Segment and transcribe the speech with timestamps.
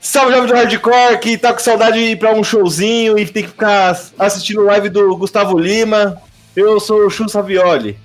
[0.00, 3.42] Salve, jovem do Hardcore, que tá com saudade de ir pra um showzinho e tem
[3.42, 6.20] que ficar assistindo live do Gustavo Lima.
[6.54, 7.98] Eu sou o Chu Savioli.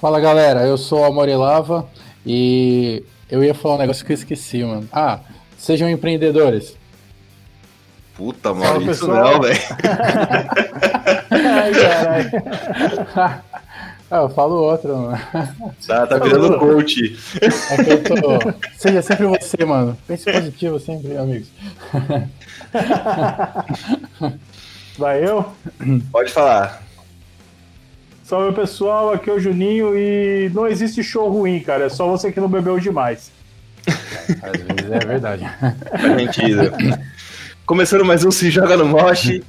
[0.00, 0.66] Fala, galera.
[0.66, 1.88] Eu sou o Amorelava
[2.24, 4.88] e eu ia falar um negócio que eu esqueci, mano.
[4.92, 5.20] Ah,
[5.58, 6.76] sejam empreendedores.
[8.16, 9.58] Puta, mano, isso não, velho.
[11.30, 12.30] Ai, caralho.
[14.10, 15.18] Ah, eu falo outro, mano.
[15.86, 17.16] Tá, tá virando coach.
[17.40, 18.54] É que eu tô...
[18.76, 19.96] Seja sempre você, mano.
[20.08, 21.48] Pense positivo sempre, amigos.
[24.98, 25.46] Vai eu?
[26.10, 26.82] Pode falar.
[28.24, 31.86] Salve pessoal, aqui é o Juninho e não existe show ruim, cara.
[31.86, 33.30] É só você que não bebeu demais.
[33.86, 35.48] Às vezes é verdade.
[35.90, 36.72] Faz sentido.
[37.64, 39.40] Começando mais um Se Joga no Mosh.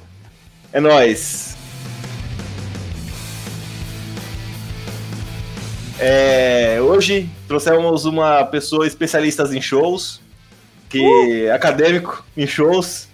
[0.72, 1.51] É nóis.
[6.04, 10.20] É, hoje trouxemos uma pessoa especialista em shows,
[10.88, 11.46] que uh!
[11.46, 13.08] é acadêmico em shows.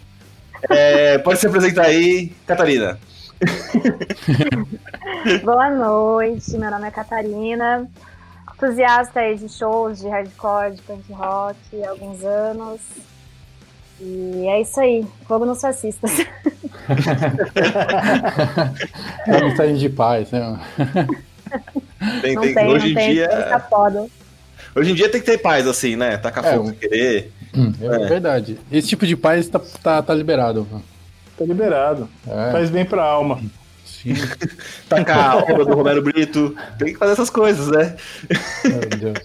[0.70, 2.98] É, pode se apresentar aí, Catarina.
[5.44, 7.86] Boa noite, meu nome é Catarina,
[8.54, 12.80] entusiasta de shows de hardcore, de punk rock há alguns anos.
[14.00, 16.20] E é isso aí, fogo nos fascistas.
[19.26, 20.58] é mensagem de paz, né?
[22.20, 23.28] Tem, não tem, tem, hoje não em tem, dia.
[23.28, 24.06] Tá foda.
[24.74, 26.16] Hoje em dia tem que ter paz, assim, né?
[26.16, 27.32] Tacar é, fogo querer.
[27.54, 28.58] Hum, é, é, verdade.
[28.70, 30.66] Esse tipo de paz tá, tá, tá liberado.
[31.36, 32.08] Tá liberado.
[32.26, 32.52] É.
[32.52, 33.40] Faz bem pra alma.
[33.84, 34.14] Sim.
[34.88, 36.54] Tacar a obra do Romero Brito.
[36.78, 37.96] Tem que fazer essas coisas, né?
[38.64, 39.18] Meu Deus.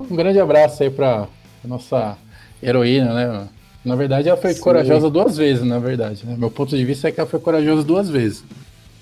[0.00, 1.28] Um grande abraço aí pra
[1.64, 2.16] nossa
[2.62, 3.48] heroína, né?
[3.84, 4.60] Na verdade, ela foi Sim.
[4.60, 6.26] corajosa duas vezes, na verdade.
[6.26, 6.34] Né?
[6.38, 8.42] Meu ponto de vista é que ela foi corajosa duas vezes.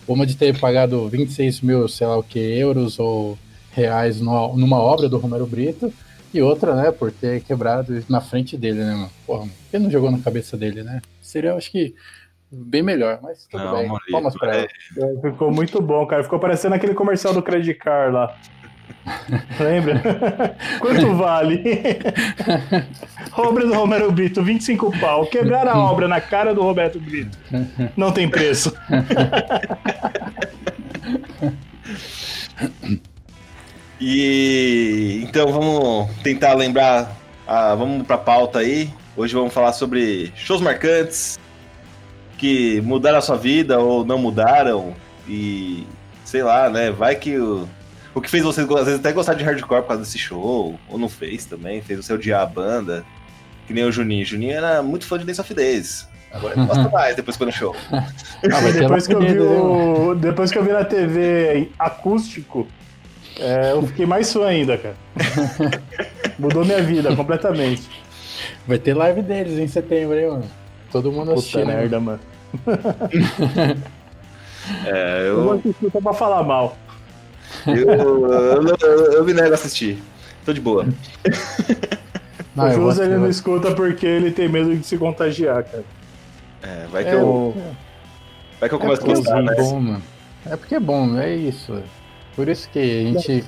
[0.06, 3.38] Uma de ter pagado 26 mil, sei lá o que, euros ou
[3.72, 5.92] reais numa obra do Romero Brito.
[6.34, 9.10] E outra, né, por ter quebrado na frente dele, né, mano?
[9.26, 11.02] Porra, ele não jogou na cabeça dele, né?
[11.20, 11.94] Seria, eu acho que,
[12.50, 13.90] bem melhor, mas tudo não, bem.
[14.10, 14.66] Palmas pra ela.
[14.66, 16.24] É, ficou muito bom, cara.
[16.24, 18.34] Ficou parecendo aquele comercial do Credit Card lá.
[19.58, 20.56] Lembra?
[20.80, 21.62] Quanto vale?
[23.36, 25.26] obra do Romero Brito, 25 pau.
[25.26, 27.36] Quebrar a obra na cara do Roberto Brito.
[27.96, 28.72] Não tem preço.
[34.00, 37.16] e então vamos tentar lembrar.
[37.46, 38.90] Ah, vamos pra pauta aí.
[39.16, 41.38] Hoje vamos falar sobre shows marcantes
[42.38, 44.94] que mudaram a sua vida ou não mudaram.
[45.28, 45.86] E
[46.24, 46.90] sei lá, né?
[46.90, 47.68] Vai que o
[48.14, 50.98] o que fez você, às vezes, até gostar de hardcore por causa desse show, ou
[50.98, 53.04] não fez também, fez você odiar a banda.
[53.66, 54.22] Que nem o Juninho.
[54.22, 56.08] O Juninho era muito fã de Dance of Days.
[56.32, 57.76] Agora ele gosta mais depois que foi no show.
[58.44, 62.66] Ah, depois, que eu vi o, depois que eu vi na TV acústico,
[63.38, 64.96] é, eu fiquei mais fã ainda, cara.
[66.38, 67.88] Mudou minha vida completamente.
[68.66, 70.50] Vai ter live deles em setembro, hein, mano?
[70.90, 71.66] Todo mundo assistindo.
[71.66, 72.20] Puta merda, mano.
[74.86, 75.24] é, eu...
[75.24, 76.76] eu vou assistir só pra falar mal.
[77.66, 80.02] Eu, eu, eu, eu me nego a assistir.
[80.44, 80.86] Tô de boa.
[82.54, 85.84] Não, o José ele não escuta porque ele tem medo de se contagiar, cara.
[86.62, 87.56] É, vai que é, eu.
[88.60, 89.54] Vai que eu começo é a gostar, é né?
[89.56, 90.02] Bom, mano.
[90.44, 91.82] É porque é bom, é isso.
[92.36, 93.44] Por isso que a gente.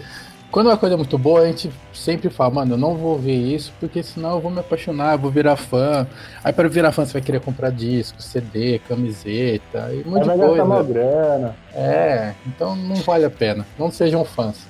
[0.55, 3.35] Quando uma coisa é muito boa, a gente sempre fala, mano, eu não vou ver
[3.35, 6.07] isso, porque senão eu vou me apaixonar, eu vou virar fã.
[6.45, 10.37] Aí para virar fã você vai querer comprar disco, CD, camiseta e um monte de
[10.37, 10.63] coisa.
[10.63, 11.57] Uma grana.
[11.75, 13.67] É, então não vale a pena.
[13.77, 14.65] Não sejam fãs.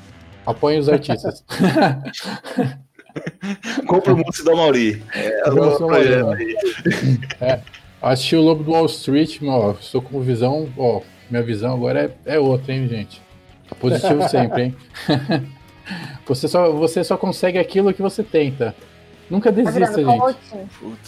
[0.46, 1.44] Apoiem os artistas.
[3.86, 5.02] Compre o Múcio da Mauri.
[5.14, 5.50] É,
[7.42, 7.60] é,
[8.00, 12.36] assisti o Lobo do Wall Street, ó, estou com visão, ó, minha visão agora é,
[12.36, 13.20] é outra, hein, gente.
[13.78, 14.74] Positivo sempre, hein?
[16.26, 18.74] Você só, você só consegue aquilo que você tenta.
[19.28, 20.36] Nunca tá desista, tá gente.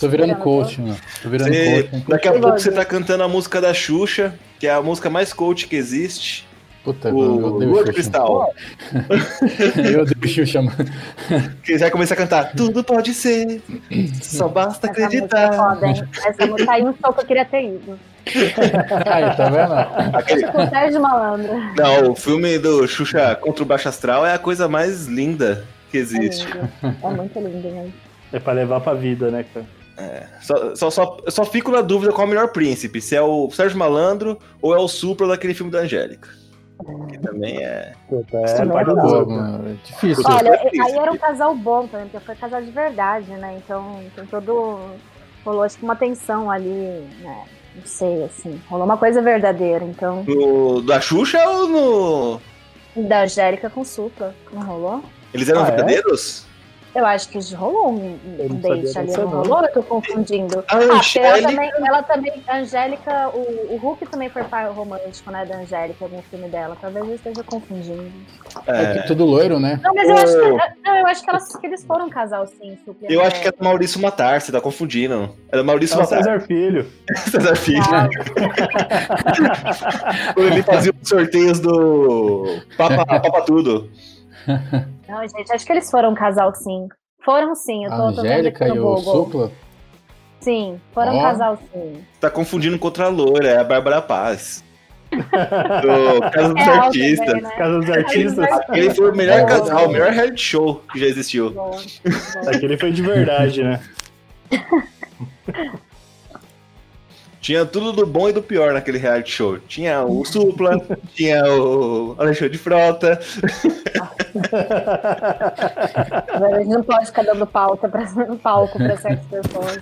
[0.00, 0.96] Tô virando, virando coach, mano.
[1.22, 2.04] Tô virando você, coach.
[2.08, 5.32] Daqui a pouco você tá cantando a música da Xuxa, que é a música mais
[5.32, 6.46] coach que existe.
[6.86, 8.54] Puta, o Lua de Cristal.
[9.92, 10.76] eu odeio Xuxa, mano.
[11.64, 12.52] Que já começa a cantar.
[12.52, 13.60] Tudo pode ser,
[14.22, 15.48] só basta Essa acreditar.
[15.48, 16.08] Música é foda, hein?
[16.24, 17.98] Essa música aí no show que eu queria ter ido.
[19.04, 20.16] Aí, tá vendo?
[20.16, 20.46] Aquele...
[20.46, 21.54] Tipo Sérgio Malandro.
[21.76, 25.98] Não, o filme do Xuxa contra o Baixo Astral é a coisa mais linda que
[25.98, 26.46] existe.
[26.84, 27.90] É, é muito lindo, né?
[28.32, 29.66] É pra levar pra vida, né, cara?
[29.98, 33.22] É, só, só, só, só fico na dúvida qual é o melhor príncipe, se é
[33.22, 36.45] o Sérgio Malandro ou é o Supra daquele filme da Angélica.
[37.08, 37.92] Que também é.
[38.08, 39.70] Puta, é, é, boa, mano.
[39.70, 40.22] é difícil.
[40.26, 43.56] Olha, é aí era um casal bom também, porque foi casal de verdade, né?
[43.56, 44.78] Então tem todo.
[45.44, 47.44] Rolou acho que uma tensão ali, né?
[47.74, 48.60] Não sei, assim.
[48.68, 50.24] Rolou uma coisa verdadeira, então.
[50.24, 52.40] No, da Xuxa ou no.
[53.08, 54.34] Da Angélica com Supla.
[54.52, 55.02] Não rolou?
[55.32, 55.70] Eles eram ah, é?
[55.70, 56.45] verdadeiros?
[56.96, 59.60] Eu acho que rolou um, um date ali, não rolou?
[59.62, 60.64] Eu tô confundindo.
[60.66, 64.42] A Ah, porque ela Angélica- também, ela também, a Angélica, o, o Hulk também foi
[64.44, 66.74] par romântico, né, da Angélica, algum filme dela.
[66.80, 68.10] Talvez eu esteja confundindo.
[68.66, 69.78] É, É, que tudo loiro, né?
[69.82, 72.46] Não, mas eu acho que, não, eu acho que, elas, que eles foram um casal,
[72.46, 72.78] sim.
[72.82, 75.36] Supla, eu acho que é do Maurício Matar, você tá confundindo.
[75.52, 76.16] É do Maurício É Matar.
[76.24, 76.86] César Filho.
[77.30, 77.82] César Filho.
[77.92, 78.08] Ah,
[80.40, 83.90] ele fazia os sorteios do Papa, Papa Tudo.
[85.08, 86.88] Não, gente, acho que eles foram um casal, sim.
[87.24, 89.02] Foram sim, eu tô, A Angélica no e o Google.
[89.24, 89.50] Supla.
[90.40, 91.22] Sim, foram um Ó.
[91.22, 92.04] casal, sim.
[92.20, 94.64] Tá confundindo com outra loira, é a Bárbara Paz.
[95.10, 97.26] Do Casa dos É Artistas.
[97.26, 97.50] também, né?
[97.56, 98.48] Casa dos Artistas.
[98.70, 101.50] Ele foi o melhor É, casal, o melhor reality show que já existiu.
[101.50, 102.48] Bom, bom.
[102.50, 103.80] Aquele foi de verdade, né?
[107.46, 109.56] Tinha tudo do bom e do pior naquele reality show.
[109.56, 110.84] Tinha o Supla,
[111.14, 113.20] tinha o Alexandre de Frota.
[116.26, 118.04] Agora a gente não pode ficar dando pauta pra,
[118.42, 119.80] palco pra certas pessoas.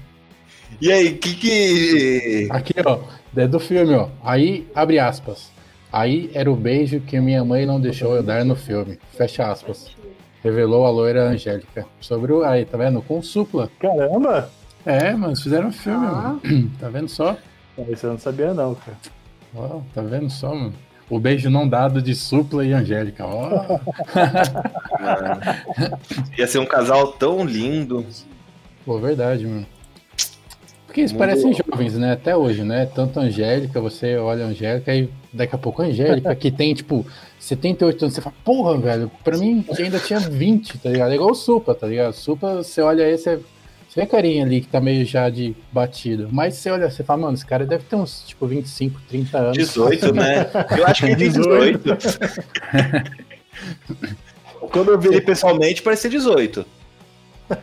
[0.80, 2.48] E aí, que que.
[2.52, 3.00] Aqui, ó.
[3.36, 4.10] É do filme, ó.
[4.24, 5.52] Aí, abre aspas.
[5.92, 9.00] Aí era o beijo que minha mãe não deixou eu dar no filme.
[9.16, 9.96] Fecha aspas.
[10.48, 11.86] Revelou a loira Angélica.
[12.00, 12.42] Sobre o.
[12.44, 13.02] Aí, tá vendo?
[13.02, 13.70] Com Supla.
[13.80, 14.50] Caramba!
[14.86, 16.38] É, mano, fizeram um filme, Ah.
[16.42, 16.72] mano.
[16.80, 17.36] Tá vendo só?
[17.90, 18.98] Isso eu não sabia, não, cara.
[19.54, 20.74] Ó, tá vendo só, mano?
[21.10, 23.26] O beijo não dado de Supla e Angélica.
[23.26, 23.50] Ó.
[26.38, 28.06] Ia ser um casal tão lindo.
[28.86, 29.66] Pô, verdade, mano.
[30.86, 32.14] Porque eles parecem jovens, né?
[32.14, 32.86] Até hoje, né?
[32.86, 36.74] Tanto a Angélica, você olha a Angélica e daqui a pouco a Angélica, que tem,
[36.74, 37.06] tipo,
[37.40, 41.12] 78 anos, você fala, porra, velho, pra mim ainda tinha 20, tá ligado?
[41.12, 42.10] É igual o Supla, tá ligado?
[42.10, 43.40] O Supla, você olha esse,
[43.88, 46.28] você vê a carinha ali que tá meio já de batido.
[46.32, 49.58] Mas você olha, você fala, mano, esse cara deve ter uns, tipo, 25, 30 anos.
[49.58, 50.48] 18, né?
[50.78, 51.98] Eu acho que tem 18.
[54.72, 56.66] Quando eu vi ele pessoalmente, parecia 18.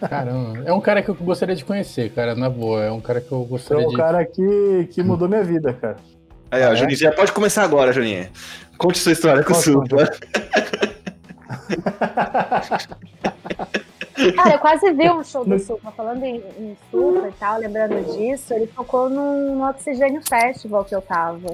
[0.09, 2.83] Caramba, é um cara que eu gostaria de conhecer, cara, na boa.
[2.83, 3.97] É um cara que eu gostaria o de.
[3.97, 5.97] cara que, que mudou minha vida, cara.
[6.55, 6.77] Aí, ó, Ah, é?
[6.77, 8.29] Juninho, pode começar agora, Juninho.
[8.79, 10.09] Conte sua história com o Supla.
[14.37, 18.01] Cara, eu quase vi um show do Supla, falando em, em Supla e tal, lembrando
[18.17, 21.53] disso, ele tocou no, no Oxigênio Festival que eu tava.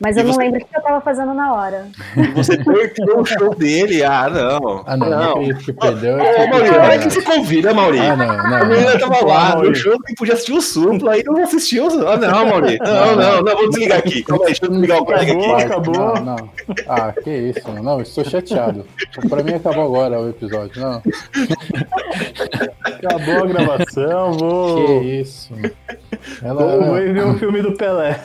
[0.00, 1.88] Mas E eu não você- lembro o que eu tava fazendo na hora.
[2.16, 4.04] E você perdeu o show dele.
[4.04, 4.84] Ah, não.
[4.86, 6.16] Ah, não, não que perdeu.
[6.16, 6.80] Ô, é Maurício, sacanagem.
[6.80, 8.12] olha que você convida, Maurício.
[8.12, 8.66] Ah, não, A não.
[8.68, 8.98] menina não.
[9.00, 9.74] tava lá no Maurício.
[9.90, 11.88] show que podia assistir o Supla, aí não assistiu.
[12.08, 12.78] Ah, não, Maurício.
[12.84, 14.22] Não, não, não, vou desligar aqui.
[14.22, 15.62] Calma aí, deixa eu desligar o colega aqui.
[15.64, 15.94] acabou.
[15.94, 16.50] Não, não.
[16.86, 17.82] Ah, que isso, mano.
[17.82, 18.86] Não, estou chateado.
[19.28, 20.80] Pra mim acabou agora o episódio.
[20.80, 21.02] Não,
[22.84, 25.52] Acabou a gravação, vou, que isso.
[25.52, 25.70] mano.
[26.42, 28.20] vou, Ela, ir ver o filme do Pelé.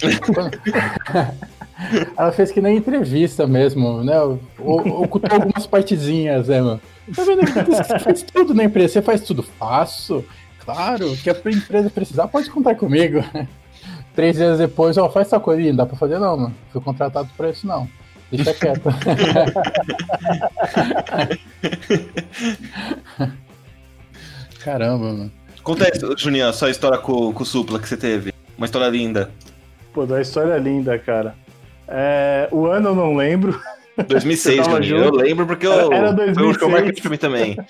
[2.16, 4.14] ela fez que nem entrevista mesmo, né?
[4.58, 6.80] Ocultou algumas partezinhas, né, mano?
[7.14, 8.94] Tá você faz tudo na empresa?
[8.94, 9.42] Você faz tudo?
[9.42, 10.24] Faço.
[10.64, 13.24] Claro, que a empresa precisar, pode contar comigo.
[14.16, 15.62] Três dias depois, ó, faz essa coisa.
[15.62, 16.54] Não dá pra fazer não, mano.
[16.72, 17.88] Fui contratado pra isso, não.
[18.32, 18.82] Deixa quieto.
[24.64, 25.30] Caramba, mano.
[25.62, 28.34] Conta aí, Juninho, a sua história com, com o Supla que você teve.
[28.58, 29.30] Uma história linda.
[29.96, 31.34] Pô, da história linda, cara.
[31.88, 33.58] É, o ano eu não lembro.
[33.96, 35.04] 2006, Você tava Juninho.
[35.06, 35.24] Eu junto?
[35.24, 36.58] lembro porque eu, Era foi um 2006.
[36.58, 37.56] show marcante pra mim também.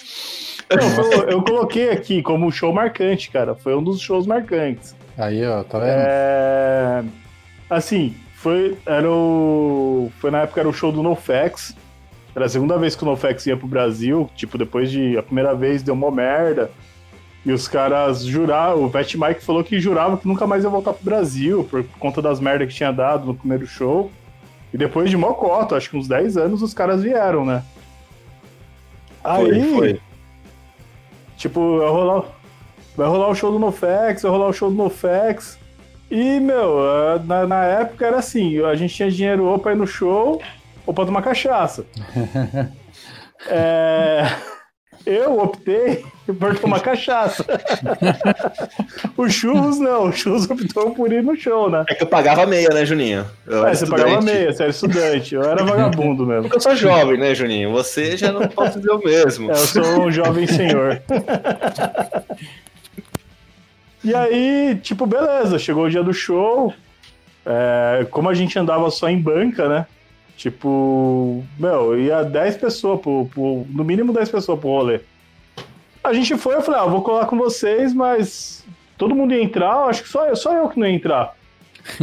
[0.68, 3.54] Não, eu, eu coloquei aqui como show marcante, cara.
[3.54, 4.96] Foi um dos shows marcantes.
[5.16, 5.88] Aí, ó, tá vendo?
[5.88, 7.04] É,
[7.70, 11.76] assim, foi, era o, foi na época era o show do NoFX.
[12.34, 14.28] Era a segunda vez que o NoFX ia pro Brasil.
[14.34, 15.16] Tipo, depois de.
[15.16, 16.72] A primeira vez deu uma merda.
[17.46, 18.82] E os caras juraram.
[18.82, 22.20] O Vet Mike falou que jurava que nunca mais ia voltar pro Brasil por conta
[22.20, 24.10] das merdas que tinha dado no primeiro show.
[24.74, 27.62] E depois de mocota, acho que uns 10 anos, os caras vieram, né?
[29.22, 30.00] Foi, Aí, foi.
[31.36, 32.24] Tipo, vai rolar,
[32.96, 35.56] vai rolar o show do NoFX, vai rolar o show do NoFX.
[36.10, 39.76] E, meu, eh, na, na época era assim, a gente tinha dinheiro ou pra ir
[39.76, 40.42] no show
[40.84, 41.86] ou pra tomar cachaça.
[43.48, 44.26] É,
[45.06, 46.04] eu optei
[46.38, 47.44] por tomar cachaça.
[49.16, 51.84] o Churros não, o Churros optou por ir no show, né?
[51.88, 53.24] É que eu pagava meia, né, Juninho?
[53.46, 54.34] Eu É, era você pagava estudante.
[54.34, 56.42] meia, você era estudante, eu era vagabundo mesmo.
[56.42, 57.70] Porque eu sou jovem, né, Juninho?
[57.72, 59.50] Você já não pode dizer o mesmo.
[59.50, 61.00] É, eu sou um jovem senhor.
[64.02, 66.74] e aí, tipo, beleza, chegou o dia do show.
[67.44, 69.86] É, como a gente andava só em banca, né?
[70.36, 75.00] Tipo, meu, ia 10 pessoas, pro, pro- no mínimo 10 pessoas pro rolê.
[76.04, 78.64] A gente foi, eu falei, ah, vou colar com vocês, mas
[78.98, 81.34] todo mundo ia entrar, eu acho que só, eu- só eu que não ia entrar.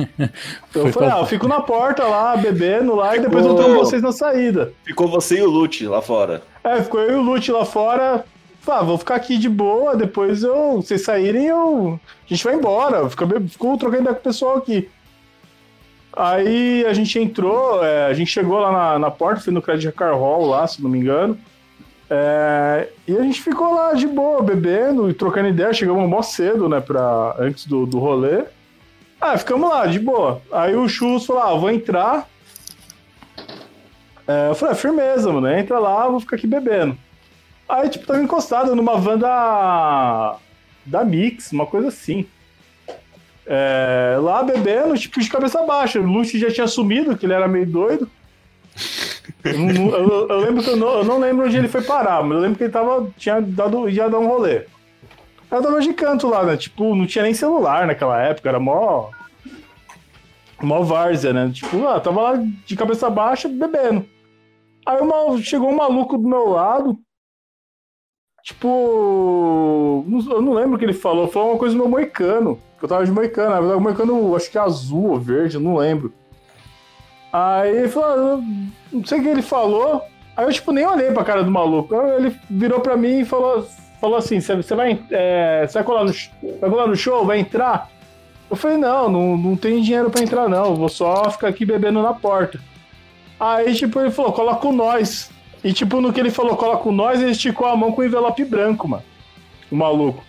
[0.75, 4.01] eu falei, ah, eu fico na porta lá, bebendo lá, e depois eu tomo vocês
[4.01, 4.73] na saída.
[4.83, 6.41] Ficou você e o Lute lá fora.
[6.63, 8.25] É, ficou eu e o Lute lá fora.
[8.61, 12.55] Falei, ah, vou ficar aqui de boa, depois eu, vocês saírem, eu, a gente vai
[12.55, 13.09] embora.
[13.09, 14.89] Ficou, ficou trocando ideia com o pessoal aqui.
[16.15, 19.91] Aí a gente entrou, é, a gente chegou lá na, na porta, foi no Credit
[19.93, 21.37] Car Hall lá, se não me engano.
[22.09, 25.73] É, e a gente ficou lá de boa, bebendo e trocando ideia.
[25.73, 28.43] Chegamos mó cedo, né, pra, antes do, do rolê.
[29.19, 30.41] Ah, ficamos lá, de boa.
[30.51, 32.29] Aí o Chus falou: ah, vou entrar.
[34.27, 36.97] É, eu falei: ah, firmeza, mano, entra lá, vou ficar aqui bebendo.
[37.67, 40.37] Aí, tipo, tava encostado numa van da,
[40.85, 42.27] da Mix, uma coisa assim.
[43.45, 45.99] É, lá bebendo, tipo, de cabeça baixa.
[45.99, 48.09] O Lúcio já tinha sumido, que ele era meio doido.
[49.43, 52.37] Eu, eu, eu, lembro que eu não, eu não, lembro onde ele foi parar, mas
[52.37, 54.65] eu lembro que ele tava, tinha dado, ia dar um rolê.
[55.51, 56.57] Eu tava de canto lá, né?
[56.57, 59.09] Tipo, não tinha nem celular naquela época, era mó.
[60.61, 61.51] mó várzea, né?
[61.53, 64.05] Tipo, ah, tava lá de cabeça baixa bebendo.
[64.85, 66.97] Aí uma, chegou um maluco do meu lado.
[68.43, 70.05] Tipo.
[70.29, 71.29] Eu não lembro o que ele falou.
[71.29, 72.59] Falou uma coisa do meu moicano.
[72.77, 73.49] Que eu tava de moicano.
[73.49, 76.13] Na verdade, o moicano, acho que é azul ou verde, eu não lembro.
[77.31, 78.43] Aí ele falou,
[78.91, 80.03] não sei o que ele falou.
[80.35, 81.95] Aí eu, tipo, nem olhei pra cara do maluco.
[81.95, 83.65] Ele virou pra mim e falou,
[83.99, 86.13] falou assim: você vai, é, vai, colar no,
[86.59, 87.25] vai colar no show?
[87.25, 87.89] Vai entrar?
[88.49, 90.75] Eu falei: não, não, não tem dinheiro pra entrar, não.
[90.75, 92.59] Vou só ficar aqui bebendo na porta.
[93.39, 95.31] Aí, tipo, ele falou: cola com nós.
[95.63, 98.05] E, tipo, no que ele falou, cola com nós, ele esticou a mão com o
[98.05, 99.03] envelope branco, mano.
[99.71, 100.23] O maluco.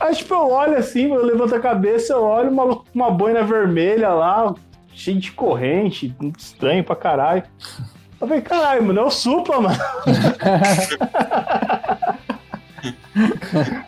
[0.00, 3.10] Aí, tipo, eu olho assim, eu levanto a cabeça, eu olho o maluco com uma
[3.10, 4.54] boina vermelha lá,
[4.92, 7.44] cheio de corrente, estranho pra caralho.
[8.20, 9.76] Eu falei, caralho, mano, é o Supla, mano.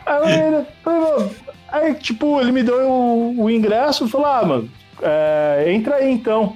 [0.05, 1.31] aí, falei,
[1.69, 4.69] aí, tipo, ele me deu o, o ingresso e falou, ah, mano,
[5.01, 6.55] é, entra aí então.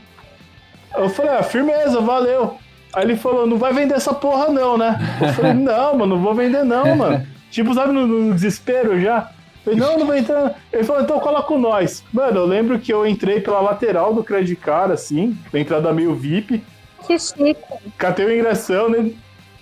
[0.96, 2.58] Eu falei, ah, firmeza, valeu.
[2.94, 5.00] Aí ele falou, não vai vender essa porra não, né?
[5.22, 7.26] Eu falei, não, mano, não vou vender não, mano.
[7.52, 9.32] Tipo, sabe, no, no desespero já.
[9.64, 10.56] Falei, não, não vai entrar.
[10.72, 12.04] Ele falou, então cola com nós.
[12.14, 16.64] Mano, eu lembro que eu entrei pela lateral do Credit Card, assim, entrada meio VIP.
[17.06, 17.58] Que chique.
[17.98, 19.16] Catei o ingressão, nem,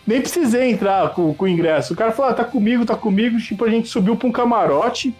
[0.06, 1.94] nem precisei entrar com, com o ingresso.
[1.94, 3.38] O cara falou, ah, tá comigo, tá comigo.
[3.38, 5.14] Tipo, a gente subiu pra um camarote.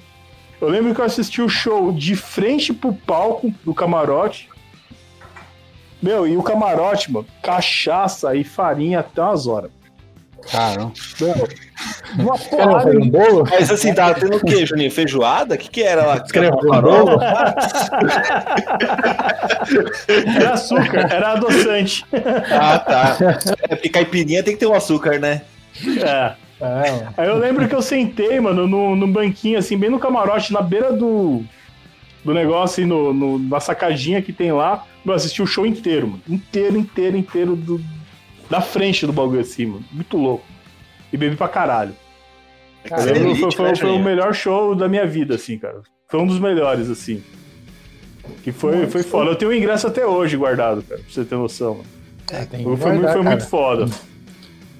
[0.60, 4.50] Eu lembro que eu assisti o show de frente pro palco do camarote.
[6.02, 9.72] Meu, e o camarote, mano, cachaça e farinha até umas horas.
[10.52, 10.94] Caramba.
[12.18, 12.92] Uma porrada.
[12.92, 13.44] Um bolo?
[13.50, 14.90] Mas assim, tava tendo o quê, Juninho?
[14.90, 15.56] Feijoada?
[15.56, 16.18] O que, que era lá?
[16.18, 17.20] Escreveu um bolo?
[20.36, 22.06] era açúcar, era adoçante.
[22.52, 23.18] Ah, tá.
[23.64, 25.42] É porque caipirinha tem que ter um açúcar, né?
[26.02, 26.34] É.
[26.60, 30.52] É, Aí eu lembro que eu sentei, mano, no, no banquinho, assim, bem no camarote,
[30.52, 31.44] na beira do,
[32.28, 34.86] do negócio, assim, no, no, na sacadinha que tem lá.
[35.06, 36.22] Eu assisti o show inteiro, mano.
[36.28, 37.82] Inteiro, inteiro, inteiro do,
[38.50, 39.86] da frente do bagulho assim, mano.
[39.90, 40.44] Muito louco.
[41.12, 41.96] E bebi pra caralho.
[42.84, 45.82] Cara, foi, elite, foi, foi, né, foi o melhor show da minha vida, assim, cara.
[46.10, 47.24] Foi um dos melhores, assim.
[48.44, 49.32] Que foi, foi foda.
[49.32, 51.86] Eu tenho o ingresso até hoje guardado, cara, pra você ter noção, mano.
[52.30, 53.90] É, tem foi, guardar, foi muito foda.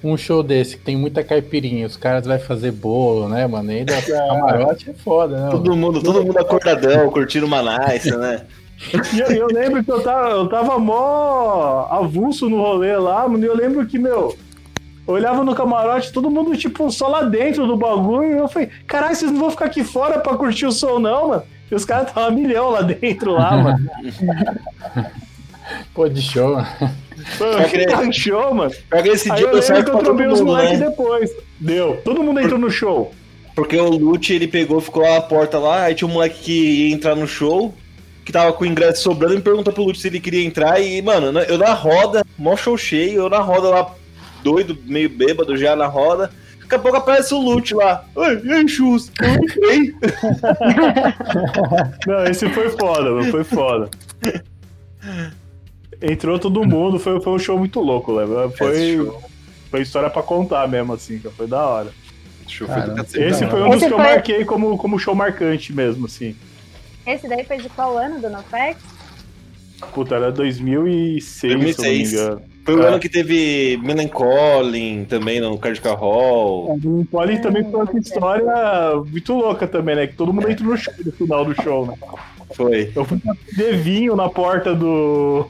[0.02, 3.72] Um show desse que tem muita caipirinha, os caras vão fazer bolo, né, mano?
[3.72, 4.00] E da é.
[4.02, 5.50] camarote é foda, né?
[5.50, 8.46] Todo mundo, todo mundo acordadão, curtindo uma nice, né?
[9.12, 13.44] E eu, eu, lembro que eu tava, eu tava mó avulso no rolê lá, mano.
[13.44, 14.36] E eu lembro que, meu,
[15.06, 18.36] eu olhava no camarote, todo mundo, tipo, só lá dentro do bagulho.
[18.36, 21.28] E eu falei, caralho, vocês não vão ficar aqui fora pra curtir o som, não,
[21.28, 21.42] mano?
[21.70, 23.90] E os caras estavam milhão lá dentro, lá, mano.
[25.92, 26.68] Pô, de show, mano.
[27.36, 28.72] Pô, que tá show, mano.
[28.90, 30.88] Pega esse dia eu lembro que eu trombei os moleques né?
[30.88, 31.30] depois.
[31.58, 32.00] Deu.
[32.04, 33.12] Todo mundo entrou no show.
[33.54, 36.52] Porque o Lute, ele pegou, ficou lá na porta lá, aí tinha um moleque que
[36.52, 37.74] ia entrar no show
[38.28, 40.78] que tava com o ingresso sobrando, me perguntou pro Lute se ele queria entrar.
[40.78, 43.94] E, mano, eu na roda, mó show cheio, eu na roda lá,
[44.44, 46.30] doido, meio bêbado já na roda.
[46.60, 48.04] Daqui a pouco aparece o Lute lá.
[48.14, 49.10] Oi, ei, Chus,
[52.06, 53.88] Não, esse foi foda, mano, foi foda.
[56.00, 58.48] Entrou todo mundo, foi, foi um show muito louco, lembra?
[58.50, 59.10] Foi,
[59.70, 61.92] foi história pra contar mesmo, assim, que foi da hora.
[62.46, 66.34] Esse foi um dos que eu marquei como, como show marcante mesmo, assim.
[67.06, 68.76] Esse daí foi de qual ano do NoFX?
[69.92, 71.76] Puta, era 2006, 2006.
[71.76, 72.58] se eu não me engano.
[72.64, 72.88] Foi o é.
[72.88, 76.68] ano que teve Melancholy também no Cardiac Hall.
[76.68, 80.06] É, o Melancholy também foi uma história muito louca também, né?
[80.06, 81.94] Que todo mundo entrou no show no final do show, né?
[82.54, 82.92] Foi.
[82.94, 83.20] Eu fui
[83.56, 85.48] de vinho na porta do,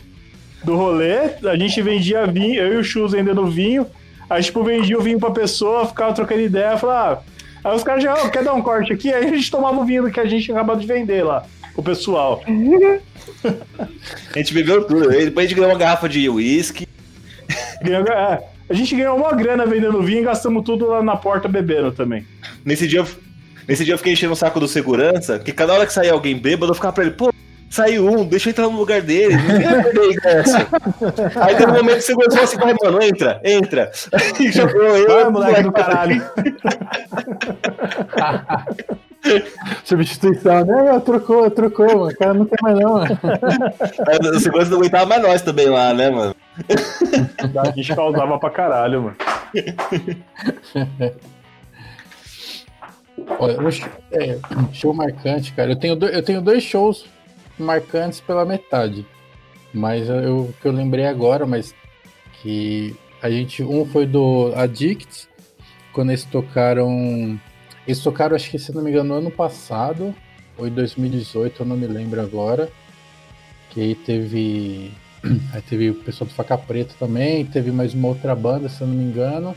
[0.65, 3.87] do rolê, a gente vendia vinho, eu e o Chus vendendo vinho,
[4.29, 8.03] aí tipo, vendia o vinho pra pessoa, ficava trocando ideia, falava, ah, Aí os caras
[8.03, 9.13] já, oh, quer dar um corte aqui?
[9.13, 11.45] Aí a gente tomava o vinho que a gente acabou de vender lá.
[11.77, 12.43] o pessoal.
[14.35, 15.09] A gente bebeu tudo.
[15.11, 16.89] Depois a gente ganhou uma garrafa de uísque.
[17.81, 21.93] É, a gente ganhou uma grana vendendo vinho e gastamos tudo lá na porta bebendo
[21.93, 22.27] também.
[22.65, 23.05] Nesse dia,
[23.67, 26.37] nesse dia eu fiquei enchendo o saco do segurança, que cada hora que saía alguém
[26.37, 27.33] bêbado, eu ficava pra ele, pô,
[27.71, 30.57] saiu um, deixa eu entrar no lugar dele, perder ingresso.
[31.41, 33.91] Aí teve um momento que o segurança falou assim, vai, mano, entra, entra.
[34.13, 36.23] Aí jogou eu, Vai, moleque do caralho.
[39.85, 41.01] Substituição, né?
[41.05, 42.07] Trocou, trocou, mano.
[42.11, 43.19] O cara não tem mais não, mano.
[44.35, 46.35] O segurança não aguentava mais nós também lá, né, mano?
[47.61, 49.17] A gente causava pra caralho, mano.
[53.41, 54.39] Olha, um show, é,
[54.73, 55.73] show marcante, cara.
[55.73, 57.05] Eu tenho, do- eu tenho dois shows
[57.63, 59.07] marcantes pela metade.
[59.73, 61.75] Mas eu, que eu lembrei agora, mas
[62.43, 63.63] que a gente.
[63.63, 65.29] Um foi do Addict,
[65.93, 67.39] quando eles tocaram.
[67.87, 70.15] Eles tocaram, acho que se não me engano, ano passado,
[70.57, 72.71] ou em 2018, eu não me lembro agora.
[73.71, 74.93] Que aí teve.
[75.53, 78.95] Aí teve o pessoal do Faca Preta também, teve mais uma outra banda, se não
[78.95, 79.53] me engano.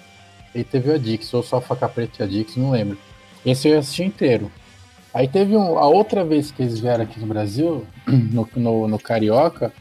[0.55, 2.97] E teve o Adix, ou só Faca Preta e Adix, não lembro.
[3.45, 4.51] Esse eu assisti inteiro.
[5.13, 8.99] Aí teve um, a outra vez que eles vieram aqui no Brasil, no, no, no
[8.99, 9.73] Carioca,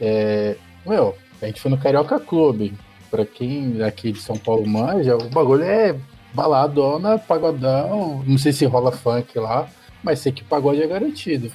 [0.00, 0.56] é,
[0.86, 2.72] meu, a gente foi no Carioca Clube.
[3.10, 5.96] Pra quem aqui de São Paulo manja, o bagulho é
[6.32, 9.68] baladona, pagodão, não sei se rola funk lá,
[10.00, 11.50] mas sei que pagode é garantido.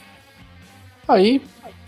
[1.08, 1.42] Aí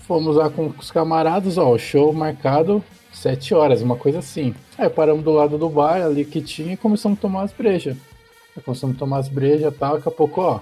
[0.07, 4.55] fomos lá com os camaradas, ó, o show marcado sete horas, uma coisa assim.
[4.77, 7.97] Aí paramos do lado do bar ali que tinha e começamos a tomar as brejas.
[8.63, 10.59] Começamos a tomar as brejas e tal, daqui a pouco, ó,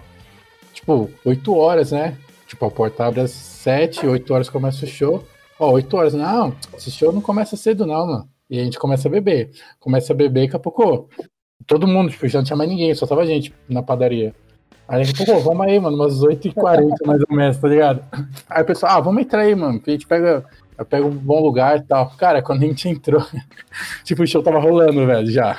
[0.86, 2.16] tipo, 8 horas, né?
[2.48, 5.24] Tipo, a porta abre às 7, 8 horas começa o show.
[5.60, 8.30] Ó, 8 horas, não, esse show não começa cedo, não, mano.
[8.50, 9.52] E a gente começa a beber.
[9.80, 11.10] Começa a beber, daqui a pouco,
[11.66, 14.36] todo mundo, tipo, já não tinha mais ninguém, só tava a gente na padaria.
[14.88, 18.04] Aí a pouco, ó, vamos aí, mano, umas 8h40 mais ou menos, tá ligado?
[18.48, 20.46] Aí o pessoal, ah, vamos entrar aí, mano, que a gente pega,
[20.84, 22.10] pega um bom lugar e tal.
[22.18, 23.26] Cara, quando a gente entrou,
[24.04, 25.58] tipo, o show tava rolando, velho, já.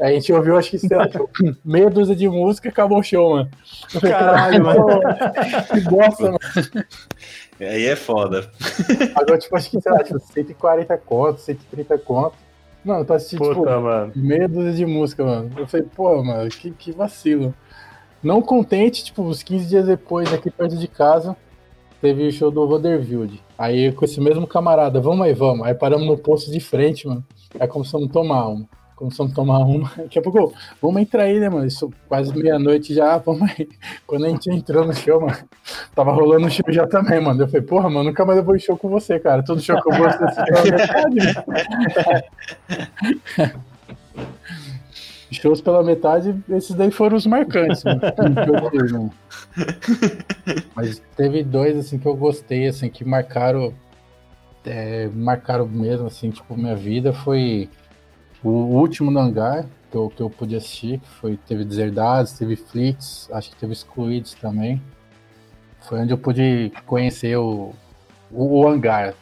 [0.00, 1.30] Aí a gente ouviu, acho que, sei lá, tipo,
[1.64, 3.50] meia dúzia de música e acabou o show, mano.
[3.94, 5.00] Eu falei, Caralho, mano.
[5.72, 6.38] Que bosta, mano.
[7.58, 8.50] Aí é foda.
[9.14, 12.36] Agora, tipo, acho que, sei lá, tipo, 140 conto, 130 conto.
[12.84, 14.12] Mano, pra assistir, tipo, Puta, mano.
[14.14, 15.50] meia dúzia de música, mano.
[15.56, 17.54] Eu falei, pô, mano, que, que vacilo.
[18.22, 21.36] Não contente, tipo, uns 15 dias depois, aqui perto de casa,
[22.00, 23.40] teve o show do Vanderbilt.
[23.58, 25.66] Aí com esse mesmo camarada, vamos aí, vamos.
[25.66, 27.24] Aí paramos no posto de frente, mano.
[27.58, 28.66] Aí começamos a tomar uma.
[28.94, 29.90] Começamos a tomar uma.
[29.96, 31.66] Daqui a pouco, vamos entrar aí, né, mano?
[31.66, 33.68] Isso quase meia-noite já, vamos aí.
[34.06, 35.36] Quando a gente entrou no show, mano,
[35.94, 37.42] tava rolando o show já também, mano.
[37.42, 39.42] Eu falei, porra, mano, nunca mais eu vou em show com você, cara.
[39.42, 41.16] Todo show que eu vou, você assistiu a metade,
[43.36, 43.66] mano.
[45.30, 48.00] Shows pela metade, esses daí foram os marcantes, mano.
[50.74, 53.74] Mas teve dois, assim, que eu gostei, assim, que marcaram,
[54.64, 57.68] é, marcaram mesmo, assim, tipo, minha vida, foi
[58.42, 62.54] o último no hangar, que eu, que eu pude assistir, que foi, teve Deserdados, teve
[62.54, 64.80] Flits, acho que teve Excluídos também.
[65.80, 67.72] Foi onde eu pude conhecer o,
[68.30, 69.14] o, o hangar,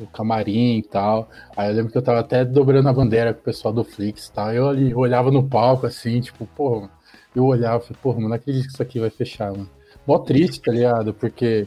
[0.00, 1.28] o camarim e tal.
[1.56, 4.26] Aí eu lembro que eu tava até dobrando a bandeira com o pessoal do Flix
[4.26, 4.52] e tal.
[4.52, 6.88] Eu ali olhava no palco assim, tipo, porra,
[7.34, 9.68] eu olhava e falei, porra, mano, não acredito que isso aqui vai fechar, mano.
[10.06, 11.12] Mó triste, tá ligado?
[11.12, 11.66] Porque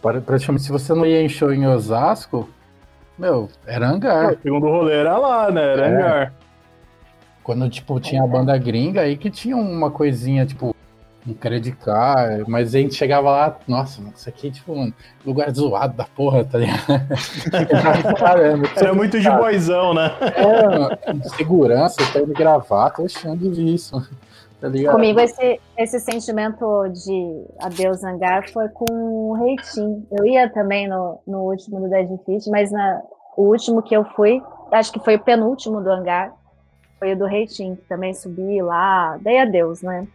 [0.00, 2.48] pra- praticamente se você não ia em show em Osasco,
[3.18, 4.32] meu, era hangar.
[4.34, 5.62] O segundo rolê era lá, né?
[5.72, 5.88] Era É.
[5.94, 6.34] hangar.
[7.42, 10.74] Quando, tipo, tinha a banda gringa aí que tinha uma coisinha, tipo,
[11.26, 15.50] um credit card, mas a gente chegava lá, nossa, mano, isso aqui, tipo, mano, lugar
[15.50, 16.86] zoado da porra, tá ligado?
[18.16, 20.12] Caramba, Você é muito de boizão, né?
[20.20, 24.00] É, mano, segurança, tá indo gravata, eu achando isso,
[24.60, 24.94] tá ligado?
[24.94, 30.06] Comigo, esse, esse sentimento de adeus hangar foi com o Reitinho.
[30.12, 33.02] Eu ia também no, no último do Dead Fit, mas na,
[33.36, 36.32] o último que eu fui, acho que foi o penúltimo do hangar,
[36.98, 40.06] foi o do Reitinho, que também subi lá, dei adeus, né?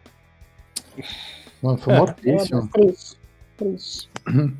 [1.62, 2.70] Mano, foi mó Dei triste, adeus, mano.
[2.74, 3.18] triste,
[3.58, 4.10] triste.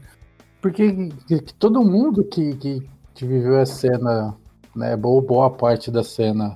[0.62, 0.92] Porque
[1.28, 4.36] que- que todo mundo que, que, que viveu a cena,
[4.76, 6.56] né, boa, boa parte da cena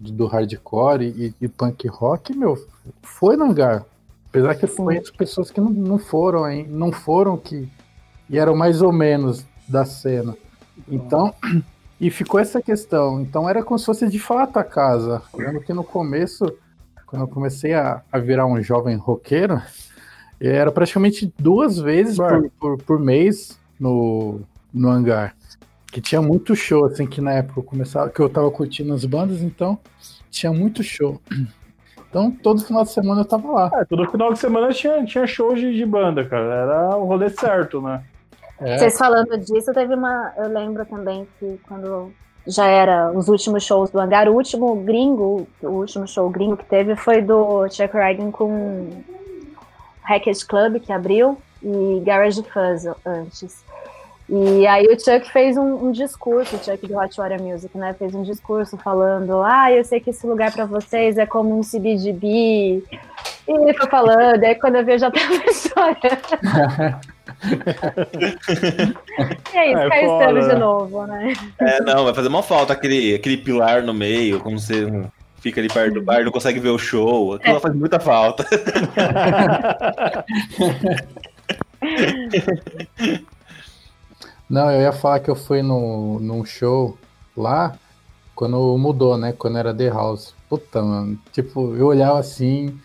[0.00, 2.56] do, do hardcore e, e punk rock, meu,
[3.02, 3.84] foi no hangar.
[4.28, 7.68] Apesar que eu conheço pessoas que não, não foram, aí, não foram que
[8.28, 10.36] e eram mais ou menos da cena.
[10.88, 11.34] Então,
[12.00, 13.20] e ficou essa questão.
[13.20, 15.22] Então era como se fosse de fato a casa.
[15.34, 16.44] Lembro que no começo,
[17.06, 19.60] quando eu comecei a, a virar um jovem roqueiro,
[20.40, 24.40] era praticamente duas vezes por, por, por mês no,
[24.72, 25.34] no hangar.
[25.90, 29.04] Que tinha muito show, assim, que na época eu começava, que eu tava curtindo as
[29.04, 29.78] bandas, então
[30.30, 31.20] tinha muito show.
[32.08, 33.70] Então todo final de semana eu tava lá.
[33.74, 36.54] É, todo final de semana tinha, tinha show de, de banda, cara.
[36.54, 38.02] Era o rolê certo, né?
[38.58, 38.78] É.
[38.78, 40.32] Vocês falando disso, teve uma.
[40.36, 42.12] Eu lembro também que quando
[42.46, 46.64] já era os últimos shows do Hangar, o último gringo, o último show gringo que
[46.64, 48.90] teve foi do Chuck Reagan com
[50.02, 53.64] Hackett Club, que abriu, e Garage Fuzz antes.
[54.28, 57.94] E aí o Chuck fez um, um, discurso, o Chuck do Hot Water Music, né?
[57.94, 61.60] Fez um discurso falando, ah, eu sei que esse lugar para vocês é como um
[61.60, 62.26] CBGB.
[62.26, 62.82] E
[63.46, 66.98] ele foi falando, aí quando eu vi eu já tava chorando.
[69.54, 71.32] e aí, é, cá estamos de novo, né?
[71.60, 74.90] É, não, vai fazer uma falta aquele, aquele pilar no meio, como você
[75.40, 77.34] fica ali perto do bar, não consegue ver o show.
[77.34, 77.60] Aquilo é.
[77.60, 78.44] faz muita falta.
[84.48, 86.96] Não, eu ia falar que eu fui no, num show
[87.36, 87.76] lá
[88.34, 89.32] quando mudou, né?
[89.32, 90.34] Quando era The House.
[90.48, 91.18] Puta, mano.
[91.32, 92.78] Tipo, eu olhava assim,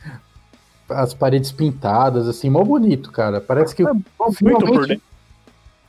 [0.89, 3.39] as paredes pintadas, assim, mó bonito, cara.
[3.39, 3.83] Parece que.
[3.83, 3.91] É,
[4.33, 5.01] finalmente,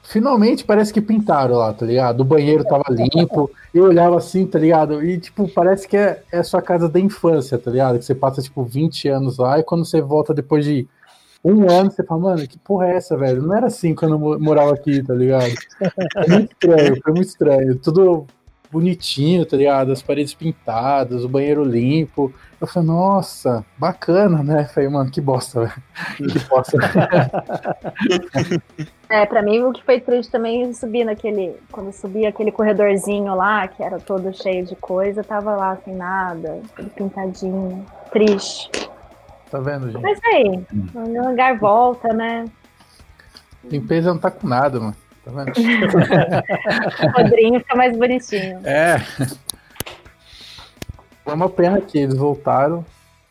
[0.02, 2.20] finalmente parece que pintaram lá, tá ligado?
[2.20, 3.50] O banheiro tava limpo.
[3.72, 5.02] Eu olhava assim, tá ligado?
[5.02, 7.98] E, tipo, parece que é, é a sua casa da infância, tá ligado?
[7.98, 10.86] Que você passa, tipo, 20 anos lá e quando você volta depois de
[11.44, 13.42] um ano, você fala, mano, que porra é essa, velho?
[13.42, 15.52] Não era assim quando eu morava aqui, tá ligado?
[16.14, 17.78] Foi muito estranho, foi muito estranho.
[17.78, 18.26] Tudo
[18.72, 19.92] bonitinho, tá ligado?
[19.92, 22.32] As paredes pintadas, o banheiro limpo.
[22.58, 24.62] Eu falei, nossa, bacana, né?
[24.62, 25.82] Eu falei, mano, que bosta, velho.
[26.32, 26.78] Que bosta.
[29.10, 31.56] é, pra mim o que foi triste também subir naquele.
[31.70, 36.60] Quando subia aquele corredorzinho lá, que era todo cheio de coisa, tava lá sem nada,
[36.74, 37.84] tudo pintadinho.
[38.10, 38.70] Triste.
[39.52, 40.00] Tá vendo, gente?
[40.00, 42.46] Mas aí, o lugar volta, né?
[43.62, 44.96] Limpeza não tá com nada, mano.
[45.22, 45.52] Tá vendo?
[47.04, 48.66] o Rodrinho fica mais bonitinho.
[48.66, 48.98] É.
[51.22, 52.82] Foi uma pena que eles voltaram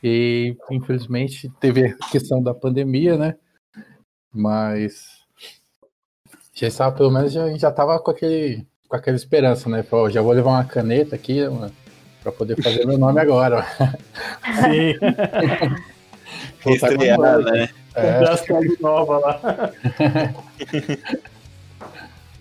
[0.03, 3.36] e infelizmente teve a questão da pandemia, né?
[4.31, 5.25] Mas
[6.53, 9.81] já estava, pelo menos, já, já tava com aquele com aquela esperança, né?
[9.81, 11.73] Pô, já vou levar uma caneta aqui, mano,
[12.21, 13.65] pra poder fazer meu nome agora.
[14.62, 14.93] Sim.
[16.65, 17.70] Estrear, né?
[17.96, 18.24] É.
[18.24, 19.72] a nova lá.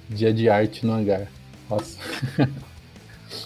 [0.09, 1.27] Dia de arte no hangar.
[1.69, 1.99] Nossa.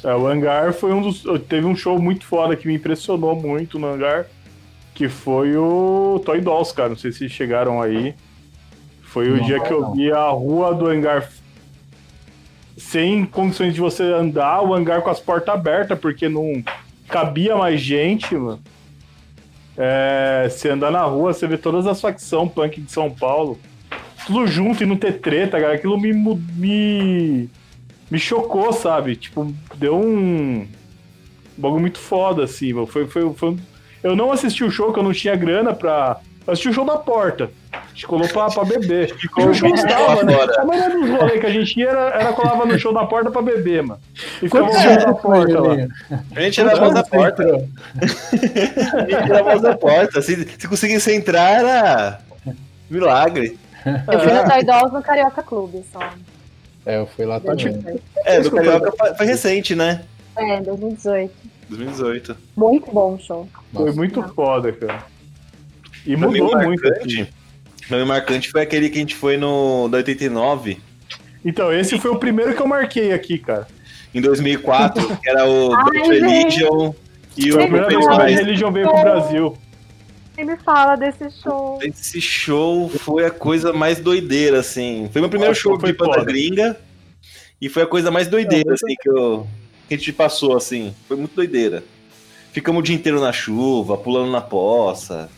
[0.02, 1.22] É, o hangar foi um dos.
[1.48, 4.26] Teve um show muito foda que me impressionou muito no hangar.
[4.94, 6.90] Que foi o Toy Dolls, cara.
[6.90, 8.14] Não sei se chegaram aí.
[9.02, 11.28] Foi o não, dia que eu vi a rua do hangar
[12.76, 16.62] sem condições de você andar, o hangar com as portas abertas, porque não
[17.08, 18.60] cabia mais gente, mano.
[19.76, 23.58] É, você andar na rua, você vê todas as facções punk de São Paulo,
[24.26, 25.74] tudo junto e não ter treta, cara.
[25.74, 27.48] Aquilo me, me,
[28.10, 29.16] me chocou, sabe?
[29.16, 30.68] Tipo, deu um, um
[31.56, 32.72] bagulho muito foda, assim.
[32.86, 33.56] Foi, foi, foi,
[34.02, 36.20] eu não assisti o show, que eu não tinha grana pra.
[36.46, 37.50] Eu assisti o show da porta.
[37.76, 39.14] A gente colou pra, pra beber.
[39.18, 40.34] Ficou o show estava, né?
[40.58, 43.30] A maioria dos rolês que a gente ia era, era colava no show da porta
[43.30, 44.00] pra beber, mano.
[44.42, 45.76] E ficava o show da porta lá.
[46.34, 47.42] A gente era a voz da porta.
[48.02, 50.22] a gente era a voz da porta.
[50.22, 52.20] Se, se conseguisse entrar, era
[52.88, 53.58] milagre.
[53.84, 56.10] Eu fui no Toy Dolls no Carioca Clube só.
[56.86, 58.00] É, eu fui lá também.
[58.24, 60.04] É, do Carioca foi recente, né?
[60.36, 61.32] É, 2018.
[61.68, 62.36] 2018.
[62.56, 63.48] Muito bom o show.
[63.72, 65.04] Foi muito foda, cara.
[66.06, 66.86] E mudou muito.
[66.88, 67.26] Aqui.
[67.88, 70.78] O nome marcante foi aquele que a gente foi no da 89.
[71.44, 73.66] Então, esse foi o primeiro que eu marquei aqui, cara.
[74.14, 76.94] Em 2004, que era o Ai, Religion
[77.36, 79.58] e o o Religion veio pro Brasil.
[80.34, 81.78] Quem me fala desse show?
[81.82, 85.08] Esse show foi a coisa mais doideira, assim.
[85.12, 86.76] Foi meu primeiro Nossa, show de banda gringa.
[87.60, 89.46] E foi a coisa mais doideira, Não, assim, que, eu,
[89.88, 90.94] que a gente passou, assim.
[91.06, 91.84] Foi muito doideira.
[92.52, 95.30] Ficamos o dia inteiro na chuva, pulando na poça.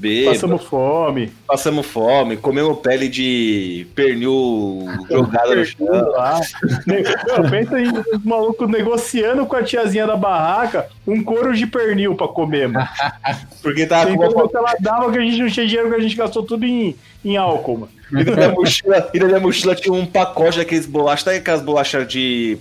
[0.00, 1.32] Bêbado, passamos fome.
[1.46, 5.86] Passamos fome, comemos pele de pernil jogada no chão.
[5.86, 12.14] Não, pensa aí, os malucos negociando com a tiazinha da barraca um couro de pernil
[12.14, 12.88] pra comer, mano.
[13.60, 14.48] Porque tava com uma...
[14.54, 17.36] ela dava que a gente não tinha dinheiro, que a gente gastou tudo em, em
[17.36, 17.92] álcool, mano.
[18.10, 21.62] E na minha mochila, e na minha mochila tinha um pacote daqueles bolachas, tá aquelas
[21.62, 22.58] bolachas de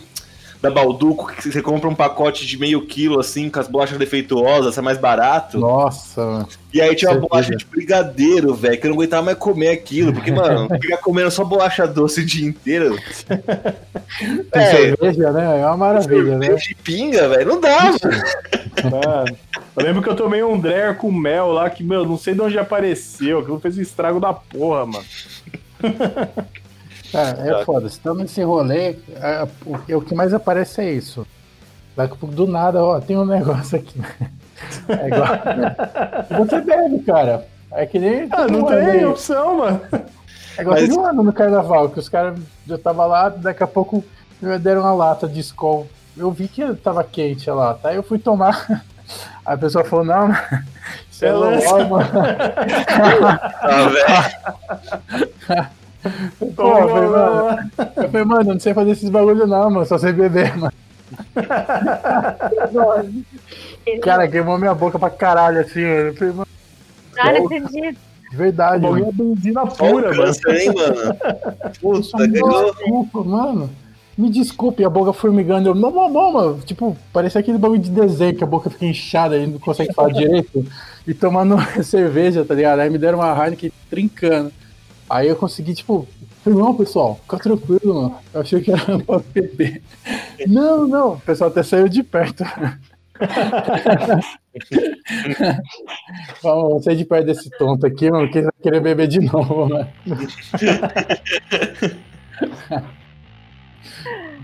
[0.62, 4.78] da Balduco, que você compra um pacote de meio quilo, assim, com as bolachas defeituosas,
[4.78, 5.58] é mais barato.
[5.58, 6.50] Nossa, mano.
[6.74, 10.14] E aí tinha uma bolacha de brigadeiro, velho, que eu não aguentava mais comer aquilo,
[10.14, 12.98] porque, mano, ficar comendo só bolacha doce o dia inteiro.
[14.52, 15.62] É, cerveja, né?
[15.62, 16.54] É uma maravilha, né?
[16.56, 19.38] de pinga, velho, não dá, mano.
[19.76, 22.42] Eu lembro que eu tomei um Dreher com mel lá, que, meu, não sei de
[22.42, 25.06] onde apareceu, aquilo fez um estrago da porra, mano.
[27.14, 27.90] É, é foda.
[27.90, 31.26] Se tá nesse rolê, é, o, o, que mais aparece é isso.
[31.96, 34.00] Daqui do nada, ó, tem um negócio aqui.
[34.90, 35.30] É igual.
[36.46, 37.48] Você bebe, cara.
[37.72, 38.28] É que nem.
[38.30, 39.80] Ah, não tem opção, mano.
[40.58, 43.68] É igual Mas- um ano no carnaval, que os caras já tava lá, daqui a
[43.68, 44.04] pouco
[44.42, 45.88] me deram uma lata de Skol.
[46.18, 47.88] Eu vi que tava quente a lata.
[47.88, 48.66] Aí eu fui tomar.
[49.46, 50.30] Aí a pessoa falou, não,
[51.10, 52.10] isso é loló, mano.
[53.62, 53.88] Ah,
[55.48, 55.70] velho.
[56.56, 59.98] Pô, eu falei, mano, eu falei, mano, não sei fazer esses bagulho não, mano, só
[59.98, 60.74] sei beber, mano.
[64.02, 66.08] Cara, queimou minha boca pra caralho, assim, mano.
[66.10, 66.48] Eu falei, mano,
[67.18, 68.00] não acredito.
[68.32, 69.14] de verdade, Bagulho mano.
[69.36, 70.24] benzina pura, mano.
[70.24, 71.16] câncer, hein, mano?
[71.82, 73.70] Puta, desculpa, mano.
[74.18, 75.70] Me desculpe, a boca formigando.
[75.70, 76.60] Eu, não, não, não, mano.
[76.66, 80.12] Tipo, parecia aquele bagulho de desenho que a boca fica inchada e não consegue falar
[80.12, 80.66] direito.
[81.08, 82.80] E tomando cerveja, tá ligado?
[82.80, 84.52] Aí me deram uma Heineken trincando.
[85.10, 86.08] Aí eu consegui, tipo,
[86.46, 88.18] não, pessoal, fica tranquilo, mano.
[88.34, 89.82] Eu achei que era pra beber.
[90.48, 92.44] Não, não, o pessoal até saiu de perto.
[96.42, 99.88] Vamos sair de perto desse tonto aqui, mano, que vai querer beber de novo, mano.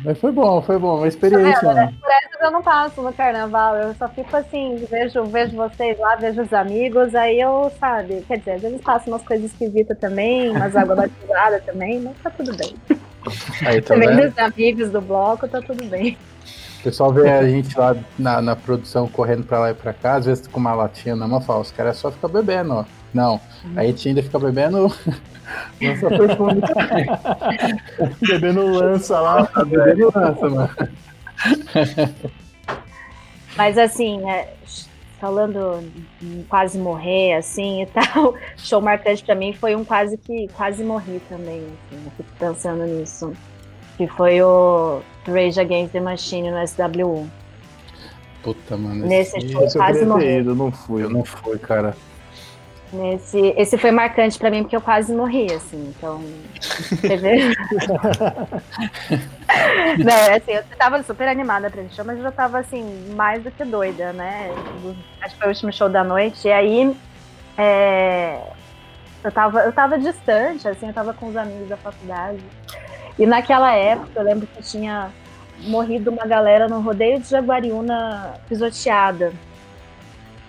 [0.05, 1.93] Mas foi bom, foi bom, uma experiência, Tá vendo, mano.
[1.99, 6.15] Por essas eu não passo no carnaval, eu só fico assim, vejo, vejo vocês lá,
[6.15, 10.51] vejo os amigos, aí eu, sabe, quer dizer, às vezes passo umas coisas esquisitas também,
[10.51, 12.75] umas água batizada também, mas tá tudo bem.
[13.65, 14.29] Aí, tá Também vendo?
[14.29, 16.15] dos amigos do bloco, tá tudo bem.
[16.79, 20.17] O pessoal vê a gente lá na, na produção correndo pra lá e pra cá,
[20.17, 22.85] às vezes com uma latinha na mão, fala, os caras só ficam bebendo, ó.
[23.11, 23.41] Não,
[23.75, 24.93] a gente ainda fica bebendo
[25.81, 27.05] nossa perfume também.
[28.27, 29.45] Bebendo lança lá.
[29.45, 30.69] Tá bebendo lança, mano.
[33.57, 34.53] Mas assim, é,
[35.19, 35.83] falando
[36.21, 40.83] em quase morrer, assim, e tal, show marcante pra mim foi um quase que quase
[40.83, 43.33] morri também, assim, eu fico pensando nisso.
[43.97, 47.29] Que foi o Rage Against the Machine no SWU.
[48.43, 49.05] Puta, mano.
[49.07, 50.39] Nesse esse- show eu quase morri.
[50.39, 51.03] ido, não fui.
[51.03, 51.95] Eu não fui, cara.
[52.95, 56.23] Nesse, esse foi marcante pra mim porque eu quase morri, assim, então.
[59.99, 63.43] Não, assim, eu tava super animada pra esse show, mas eu já tava assim, mais
[63.43, 64.49] do que doida, né?
[65.21, 66.47] Acho que foi o último show da noite.
[66.47, 66.95] E aí
[67.57, 68.39] é,
[69.23, 72.39] eu, tava, eu tava distante, assim, eu tava com os amigos da faculdade.
[73.19, 75.11] E naquela época eu lembro que tinha
[75.59, 79.33] morrido uma galera no rodeio de Jaguariúna pisoteada.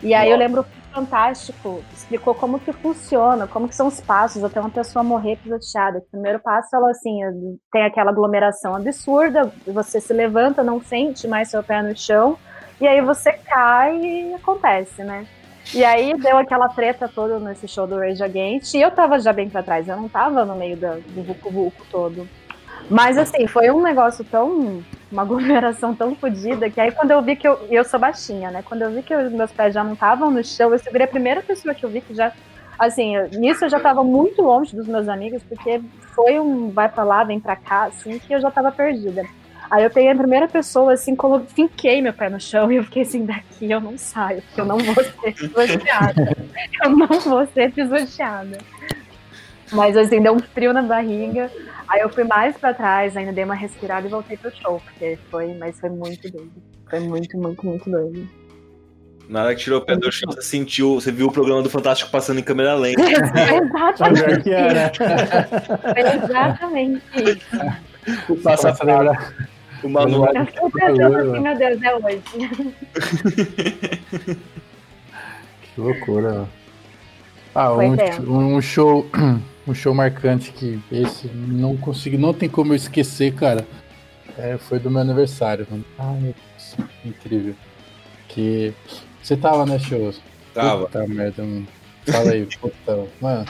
[0.02, 0.64] E aí eu lembro
[0.96, 5.98] Fantástico explicou como que funciona, como que são os passos até uma pessoa morrer pisoteada.
[5.98, 7.20] O primeiro passo, ela assim,
[7.70, 12.38] tem aquela aglomeração absurda, você se levanta, não sente mais seu pé no chão,
[12.80, 15.26] e aí você cai e acontece, né?
[15.74, 19.34] E aí deu aquela treta toda nesse show do Rage Against, e eu tava já
[19.34, 22.26] bem pra trás, eu não tava no meio da- do vucu-vucu todo.
[22.88, 24.82] Mas assim, foi um negócio tão.
[25.10, 27.58] Uma aglomeração tão fodida que aí quando eu vi que eu.
[27.70, 28.62] Eu sou baixinha, né?
[28.64, 31.42] Quando eu vi que meus pés já não estavam no chão, eu segurei a primeira
[31.42, 32.32] pessoa que eu vi que já.
[32.78, 35.80] Assim, nisso eu já tava muito longe dos meus amigos, porque
[36.14, 39.24] foi um vai pra lá, vem pra cá, assim, que eu já tava perdida.
[39.70, 41.44] Aí eu peguei a primeira pessoa, assim, colo...
[41.48, 44.64] finquei meu pé no chão e eu fiquei assim, daqui eu não saio, porque eu
[44.64, 46.36] não vou ser pisoteada.
[46.84, 48.58] eu não vou ser pisoteada.
[49.72, 51.50] Mas assim, deu um frio na barriga.
[51.88, 55.18] Aí eu fui mais pra trás, ainda dei uma respirada e voltei pro show, porque
[55.30, 56.52] foi, mas foi muito doido.
[56.88, 58.28] Foi muito, muito, muito doido.
[59.28, 61.70] Na hora que tirou o pé do chão, você sentiu, você viu o programa do
[61.70, 63.02] Fantástico passando em câmera lenta.
[63.02, 64.92] exatamente, que era.
[65.80, 68.42] foi exatamente isso.
[68.42, 69.34] Passa a lembrar.
[69.82, 70.32] O manual.
[70.34, 72.22] Eu fiquei pensando assim, meu Deus, é hoje.
[75.76, 76.32] Que loucura.
[76.32, 76.48] mano.
[77.54, 78.32] Ah, um, tempo.
[78.32, 79.06] um show,
[79.66, 83.66] um show marcante que esse não consigo, não tem como eu esquecer, cara.
[84.38, 85.84] É, foi do meu aniversário, mano.
[85.98, 87.54] Ai, meu Deus, incrível.
[88.28, 88.72] Que
[89.22, 90.12] você tava, né, show?
[90.54, 90.86] Tava.
[90.86, 91.66] Puta merda, mano.
[92.06, 93.46] Fala aí, puta, mano.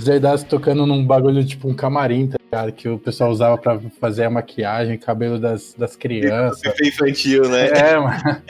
[0.00, 2.72] Zerdaço tocando num bagulho tipo um camarim, tá ligado?
[2.72, 6.74] Que o pessoal usava pra fazer a maquiagem, cabelo das, das crianças.
[6.80, 7.68] Infantil, né?
[7.68, 8.42] É, mano.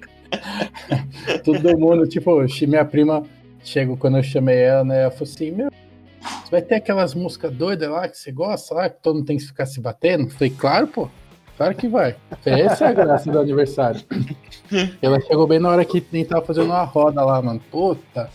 [1.44, 3.22] Todo mundo, tipo, minha prima
[3.64, 5.02] chegou quando eu chamei ela, né?
[5.02, 5.70] Ela falou assim: Meu,
[6.20, 9.36] você vai ter aquelas músicas doidas lá que você gosta, lá, que todo mundo tem
[9.36, 10.24] que ficar se batendo?
[10.24, 11.08] Eu falei, claro, pô.
[11.56, 12.16] Claro que vai.
[12.42, 14.00] Falei, Essa é a graça do aniversário.
[15.00, 17.60] ela chegou bem na hora que nem tava fazendo uma roda lá, mano.
[17.70, 18.28] Puta.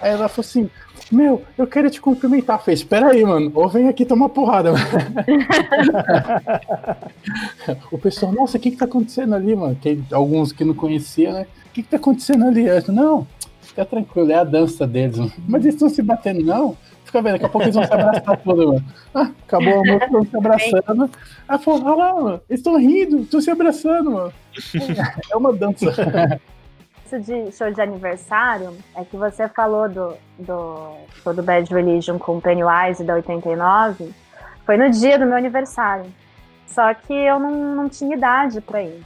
[0.00, 0.70] Aí ela falou assim:
[1.10, 2.56] Meu, eu quero te cumprimentar.
[2.58, 3.52] Eu falei, espera aí, mano.
[3.54, 4.72] Ou vem aqui tomar porrada.
[7.92, 9.76] O pessoal, nossa, o que que tá acontecendo ali, mano?
[9.80, 11.46] Tem alguns que não conheciam, né?
[11.66, 12.66] O que que tá acontecendo ali?
[12.66, 13.26] Eu não,
[13.72, 15.18] fica tranquilo, é a dança deles.
[15.48, 16.76] Mas eles estão se batendo, não?
[17.04, 18.84] Fica vendo, daqui a pouco eles vão se abraçar todo, mano.
[19.14, 21.10] Ah, acabou a música, estão se abraçando.
[21.48, 24.32] Aí falou, olha lá, mano, eles estão rindo, estão se abraçando, mano.
[25.30, 25.92] É uma dança.
[27.18, 32.18] disso de show de aniversário é que você falou do, do show do Bad Religion
[32.18, 34.14] com Pennywise da 89.
[34.64, 36.06] Foi no dia do meu aniversário.
[36.66, 39.02] Só que eu não, não tinha idade para ir.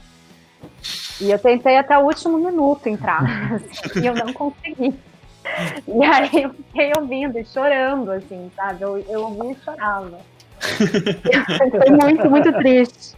[1.19, 3.23] E eu tentei até o último minuto entrar.
[3.53, 4.93] Assim, e eu não consegui.
[5.87, 8.83] E aí eu fiquei ouvindo e chorando, assim, sabe?
[8.83, 10.19] Eu, eu ouvi e chorava.
[10.59, 13.15] foi muito, muito triste.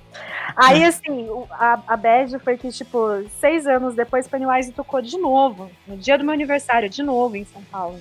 [0.56, 3.00] Aí, assim, a, a bad foi que, tipo,
[3.40, 7.46] seis anos depois, Pennywise tocou de novo, no dia do meu aniversário, de novo em
[7.46, 8.00] São Paulo.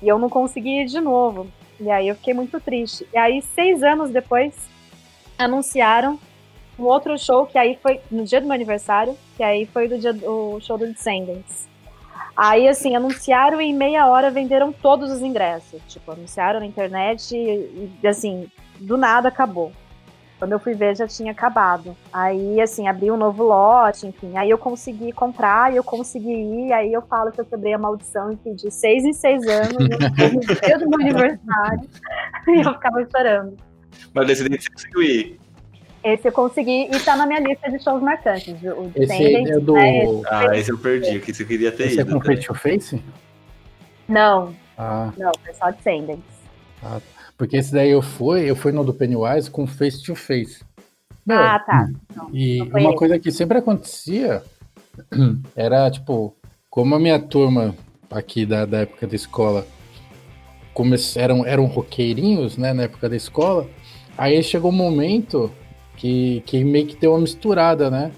[0.00, 1.48] E eu não consegui ir de novo.
[1.80, 3.06] E aí eu fiquei muito triste.
[3.12, 4.54] E aí, seis anos depois,
[5.38, 6.18] anunciaram
[6.78, 9.98] um outro show, que aí foi no dia do meu aniversário, que aí foi do
[9.98, 11.68] dia do show do Descendants.
[12.36, 15.80] Aí, assim, anunciaram e em meia hora venderam todos os ingressos.
[15.86, 19.70] Tipo, anunciaram na internet e, e assim, do nada acabou.
[20.38, 21.96] Quando eu fui ver, já tinha acabado.
[22.12, 24.36] Aí, assim, abri um novo lote, enfim.
[24.36, 26.72] Aí eu consegui comprar, e eu consegui ir.
[26.72, 30.40] Aí eu falo que eu quebrei a maldição e de seis em seis anos, no
[30.66, 31.88] dia do meu aniversário.
[32.48, 33.56] e eu ficava chorando.
[34.12, 35.41] Mas desse você conseguiu ir.
[36.04, 38.54] Esse eu consegui e tá na minha lista de shows marcantes.
[38.62, 39.74] O esse é do.
[39.74, 40.04] Né?
[40.04, 42.02] Esse ah, esse eu perdi, que você queria ter esse ido.
[42.02, 43.02] Esse é com Face to Face?
[44.08, 44.54] Não.
[44.76, 45.12] Ah.
[45.16, 46.24] Não, foi só Descendants.
[46.82, 47.00] Ah,
[47.38, 50.64] porque esse daí eu fui, eu fui no do Pennywise com Face to Face.
[51.24, 51.88] Meu, ah, tá.
[52.16, 54.42] Não, e não uma coisa que sempre acontecia
[55.54, 56.34] era, tipo,
[56.68, 57.76] como a minha turma
[58.10, 59.66] aqui da, da época da escola
[60.74, 63.68] come, eram, eram roqueirinhos, né, na época da escola,
[64.16, 65.52] aí chegou um momento
[66.02, 68.10] que, que meio que deu uma misturada, né?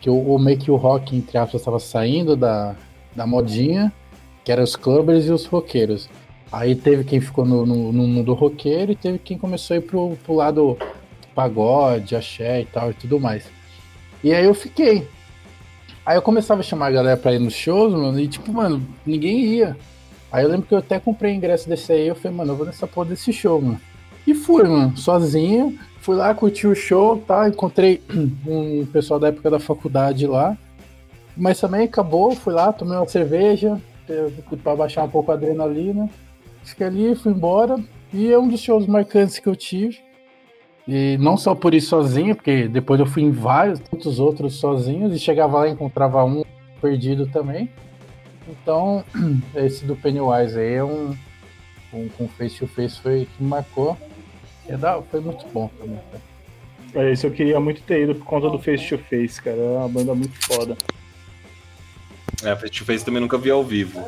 [0.00, 2.74] Que o, o meio que o rock, entre aspas, estava saindo da,
[3.14, 3.92] da modinha,
[4.42, 6.08] que eram os clubbers e os roqueiros.
[6.50, 9.82] Aí teve quem ficou no, no, no, mundo roqueiro e teve quem começou a ir
[9.82, 10.78] pro, pro lado
[11.34, 13.44] pagode, axé e tal e tudo mais.
[14.24, 15.06] E aí eu fiquei.
[16.06, 18.82] Aí eu começava a chamar a galera pra ir nos shows, mano, e tipo, mano,
[19.04, 19.76] ninguém ia.
[20.32, 22.64] Aí eu lembro que eu até comprei ingresso desse aí, eu falei, mano, eu vou
[22.64, 23.80] nessa porra desse show, mano.
[24.26, 27.48] E fui, mano, sozinho, Fui lá, curti o show, tá?
[27.48, 28.00] Encontrei
[28.46, 30.56] um pessoal da época da faculdade lá.
[31.36, 33.76] Mas também acabou, fui lá, tomei uma cerveja
[34.62, 36.08] para baixar um pouco a adrenalina.
[36.62, 37.82] Fiquei ali, fui embora.
[38.12, 39.98] E é um dos shows marcantes que eu tive.
[40.86, 45.12] E não só por ir sozinho, porque depois eu fui em vários, muitos outros sozinhos,
[45.12, 46.44] e chegava lá e encontrava um
[46.80, 47.68] perdido também.
[48.48, 49.02] Então,
[49.56, 51.16] esse do Pennywise aí é um,
[51.92, 53.96] um com face to face foi que marcou.
[54.68, 55.98] É da, foi muito bom também.
[56.94, 59.56] É, esse eu queria muito ter ido por conta do Face to Face, cara.
[59.56, 60.76] É uma banda muito foda.
[62.42, 64.02] É, Face to Face também nunca vi ao vivo.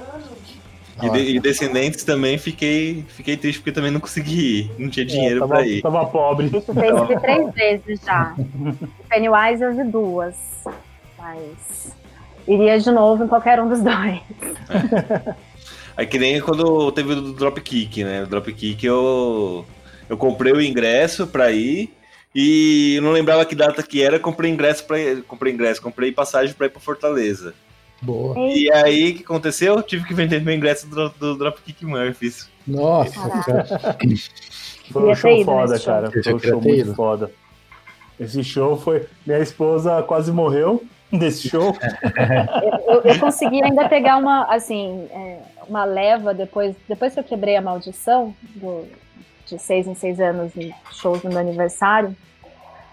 [1.03, 4.71] E, de, e, Descendentes também fiquei, fiquei triste porque também não consegui ir.
[4.79, 5.83] Não tinha é, dinheiro é, tava, pra ir.
[5.83, 6.49] Tava pobre.
[6.49, 7.55] Face to Face três
[7.87, 8.35] vezes já.
[9.09, 10.35] Pennywise eu vi duas.
[11.17, 11.93] Mas
[12.49, 14.21] iria de novo em qualquer um dos dois.
[14.71, 15.35] É.
[15.97, 18.23] Aí que nem quando teve o Dropkick, né?
[18.23, 19.67] O Dropkick eu
[20.09, 21.93] eu comprei o ingresso para ir
[22.35, 26.55] e eu não lembrava que data que era, comprei ingresso para comprei ingresso, comprei passagem
[26.55, 27.55] para ir para Fortaleza.
[28.01, 28.39] Boa.
[28.39, 29.77] E aí, o que aconteceu?
[29.77, 32.49] Eu tive que vender meu ingresso do, do Dropkick Murphys.
[32.67, 33.13] Nossa,
[34.93, 36.11] Foi um show foda, cara.
[36.11, 37.31] Foi um show muito foda.
[38.21, 39.07] Esse show foi.
[39.27, 41.77] Minha esposa quase morreu desse show.
[42.87, 47.57] eu, eu, consegui ainda pegar uma, assim, é, uma leva depois, depois que eu quebrei
[47.57, 48.87] a maldição do,
[49.49, 52.15] de seis em seis anos em shows no meu aniversário.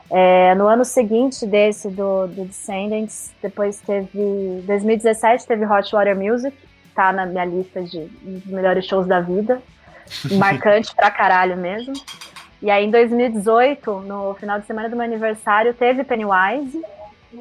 [0.09, 6.55] É, no ano seguinte desse do, do Descendants, depois teve 2017 teve Hot Water Music,
[6.93, 9.61] tá na minha lista de, de melhores shows da vida,
[10.37, 11.93] marcante pra caralho mesmo.
[12.61, 16.81] E aí em 2018, no final de semana do meu aniversário, teve Pennywise,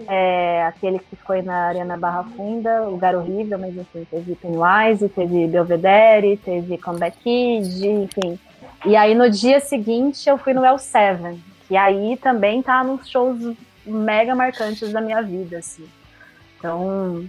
[0.09, 5.47] é, aquele que foi na Arena Barra Funda, lugar horrível, mas enfim, teve Pennywise, teve
[5.47, 8.39] Belvedere, teve Comeback Kid, enfim,
[8.85, 13.09] e aí no dia seguinte eu fui no El Seven, que aí também tá nos
[13.09, 15.87] shows mega marcantes da minha vida, assim.
[16.59, 17.29] Então,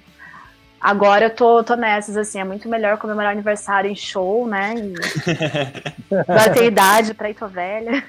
[0.80, 4.76] agora eu tô, tô nessas, assim, é muito melhor comemorar aniversário em show, né?
[6.28, 8.04] Vai ter idade pra ir tô velha.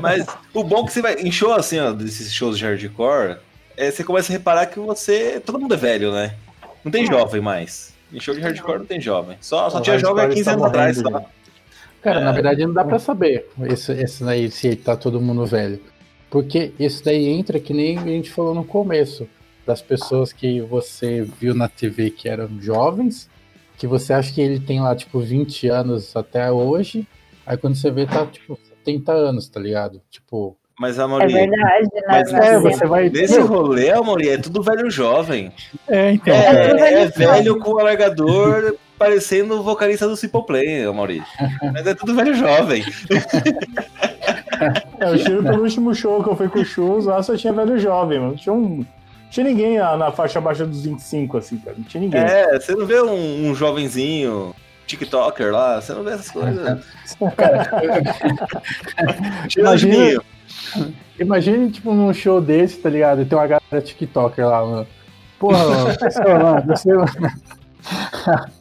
[0.00, 3.38] Mas o bom é que você vai em show assim, ó, desses shows de hardcore,
[3.74, 5.40] é, você começa a reparar que você.
[5.40, 6.34] Todo mundo é velho, né?
[6.84, 7.06] Não tem é.
[7.06, 7.94] jovem mais.
[8.12, 9.38] Em show de hardcore não tem jovem.
[9.40, 10.96] Só, só tinha jovem há 15 tá anos atrás.
[10.98, 11.24] Só.
[12.02, 12.24] Cara, é...
[12.24, 15.80] na verdade não dá para saber esse, esse daí se tá todo mundo velho.
[16.30, 19.26] Porque esse daí entra que nem a gente falou no começo,
[19.66, 23.28] das pessoas que você viu na TV que eram jovens,
[23.76, 27.06] que você acha que ele tem lá, tipo, 20 anos até hoje,
[27.46, 30.00] aí quando você vê, tá, tipo, 70 anos, tá ligado?
[30.10, 32.02] Tipo, Mas a É verdade, né?
[32.08, 33.10] Mas É, você vai.
[33.10, 35.52] nesse rolê, Amori, é tudo velho jovem.
[35.86, 36.34] É, então.
[36.34, 41.22] É, é velho velho com alargador, parecendo o vocalista do Simple Play, Amori.
[41.72, 42.84] Mas é tudo velho jovem.
[45.00, 47.52] É, eu tiro pelo último show que eu fui com o Shoes, lá só tinha
[47.52, 48.36] velho jovem, mano.
[48.36, 48.84] Tinha um.
[49.30, 51.76] Tinha ninguém na, na faixa abaixo dos 25, assim, cara.
[51.78, 52.20] Não tinha ninguém.
[52.20, 54.54] É, você não vê um, um jovenzinho,
[54.86, 56.80] TikToker lá, você não vê essas coisas.
[59.78, 60.22] Juninho.
[61.20, 63.22] Imagine, tipo, num show desse, tá ligado?
[63.22, 64.86] E tem uma galera TikToker lá, mano.
[65.38, 65.94] Porra, mano,
[66.76, 68.57] sei lá, ser...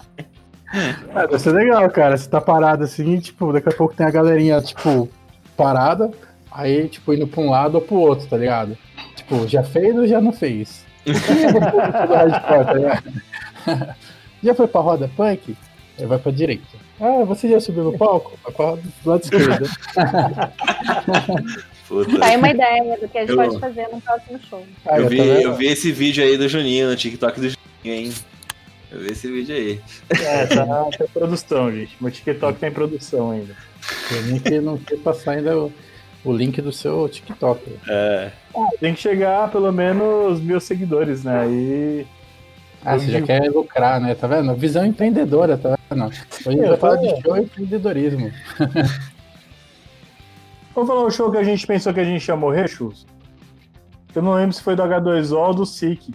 [1.16, 2.18] Ah, deve ser legal, cara.
[2.18, 5.10] Você tá parado assim, tipo, daqui a pouco tem a galerinha, tipo,
[5.56, 6.12] parada,
[6.52, 8.78] aí, tipo, indo pra um lado ou pro outro, tá ligado?
[9.16, 10.86] Tipo, já fez ou já não fez?
[11.06, 11.12] É?
[14.44, 15.58] Já foi pra roda punk?
[16.00, 16.78] Aí vai pra direita.
[17.02, 18.38] Ah, você já subiu no palco?
[18.44, 19.66] Vai pra roda do lado esquerdo.
[21.88, 22.20] Puta.
[22.20, 24.64] Tá aí uma ideia do que a gente Eu- pode fazer no próximo show.
[24.86, 25.42] Eu vi, tá vendo?
[25.42, 28.14] eu vi esse vídeo aí do Juninho, no TikTok do Juninho, hein?
[28.92, 29.82] Eu vi esse vídeo aí.
[30.10, 30.66] É, tá,
[30.98, 31.96] tem produção, gente.
[32.00, 33.54] Meu TikTok tem produção ainda.
[34.10, 35.72] Tem nem que não quer passar ainda o,
[36.24, 37.78] o link do seu TikTok.
[37.90, 38.32] É.
[38.80, 41.40] Tem que chegar a pelo menos mil seguidores, né?
[41.42, 42.08] Aí.
[42.86, 44.16] Ah, você já quer lucrar, né?
[44.16, 44.56] Tá vendo?
[44.56, 46.06] Visão empreendedora, tá vendo?
[46.06, 48.32] Hoje a gente Eu tô- de show e empreendedorismo.
[50.74, 53.06] Vamos falar o show que a gente pensou que a gente ia morrer, Chus?
[54.14, 56.14] Eu não lembro se foi do H2O ou do SIC.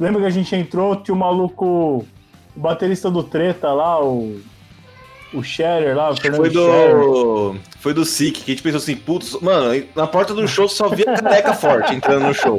[0.00, 1.64] Lembra que a gente entrou, tinha o maluco,
[2.56, 4.40] o baterista do Treta lá, o.
[5.34, 6.94] O Scherer lá, o Fernando Foi Scherer.
[6.94, 7.56] do.
[7.78, 10.90] Foi do SIC, que a gente pensou assim, putz, mano, na porta do show só
[10.90, 12.58] via careca forte entrando no show.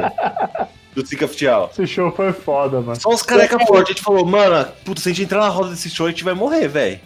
[0.95, 1.69] Do SIC oficial.
[1.71, 2.99] Esse show foi foda, mano.
[2.99, 3.89] Só os careca fortes.
[3.89, 6.23] A gente falou, mano, putz, se a gente entrar na roda desse show, a gente
[6.23, 6.99] vai morrer, velho.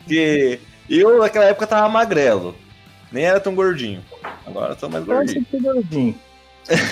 [0.00, 2.54] Porque eu naquela época tava magrelo.
[3.10, 4.02] Nem era tão gordinho.
[4.46, 5.38] Agora eu tô mais Eu gordinho.
[5.44, 6.14] sempre fui gordinho.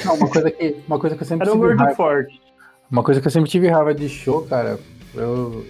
[0.05, 2.41] Não, uma coisa que, uma coisa que eu sempre Era um raiva, forte.
[2.91, 4.79] uma coisa que eu sempre tive raiva de show, cara.
[5.15, 5.65] Eu,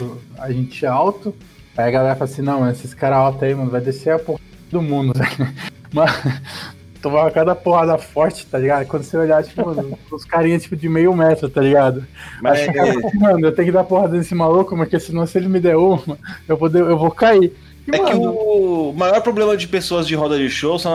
[0.00, 1.34] eu- a gente é alto,
[1.76, 4.40] aí a galera fala assim, não, esses caras altos aí, mano, vai descer a porra
[4.70, 5.52] do mundo, velho.
[5.92, 6.10] Mas
[7.00, 8.86] tomava cada porrada forte, tá ligado?
[8.86, 12.06] Quando você olhar, tipo, mano, os carinhas tipo, de meio metro, tá ligado?
[12.40, 15.48] Mas Aí assim, mano, eu tenho que dar porrada nesse maluco, porque senão se ele
[15.48, 16.18] me der uma,
[16.48, 17.52] eu vou, eu vou cair.
[17.86, 20.94] E, é que mano, o maior problema de pessoas de roda de show são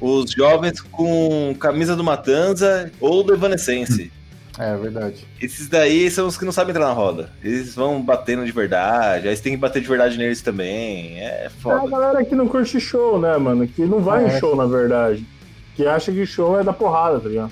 [0.00, 4.10] os jovens com camisa do Matanza ou do Evanescence.
[4.58, 5.26] É verdade.
[5.38, 7.30] Esses daí são os que não sabem entrar na roda.
[7.44, 11.18] Eles vão batendo de verdade, aí você tem que bater de verdade neles também.
[11.20, 11.86] É É a foda.
[11.90, 13.68] galera que não curte show, né, mano?
[13.68, 14.40] Que não vai Ah, em é.
[14.40, 15.26] show, na verdade.
[15.74, 17.50] Que acha que show é da porrada, tá ligado?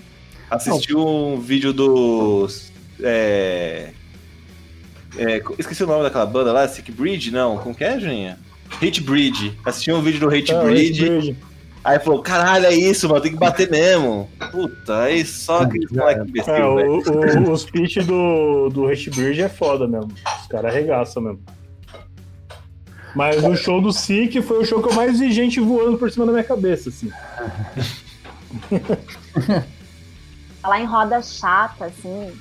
[0.48, 2.72] Assisti um vídeo dos.
[3.02, 3.90] É,
[5.18, 7.30] é, esqueci o nome daquela banda lá, Sick Breed?
[7.30, 8.38] Não, como que é, Juninha?
[8.82, 9.52] Hate Breed.
[9.62, 10.90] Assisti um vídeo do Hate Ah, Breed.
[10.92, 11.36] esse bridge.
[11.84, 14.28] Aí falou: caralho, é isso, mano, tem que bater mesmo.
[14.50, 16.76] Puta, aí só aqueles Já moleque É, imbecil,
[17.44, 20.10] o, o, os pitch do, do Hate Bridge é foda mesmo.
[20.40, 21.42] Os caras arregaçam mesmo.
[23.14, 26.10] Mas o show do Sick foi o show que eu mais vi gente voando por
[26.10, 27.12] cima da minha cabeça, assim.
[30.60, 32.32] Falar em roda chata, assim,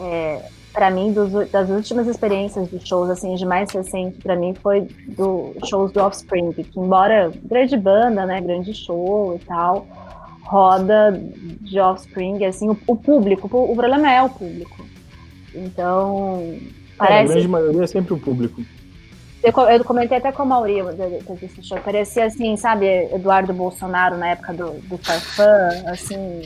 [0.00, 4.52] é, para mim, dos- das últimas experiências de shows, assim, de mais recente, pra mim,
[4.62, 9.86] foi do shows do Offspring, que embora grande banda, né, grande show e tal,
[10.42, 11.18] roda
[11.62, 14.84] de Offspring, assim, o, o público, o, o problema é o público.
[15.54, 16.58] Então, É,
[16.98, 18.60] a parece grande maioria é sempre o público.
[19.46, 20.76] Eu, co- eu comentei até com a Mauri
[21.40, 21.78] desse show.
[21.78, 26.42] Parecia assim, sabe, Eduardo Bolsonaro na época do, do Farfã, assim.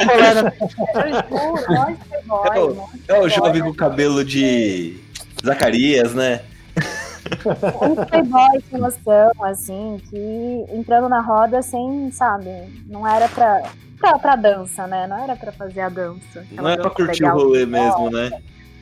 [0.00, 0.52] Eu juro,
[0.92, 1.96] playboy,
[2.54, 5.00] É o- É o jovem com cabelo de
[5.44, 6.40] Zacarias, né?
[7.80, 12.50] um playboy sem noção, assim, que entrando na roda sem, sabe,
[12.86, 13.62] não era pra,
[13.98, 15.06] pra, pra dança, né?
[15.06, 16.44] Não era pra fazer a dança.
[16.52, 18.30] Não é pra dança curtir legal, o rolê mesmo, né?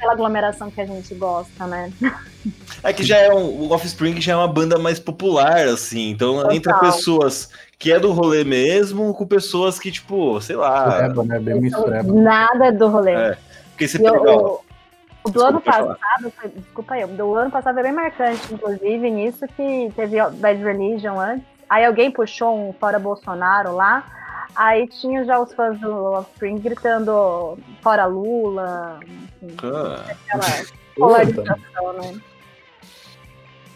[0.02, 1.92] Aquela aglomeração que a gente gosta, né?
[2.82, 6.10] É que já é um, o Offspring já é uma banda mais popular, assim.
[6.10, 6.52] Então Total.
[6.52, 7.48] entra pessoas
[7.78, 10.86] que é do rolê mesmo com pessoas que, tipo, sei lá.
[10.86, 11.38] Mistureba, né?
[11.38, 12.12] Bem mistureba.
[12.12, 13.12] Nada do rolê.
[13.12, 13.38] É.
[13.70, 14.60] Porque você o-
[15.30, 19.46] do ano passado, foi, desculpa aí, o do ano passado foi bem marcante, inclusive, nisso
[19.56, 21.46] que teve o Bad Religion antes.
[21.70, 24.04] Aí alguém puxou um fora Bolsonaro lá.
[24.54, 32.20] Aí tinha já os fãs do Offspring gritando fora Lula, enfim, Ah, aquela polarização, né?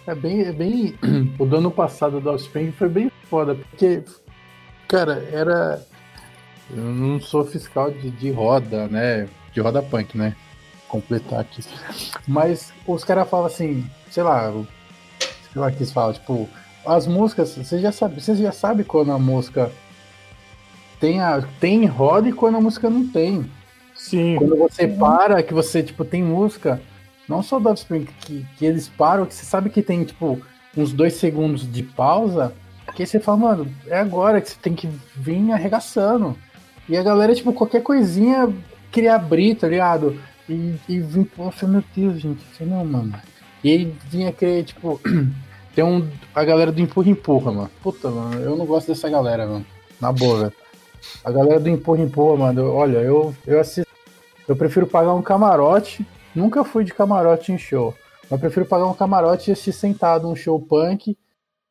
[0.07, 0.99] É bem, é bem.
[1.39, 4.05] O do ano passado do Offspring foi bem foda, porque,
[4.87, 5.85] cara, era.
[6.71, 9.29] Eu não sou fiscal de, de roda, né?
[9.53, 10.37] De roda punk, né?
[10.89, 11.63] Completar aqui.
[12.27, 14.53] Mas os caras falam assim, sei lá,
[15.21, 16.49] sei lá o que eles falam, tipo,
[16.85, 19.71] as músicas, você já sabe, você já sabe quando a música
[21.01, 23.51] tem, a, tem roda e quando a música não tem.
[23.95, 24.37] Sim.
[24.37, 26.81] Quando você para, que você, tipo, tem música,
[27.29, 30.41] não só do Offspring, que, que eles param, que você sabe que tem, tipo,
[30.77, 32.53] uns dois segundos de pausa,
[32.95, 36.37] que aí você fala, mano, é agora que você tem que vir arregaçando.
[36.89, 38.53] E a galera, tipo, qualquer coisinha
[38.93, 40.21] queria abrir, tá ligado?
[40.49, 43.15] E, e vim, poxa, meu Deus, gente, não, mano.
[43.65, 45.01] E aí vinha aquele, tipo,
[45.75, 47.71] tem um, a galera do Empurra Empurra, mano.
[47.83, 49.67] Puta, mano, eu não gosto dessa galera, mano.
[50.01, 50.66] Na boa, velho.
[51.25, 53.91] A galera do Empurra Empurra, mano, eu- olha, eu, eu assisto.
[54.47, 56.07] Eu prefiro pagar um camarote.
[56.35, 57.95] Nunca fui de camarote em show.
[58.31, 61.17] Mas prefiro pagar um camarote e assistir sentado um show punk.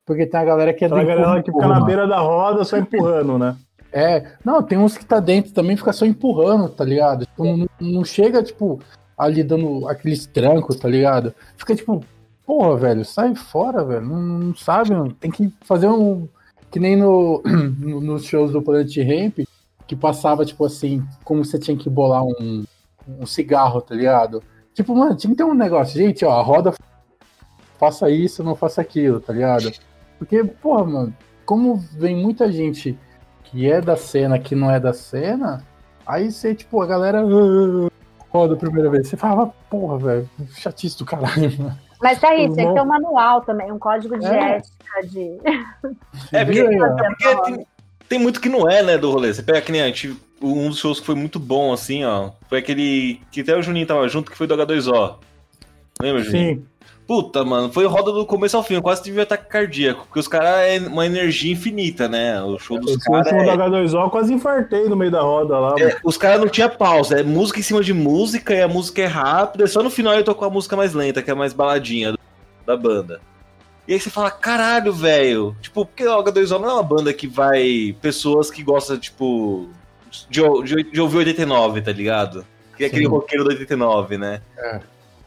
[0.06, 2.20] Porque tem a galera que é do Aquela Empurra galera que fica na beira da
[2.20, 3.56] roda só empurrando, né?
[3.98, 7.26] É, não, tem uns que tá dentro também, fica só empurrando, tá ligado?
[7.26, 8.82] Tipo, não, não chega, tipo,
[9.18, 11.34] ali dando aqueles trancos, tá ligado?
[11.56, 12.04] Fica tipo,
[12.46, 14.02] porra, velho, sai fora, velho.
[14.06, 15.14] Não, não sabe, mano.
[15.14, 16.28] tem que fazer um.
[16.76, 17.42] Que nem no,
[17.80, 19.48] no- nos shows do Planet Ramp,
[19.88, 22.66] que passava, tipo assim, como você tinha que bolar um,
[23.08, 24.44] um cigarro, tá ligado?
[24.74, 26.74] Tipo, mano, tinha que ter um negócio, gente, ó, a roda
[27.80, 29.72] faça isso, não faça aquilo, tá ligado?
[30.20, 31.16] Porque, porra, mano,
[31.46, 33.00] como vem muita gente
[33.46, 35.66] que é da cena, que não é da cena,
[36.06, 37.90] aí você, tipo, a galera "Ah,
[38.32, 39.08] roda a primeira vez.
[39.08, 41.80] Você fala, porra, velho, chatice do caralho, mano.
[42.02, 44.58] Mas tá aí, Os tem que ter um manual também, um código de É.
[44.58, 45.40] ética de.
[46.32, 47.68] É, porque, é porque tem,
[48.10, 49.34] tem muito que não é, né, do rolê.
[49.34, 52.32] Você pega que nem a gente, um dos shows que foi muito bom, assim, ó.
[52.50, 55.16] Foi aquele que até o Juninho tava junto, que foi do H2O.
[56.02, 56.56] Lembra, Juninho?
[56.58, 56.66] Sim.
[57.08, 58.74] Puta, mano, foi roda do começo ao fim.
[58.76, 60.06] Eu quase tive ataque cardíaco.
[60.08, 62.42] Porque os caras é uma energia infinita, né?
[62.42, 63.28] O show dos caras.
[63.28, 65.70] É, do H2O eu quase infartei no meio da roda lá.
[65.74, 65.84] mano.
[65.88, 67.20] é, os caras não tinha pausa.
[67.20, 69.68] É música em cima de música, e a música é rápida.
[69.68, 72.20] Só no final ele tocou a música mais lenta, que é a mais baladinha do-
[72.66, 73.22] da banda.
[73.88, 75.56] E aí você fala, caralho, velho.
[75.62, 77.96] Tipo, porque o H2O não é uma banda que vai.
[78.02, 79.70] Pessoas que gostam, tipo.
[80.28, 82.44] De, de, de ouvir 89, tá ligado?
[82.76, 83.12] Que é aquele Sim.
[83.12, 84.42] roqueiro do 89, né?
[84.58, 84.80] É.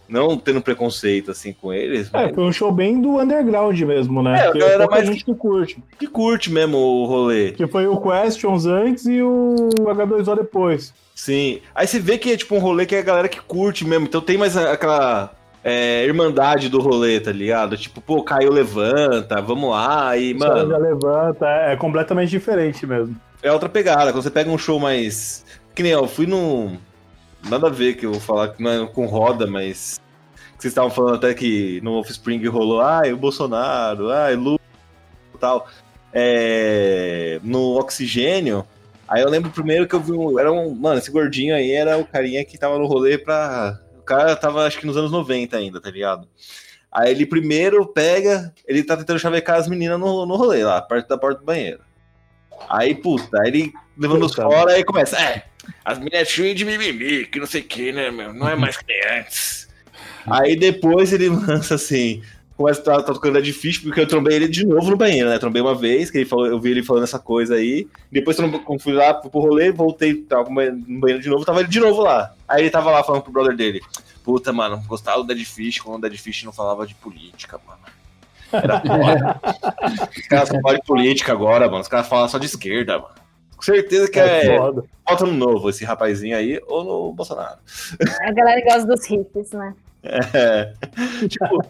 [0.08, 2.08] Não tendo preconceito, assim, com eles.
[2.08, 4.38] É, mas foi um show bem do underground mesmo, né?
[4.38, 5.82] É, a galera mais gente que curte.
[5.98, 7.52] que curte mesmo o rolê.
[7.52, 10.94] Que foi o Questions antes e o H2O depois.
[11.14, 11.60] Sim.
[11.74, 14.06] Aí você vê que é tipo um rolê que é a galera que curte mesmo.
[14.06, 15.32] Então tem mais aquela
[15.64, 17.76] é, irmandade do rolê, tá ligado?
[17.76, 20.16] Tipo, pô, caiu, levanta, vamos lá.
[20.16, 23.16] E, mano, já levanta, é, é completamente diferente mesmo.
[23.42, 24.12] é outra pegada.
[24.12, 25.44] Quando você pega um show mais.
[25.74, 26.76] Que nem eu fui num.
[27.48, 29.98] Nada a ver que eu vou falar que não é com roda, mas.
[30.56, 34.60] que Vocês estavam falando até que no Offspring rolou, ai, o Bolsonaro, ai, Lula
[35.34, 35.66] e tal.
[36.12, 38.66] É, no Oxigênio,
[39.06, 40.38] aí eu lembro primeiro que eu vi um.
[40.38, 40.74] Era um.
[40.74, 43.80] Mano, esse gordinho aí era o carinha que tava no rolê pra.
[43.98, 46.28] O cara tava, acho que nos anos 90 ainda, tá ligado?
[46.90, 51.08] Aí ele primeiro pega, ele tá tentando chavecar as meninas no, no rolê, lá, perto
[51.08, 51.80] da porta do banheiro.
[52.68, 55.44] Aí, puta, aí ele levando os fora, aí começa, é,
[55.84, 58.76] as meninas cheias de mimimi, que não sei o que, né, meu, não é mais
[58.76, 59.68] que nem antes.
[60.26, 62.22] Aí depois ele lança assim,
[62.56, 65.28] começa a tá, tá tocando de ficha, porque eu trombei ele de novo no banheiro,
[65.28, 68.36] né, trombei uma vez, que ele falou, eu vi ele falando essa coisa aí, depois
[68.36, 72.02] quando fui lá pro rolê, voltei, tava no banheiro de novo, tava ele de novo
[72.02, 72.34] lá.
[72.46, 73.80] Aí ele tava lá falando pro brother dele,
[74.24, 77.80] puta, mano, gostava do Dead Fish quando o Dead Fish não falava de política, mano.
[78.52, 79.40] Era foda.
[80.16, 81.80] Os caras só falam de política agora, mano.
[81.80, 83.14] Os caras falam só de esquerda, mano.
[83.58, 84.58] Com certeza que É, é,
[85.20, 87.58] no novo, esse rapazinho aí, ou no Bolsonaro.
[88.22, 89.74] A galera gosta dos hits, né?
[90.04, 90.72] É.
[91.28, 91.66] tipo,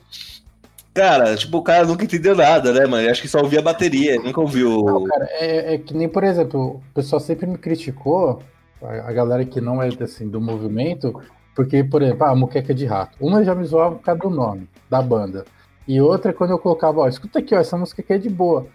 [0.92, 3.06] cara, tipo, o cara nunca entendeu nada, né, mano?
[3.06, 4.84] Eu acho que só ouvia a bateria, nunca ouviu.
[4.84, 8.42] Não, cara, é, é que nem, por exemplo, o pessoal sempre me criticou,
[8.82, 11.22] a, a galera que não é assim, do movimento,
[11.54, 13.16] porque, por exemplo, ah, muqueca de rato.
[13.18, 15.46] Uma já me zoava por causa do nome da banda.
[15.86, 18.66] E outra, quando eu colocava, ó, escuta aqui, ó, essa música aqui é de boa.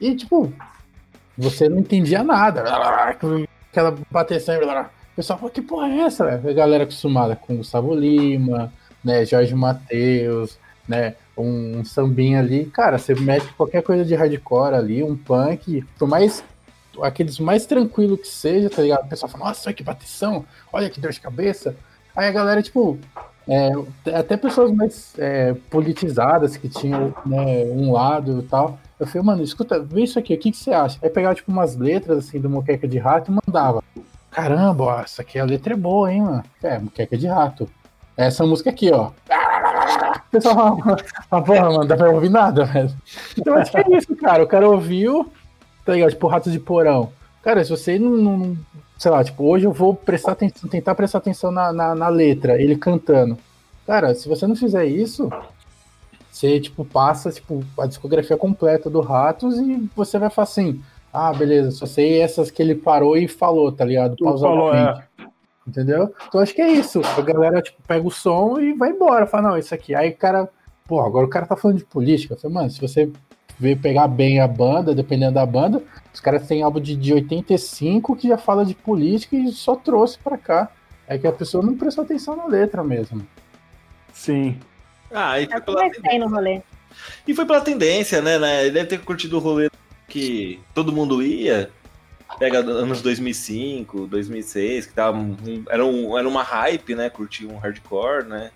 [0.00, 0.52] E, tipo,
[1.42, 2.62] você não entendia nada.
[3.70, 4.54] Aquela bateção.
[4.54, 6.50] O pessoal falou, que porra é essa, velho?
[6.50, 8.72] A galera acostumada com Gustavo Lima,
[9.04, 12.66] né, Jorge Matheus, né, um, um sambinha ali.
[12.66, 16.42] Cara, você mete qualquer coisa de hardcore ali, um punk, por mais
[17.02, 19.04] aqueles mais tranquilo que seja, tá ligado?
[19.04, 21.74] O pessoal fala, nossa, que bateção, olha que dor de cabeça.
[22.14, 22.98] Aí a galera, tipo,
[23.48, 23.70] é,
[24.14, 28.78] até pessoas mais é, politizadas que tinham né, um lado e tal.
[29.02, 30.96] Eu falei, mano, escuta, vê isso aqui, o que, que você acha?
[31.02, 33.82] Aí pegava, tipo, umas letras, assim, do Moqueca de Rato e mandava.
[34.30, 36.44] Caramba, essa aqui a letra é boa, hein, mano?
[36.62, 37.68] É, Moqueca de Rato.
[38.16, 39.10] Essa música aqui, ó.
[40.28, 40.96] O pessoal fala,
[41.30, 42.90] ah, porra, mano, dá pra ouvir nada, velho.
[43.36, 44.42] Então acho que é isso, cara.
[44.42, 45.30] O cara ouviu,
[45.84, 46.10] tá ligado?
[46.10, 47.12] Tipo, Ratos de Porão.
[47.42, 48.56] Cara, se você não, não-
[48.96, 52.58] sei lá, tipo, hoje eu vou prestar atenção, tentar prestar atenção na, na, na letra,
[52.60, 53.36] ele cantando.
[53.86, 55.28] Cara, se você não fizer isso,
[56.32, 61.30] você, tipo, passa, tipo, a discografia completa do Ratos e você vai falar assim, ah,
[61.30, 64.16] beleza, só sei essas que ele parou e falou, tá ligado?
[64.18, 65.04] Falou, é.
[65.68, 66.12] Entendeu?
[66.26, 67.02] Então acho que é isso.
[67.16, 69.26] A galera, tipo, pega o som e vai embora.
[69.26, 69.94] Fala, não, isso aqui.
[69.94, 70.48] Aí o cara,
[70.88, 72.34] pô, agora o cara tá falando de política.
[72.34, 73.12] Eu falei, mano, se você
[73.58, 78.16] ver pegar bem a banda, dependendo da banda, os caras têm álbum de, de 85
[78.16, 80.70] que já fala de política e só trouxe pra cá.
[81.06, 83.24] É que a pessoa não prestou atenção na letra mesmo.
[84.12, 84.58] Sim.
[85.12, 86.62] Ah, e foi Eu pela comecei no rolê.
[87.26, 88.62] E foi pela tendência, né, né?
[88.62, 89.70] Ele deve ter curtido o rolê
[90.08, 91.70] que todo mundo ia.
[92.38, 95.36] Pega anos 2005, 2006, que tava um,
[95.68, 97.10] era, um, era uma hype, né?
[97.10, 98.50] Curtir um hardcore, né?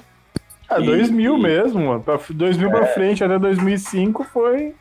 [0.70, 2.02] É, E- 2000 e- mesmo, mano.
[2.02, 4.74] Pra 2000 pra frente, até 2005 foi.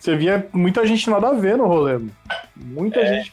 [0.00, 1.94] Você via muita gente nada a ver no rolê.
[1.94, 2.10] mano.
[2.56, 3.32] Muita É, gente.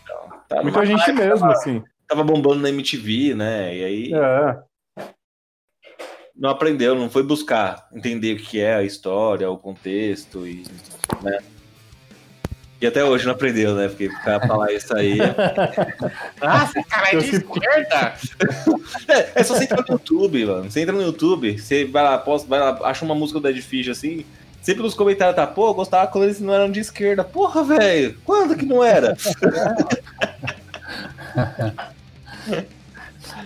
[0.50, 1.84] Tava Muita numa gente hype, mesmo, Tava, assim.
[2.08, 3.76] tava bombando na MTV, né?
[3.76, 4.58] E aí É.
[6.38, 10.66] não aprendeu, não foi buscar entender o que é a história, o contexto e.
[11.22, 11.40] Né?
[12.82, 13.88] E até hoje não aprendeu, né?
[13.88, 15.18] Porque pra falar isso aí.
[16.42, 18.14] ah, esse cara é de se- esquerda!
[19.08, 20.70] é, é só você entrar no YouTube, mano.
[20.70, 23.62] Você entra no YouTube, você vai lá, posta, vai lá, acha uma música do Dead
[23.62, 24.26] Fish assim.
[24.62, 27.24] Sempre nos comentários tá, pô, eu gostava quando eles não eram de esquerda.
[27.24, 29.16] Porra, velho, quando que não era?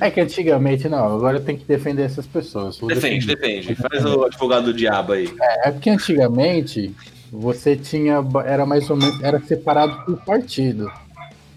[0.02, 2.78] É que antigamente, não, agora tem que defender essas pessoas.
[2.80, 3.76] Defende, defende.
[3.76, 5.30] Faz o advogado do diabo aí.
[5.64, 6.96] É porque antigamente
[7.32, 8.24] você tinha.
[8.46, 9.22] Era mais ou menos.
[9.22, 10.90] Era separado por partido.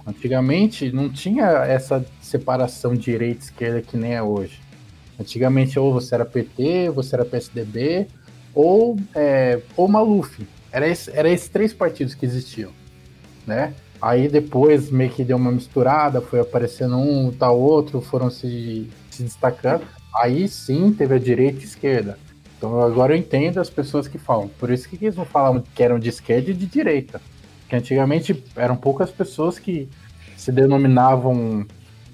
[0.07, 4.61] Antigamente não tinha essa separação direita esquerda que nem é hoje.
[5.19, 8.09] Antigamente ou você era PT, você era PSDB,
[8.53, 10.45] ou, é, ou Maluf.
[10.73, 12.73] Era, esse, era esses três partidos que existiam.
[13.47, 13.75] Né?
[14.03, 19.23] Aí depois meio que deu uma misturada, foi aparecendo um, tal outro, foram se, se
[19.23, 19.85] destacando.
[20.13, 22.19] Aí sim teve a direita e a esquerda.
[22.59, 24.49] Então agora eu entendo as pessoas que falam.
[24.59, 27.21] Por isso que eles não falavam que eram de esquerda e de direita.
[27.61, 29.89] Porque antigamente eram poucas pessoas que
[30.37, 31.65] se denominavam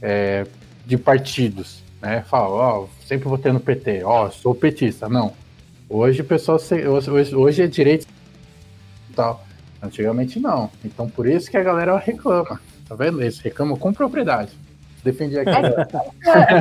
[0.02, 0.46] é,
[0.84, 1.82] de partidos.
[2.02, 2.22] Né?
[2.28, 5.08] Falam, ó, sempre votei no PT, ó, sou petista.
[5.08, 5.32] Não.
[5.88, 8.06] Hoje o pessoal se- hoje, hoje é direita
[9.10, 9.42] e tal.
[9.82, 10.70] Antigamente não.
[10.84, 12.60] Então por isso que a galera reclama.
[12.88, 13.20] Tá vendo?
[13.20, 14.52] Eles reclamam com propriedade.
[15.04, 15.50] Defendi aqui.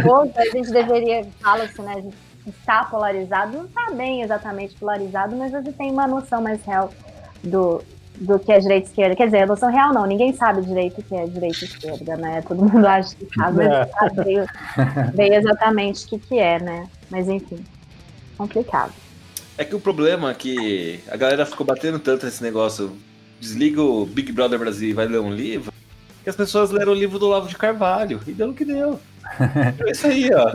[0.07, 1.93] Hoje a gente deveria, fala-se, né?
[1.97, 2.15] A gente
[2.47, 6.91] está polarizado, não está bem exatamente polarizado, mas hoje tem uma noção mais real
[7.43, 7.83] do,
[8.15, 9.15] do que é direita e esquerda.
[9.15, 12.15] Quer dizer, a noção real não, ninguém sabe direito o que é direita e esquerda,
[12.15, 12.41] né?
[12.41, 14.45] Todo mundo acha que sabe, mas não sabe bem,
[15.13, 16.87] bem exatamente o que, que é, né?
[17.09, 17.63] Mas enfim,
[18.37, 18.93] complicado.
[19.57, 22.95] É que o problema é que a galera ficou batendo tanto nesse negócio.
[23.39, 25.71] Desliga o Big Brother Brasil e vai ler um livro.
[26.23, 28.19] Que as pessoas leram o livro do Lavo de Carvalho.
[28.27, 28.99] E deu no que deu.
[29.85, 30.49] É isso aí, ó.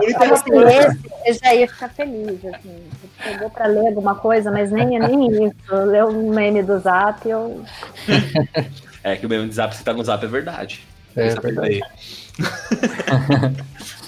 [0.00, 2.84] Esse, eu já ia ficar feliz, assim.
[3.22, 5.74] Pegou pra ler alguma coisa, mas nem, nem isso.
[5.74, 7.64] Leu um meme do zap, eu.
[9.02, 10.86] É que o meme de zap, você tá no zap, é verdade.
[11.16, 11.68] É coisa verdade.
[11.68, 11.82] aí.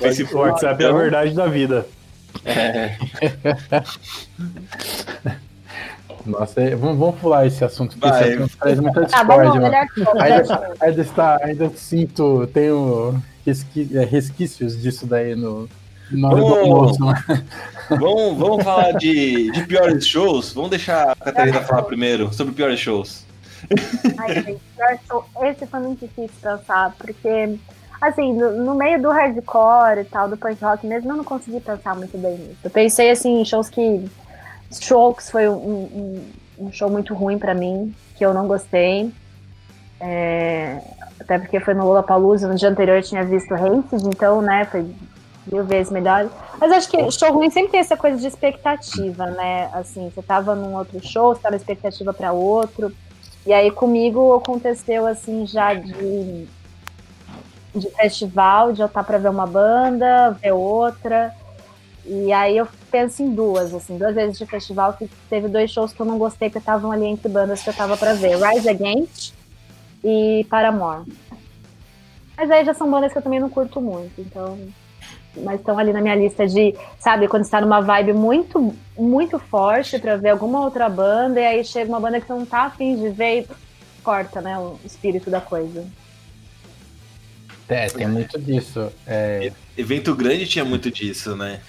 [0.01, 1.87] Mas se O for WhatsApp é a então, verdade da vida.
[2.45, 2.97] É,
[6.27, 8.23] Nossa, é- vamos, vamos pular esse assunto, porque Vai.
[8.29, 9.53] esse assunto traz muita Tá, discórdia,
[10.21, 15.69] Ainda, ainda, está, ainda sinto, tenho resqui- é, resquícios disso daí no,
[16.11, 16.59] do Vamos.
[16.59, 16.99] almoço.
[17.89, 20.53] vamos, vamos falar de, de piores shows?
[20.53, 23.25] Vamos deixar a Catarina falar primeiro sobre piores shows.
[24.19, 25.25] Ai, gente, pior show.
[25.43, 27.59] Esse foi muito difícil pensar, porque,
[28.01, 31.61] assim, no, no meio do hardcore e tal, do punk rock mesmo, eu não consegui
[31.61, 32.59] pensar muito bem nisso.
[32.65, 34.09] Eu pensei, assim, em shows que.
[34.71, 36.25] Strokes foi um, um,
[36.59, 39.11] um show muito ruim pra mim, que eu não gostei.
[39.99, 40.79] É,
[41.19, 44.87] até porque foi no Lollapalooza, no dia anterior eu tinha visto Rancid, então, né, foi
[45.51, 46.29] mil vezes melhor.
[46.61, 49.71] Mas acho que show ruim sempre tem essa coisa de expectativa, né?
[49.73, 52.93] Assim, você tava num outro show, você tava expectativa pra outro.
[53.47, 56.47] E aí comigo aconteceu assim já de,
[57.75, 61.35] de festival, de eu estar pra ver uma banda, ver outra.
[62.05, 65.93] E aí eu penso em duas, assim, duas vezes de festival que teve dois shows
[65.93, 68.37] que eu não gostei, que estavam ali entre bandas que eu tava pra ver.
[68.37, 69.35] Rise Against
[70.03, 71.05] e Paramore.
[72.37, 74.59] Mas aí já são bandas que eu também não curto muito, então.
[75.37, 79.99] Mas estão ali na minha lista de, sabe, quando está numa vibe muito, muito forte
[79.99, 82.97] pra ver alguma outra banda, e aí chega uma banda que você não tá afim
[82.97, 83.49] de ver e
[84.03, 85.85] corta, né, o espírito da coisa.
[87.69, 88.91] É, tem muito disso.
[89.07, 91.61] É, Evento grande tinha muito disso, né?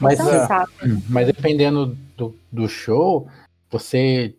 [0.00, 0.72] mas, então, sabe?
[1.08, 3.28] mas dependendo do, do show,
[3.70, 4.34] você.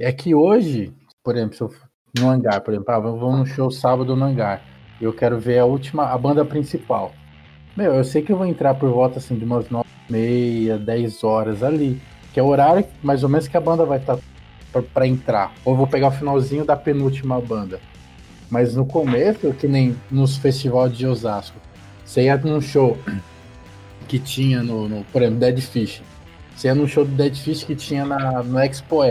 [0.00, 0.92] É que hoje,
[1.24, 4.24] por exemplo, se eu for no hangar, por exemplo, ah, vamos no show sábado no
[4.24, 4.62] hangar.
[5.00, 7.12] e Eu quero ver a última, a banda principal.
[7.76, 11.24] Meu, eu sei que eu vou entrar por volta assim de umas 9 meia, 10
[11.24, 12.00] horas ali.
[12.32, 14.16] Que é o horário mais ou menos que a banda vai estar
[14.72, 15.52] tá para entrar.
[15.64, 17.80] Ou eu vou pegar o finalzinho da penúltima banda.
[18.50, 21.56] Mas no começo, que nem nos festivais de Osasco,
[22.04, 22.96] você ia num show
[24.08, 26.02] que tinha no, no por exemplo, Dead Fish.
[26.56, 29.02] Você ia num show do Dead Fish que tinha na, no Expo.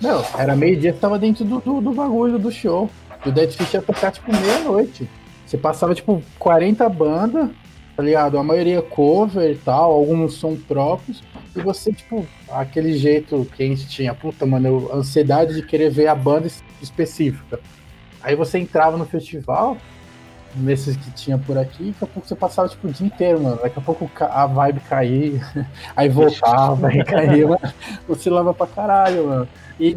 [0.00, 2.90] Não, era meio-dia que tava dentro do, do, do, bagulho do show.
[3.24, 5.08] E o Dead Fish ia tocar tipo meia-noite.
[5.46, 7.48] Você passava tipo 40 bandas,
[7.96, 8.36] tá ligado?
[8.36, 11.22] A maioria cover e tal, alguns são próprios.
[11.54, 15.90] E você, tipo, aquele jeito que a gente tinha, puta, mano, eu, ansiedade de querer
[15.90, 16.48] ver a banda
[16.82, 17.60] específica.
[18.26, 19.76] Aí você entrava no festival,
[20.56, 23.60] nesses que tinha por aqui, daqui a pouco você passava tipo o dia inteiro, mano.
[23.62, 25.40] Daqui a pouco a vibe caía,
[25.94, 27.60] aí voltava, aí caía, mano.
[28.08, 29.48] Você lava pra caralho, mano.
[29.78, 29.96] E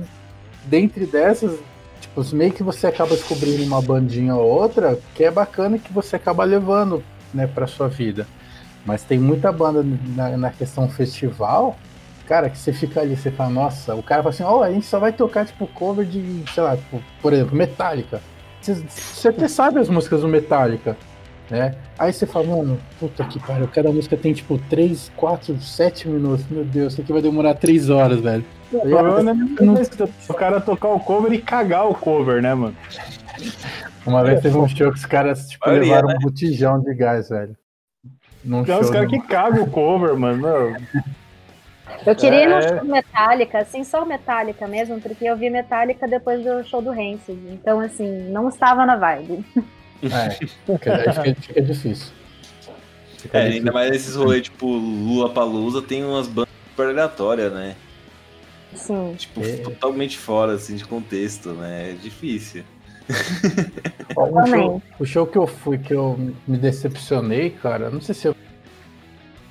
[0.65, 1.57] dentre dessas,
[1.99, 6.15] tipo, meio que você acaba descobrindo uma bandinha ou outra, que é bacana que você
[6.15, 7.03] acaba levando,
[7.33, 8.27] né, pra sua vida.
[8.85, 9.83] Mas tem muita banda
[10.15, 11.75] na, na questão festival,
[12.29, 14.71] cara, que você fica ali, você fala, nossa, o cara fala assim, ó, oh, a
[14.71, 18.21] gente só vai tocar, tipo, cover de, sei lá, tipo, por exemplo, Metallica.
[18.61, 20.95] Você até sabe as músicas do Metallica,
[21.49, 21.73] né?
[21.97, 26.45] Aí você fala, mano, puta que pariu, cada música tem tipo 3, 4, 7 minutos.
[26.51, 28.45] Meu Deus, isso aqui vai demorar 3 horas, velho.
[28.71, 32.75] O problema é o cara tocar o cover e cagar o cover, né, mano?
[34.05, 36.15] Uma vez teve um show que os caras tipo, Maria, levaram né?
[36.17, 37.57] um botijão de gás, velho.
[38.43, 40.75] Num Tem os caras que cagam o cover, mano.
[42.05, 42.67] Eu queria ir no é.
[42.67, 47.37] show Metallica, assim, só Metallica mesmo, porque eu vi Metallica depois do show do Rancid.
[47.51, 49.45] Então, assim, não estava na vibe.
[50.01, 52.13] É, porque daí fica, fica difícil.
[53.17, 53.59] Fica é, difícil.
[53.59, 57.75] ainda mais esses rolês, tipo, Lula Palusa, tem umas bandas super aleatórias, né?
[58.73, 59.15] Sim.
[59.17, 59.57] Tipo, é.
[59.57, 61.91] totalmente fora, assim, de contexto, né?
[61.91, 62.63] É difícil.
[64.15, 66.17] o, show, o show que eu fui, que eu
[66.47, 68.35] me decepcionei, cara, não sei se eu.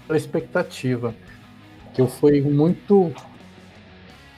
[0.09, 1.14] A expectativa
[1.99, 3.12] que eu fui muito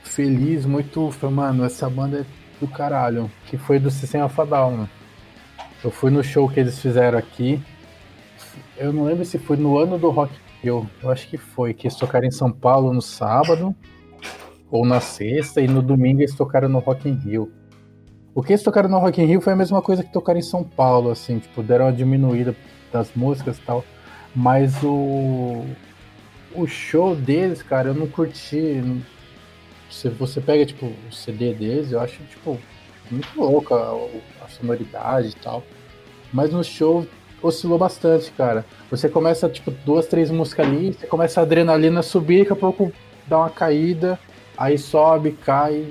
[0.03, 1.13] feliz, muito.
[1.31, 2.25] Mano, essa banda é
[2.59, 3.31] do caralho.
[3.45, 4.89] Que foi do Sistema Fadal, mano.
[5.85, 7.63] Eu fui no show que eles fizeram aqui.
[8.79, 10.33] Eu não lembro se foi no ano do Rock
[10.63, 10.89] Rio.
[11.03, 11.75] Eu acho que foi.
[11.75, 13.77] Que eles tocaram em São Paulo no sábado.
[14.71, 15.61] Ou na sexta.
[15.61, 17.53] E no domingo eles tocaram no Rock in Rio.
[18.35, 20.43] O que eles tocaram no Rock in Rio foi a mesma coisa que tocaram em
[20.43, 21.39] São Paulo, assim.
[21.39, 22.57] Tipo, deram uma diminuída
[22.91, 23.85] das músicas e tal.
[24.35, 25.63] Mas o,
[26.55, 28.83] o show deles, cara, eu não curti.
[29.91, 32.59] Se você pega, tipo, o CD deles, eu acho, tipo,
[33.11, 35.63] muito louca a, a sonoridade e tal.
[36.33, 37.07] Mas no show
[37.43, 38.65] oscilou bastante, cara.
[38.91, 42.93] Você começa, tipo, duas, três músicas ali, você começa a adrenalina subir, daqui a pouco
[43.27, 44.19] dá uma caída,
[44.57, 45.87] aí sobe, cai.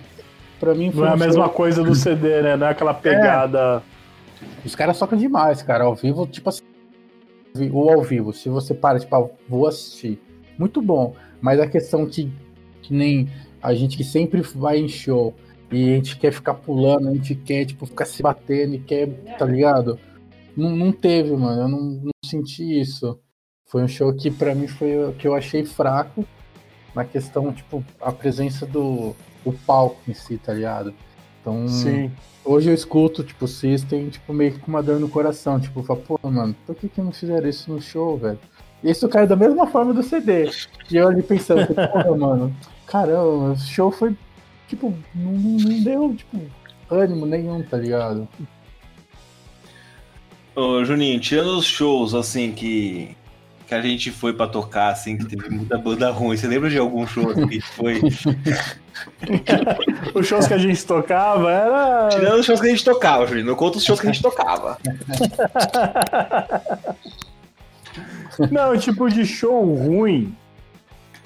[0.59, 1.53] Pra mim foi Não é a mesma show...
[1.53, 2.57] coisa do CD, né?
[2.57, 3.81] Não é aquela pegada.
[4.41, 4.65] É.
[4.65, 5.85] Os caras tocam demais, cara.
[5.85, 6.63] Ao vivo, tipo assim.
[7.71, 10.21] Ou ao vivo, se você para, tipo, ah, vou assistir
[10.59, 11.15] muito bom.
[11.41, 12.31] Mas a questão que,
[12.81, 13.29] que nem
[13.61, 15.33] a gente que sempre vai em show
[15.71, 19.07] e a gente quer ficar pulando, a gente quer, tipo, ficar se batendo e quer,
[19.37, 19.97] tá ligado?
[20.55, 21.61] Não, não teve, mano.
[21.61, 23.17] Eu não, não senti isso.
[23.65, 26.25] Foi um show que para mim foi que eu achei fraco
[26.93, 30.93] na questão, tipo, a presença do o palco em si, tá ligado?
[31.39, 32.11] Então, Sim.
[32.43, 35.59] hoje eu escuto, tipo, System, tipo, meio que com uma dor no coração.
[35.59, 38.39] Tipo, falo, pô, mano, por que que não fizeram isso no show, velho?
[38.83, 40.49] Isso cai da mesma forma do CD.
[40.89, 42.55] E eu ali pensando, porra, mano,
[42.87, 44.15] caramba, o show foi,
[44.67, 46.39] tipo, não, não deu, tipo,
[46.89, 48.27] ânimo nenhum, tá ligado?
[50.55, 53.15] Ô, Juninho, tirando os shows, assim, que,
[53.67, 56.77] que a gente foi pra tocar, assim, que teve muita banda ruim, você lembra de
[56.77, 58.01] algum show assim, que foi...
[60.15, 62.09] os shows que a gente tocava era...
[62.09, 64.23] Tirando os shows que a gente tocava, Juninho, não conta os shows que a gente
[64.23, 64.77] tocava.
[68.51, 70.33] Não, tipo, de show ruim.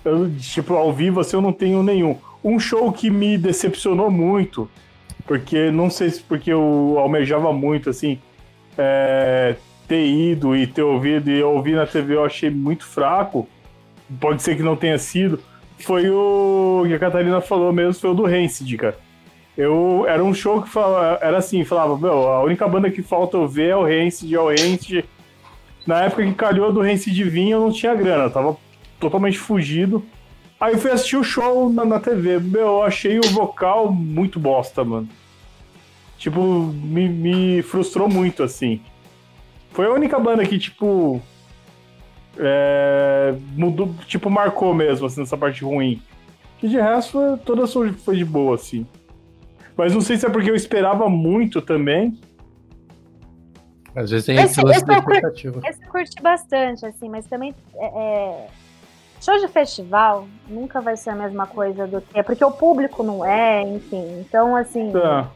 [0.03, 2.17] Eu, tipo, ao vivo, assim, eu não tenho nenhum.
[2.43, 4.69] Um show que me decepcionou muito,
[5.25, 8.19] porque não sei se porque eu almejava muito, assim,
[8.77, 9.55] é,
[9.87, 13.47] ter ido e ter ouvido e ouvir na TV eu achei muito fraco.
[14.19, 15.39] Pode ser que não tenha sido.
[15.79, 18.97] Foi o que a Catarina falou mesmo, foi o do Rancid, cara.
[19.57, 23.37] Eu, era um show que falava, era assim, falava, meu, a única banda que falta
[23.37, 25.05] eu ver é o Rancid, é o Rancid,
[25.85, 28.57] na época que calhou do vir, eu não tinha grana, tava
[28.99, 30.03] totalmente fugido.
[30.59, 32.39] Aí eu fui assistir o show na, na TV.
[32.39, 35.09] Meu, eu achei o vocal muito bosta, mano.
[36.17, 38.79] Tipo, me, me frustrou muito, assim.
[39.71, 41.21] Foi a única banda que, tipo.
[42.37, 46.01] É, mudou, tipo, marcou mesmo, assim, nessa parte ruim.
[46.59, 48.87] Que de resto, toda foi de boa, assim.
[49.75, 52.17] Mas não sei se é porque eu esperava muito também
[53.95, 55.61] Às vezes tem Esse- esse lance esse da expectativa.
[55.67, 57.53] Esse eu curti bastante, assim, mas também.
[57.75, 58.47] É, é,
[59.21, 62.19] Show de festival nunca vai ser a mesma coisa do que.
[62.19, 64.19] É porque o público não é, enfim.
[64.19, 65.27] Então, assim, Tá.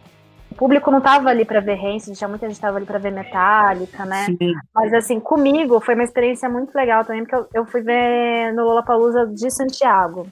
[0.51, 3.11] o público não tava ali pra ver Rancid, tinha muita gente tava ali pra ver
[3.13, 4.25] Metallica, né?
[4.25, 4.53] Sim.
[4.75, 8.63] Mas assim, comigo foi uma experiência muito legal também, porque eu, eu fui ver no
[8.65, 10.27] Lollapalooza de Santiago.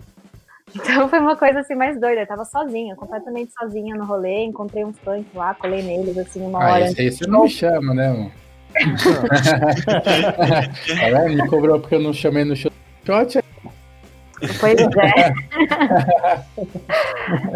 [0.76, 2.22] Então foi uma coisa assim mais doida.
[2.22, 6.62] Eu tava sozinha, completamente sozinha no rolê, encontrei uns fãs lá, colei neles assim uma
[6.64, 6.86] Ah, hora.
[6.86, 8.32] esse aí você não me chama, né, mano?
[11.00, 11.30] tá?
[11.30, 12.74] Me cobrou porque eu não chamei no shot.
[14.60, 15.34] Pois é.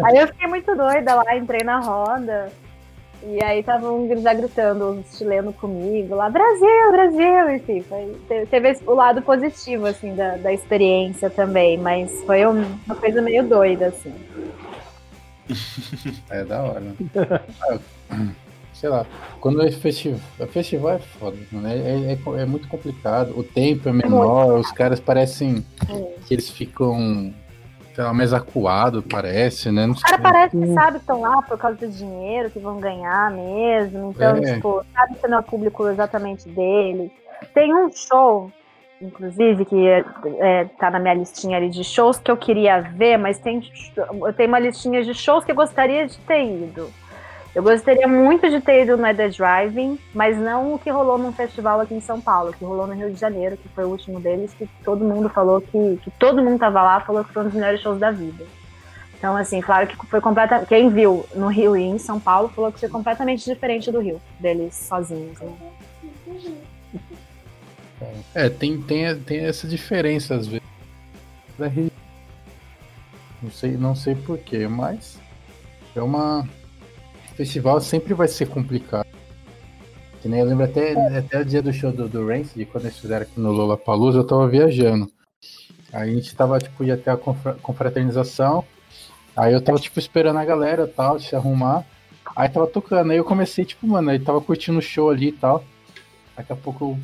[0.04, 2.50] aí eu fiquei muito doida lá, entrei na roda.
[3.22, 8.78] E aí estavam já gritando os chilenos comigo lá, Brasil, Brasil, enfim, foi, te- teve
[8.86, 13.88] o lado positivo, assim, da, da experiência também, mas foi um- uma coisa meio doida,
[13.88, 14.12] assim.
[16.30, 16.82] É da hora.
[17.62, 17.78] Ah,
[18.72, 19.04] Sei lá,
[19.40, 21.68] quando é festival, festival é foda, mano.
[21.68, 23.36] É, é, é- é muito complicado.
[23.38, 25.62] O tempo é menor, os caras parecem
[26.26, 27.34] que eles ficam,
[28.04, 29.86] lá, mais acuados, parece, né?
[29.86, 32.78] Não Os caras parecem que sabe que estão lá por causa do dinheiro, que vão
[32.78, 34.10] ganhar mesmo.
[34.10, 34.54] Então, É.
[34.54, 37.10] tipo, sabe que não é público exatamente deles.
[37.54, 38.50] Tem um show,
[39.00, 40.04] inclusive, que é,
[40.38, 43.62] é, tá na minha listinha ali de shows que eu queria ver, mas tem,
[43.96, 46.90] eu tenho uma listinha de shows que eu gostaria de ter ido.
[47.54, 51.32] Eu gostaria muito de ter ido no The Driving, mas não o que rolou num
[51.32, 54.20] festival aqui em São Paulo, que rolou no Rio de Janeiro, que foi o último
[54.20, 57.46] deles, que todo mundo falou que, que todo mundo tava lá, falou que foi um
[57.46, 58.44] dos melhores shows da vida.
[59.18, 60.68] Então, assim, claro que foi completamente.
[60.68, 64.20] Quem viu no Rio e em São Paulo falou que foi completamente diferente do Rio,
[64.38, 65.38] deles sozinhos.
[65.40, 65.52] Né?
[68.34, 70.62] É, tem, tem, tem essa diferença às vezes.
[73.42, 75.18] Não sei, não sei porquê, mas
[75.94, 76.48] é uma.
[77.40, 79.06] Festival sempre vai ser complicado.
[80.20, 82.98] Que nem eu lembro até, até o dia do show do, do Rancid, quando eles
[82.98, 85.10] fizeram aqui no Lollapalooza, eu tava viajando.
[85.90, 88.62] Aí a gente tava, tipo, ia ter a confra- confraternização.
[89.34, 91.82] Aí eu tava, tipo, esperando a galera tal, se arrumar.
[92.36, 93.10] Aí tava tocando.
[93.10, 95.64] Aí eu comecei, tipo, mano, aí tava curtindo o show ali e tal.
[96.36, 96.98] Daqui a pouco eu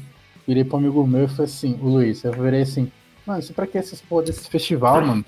[0.47, 2.93] virei pro amigo meu e falei assim, o Luiz, eu virei assim,
[3.27, 5.25] mano, isso pra que essas porra desse festival, mano?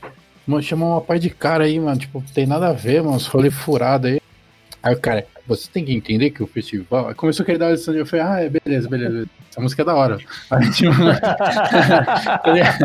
[0.47, 3.27] Mano, chamou uma par de cara aí, mano, tipo, tem nada a ver, mano, os
[3.27, 4.18] rolê furado aí.
[4.89, 7.15] Aí o cara, você tem que entender que o festival.
[7.15, 9.29] Começou a querer dar uma lição de eu falei, ah, é, beleza, beleza.
[9.51, 10.19] Essa música é da hora.
[10.51, 12.79] Aí, tipo, tá ligado?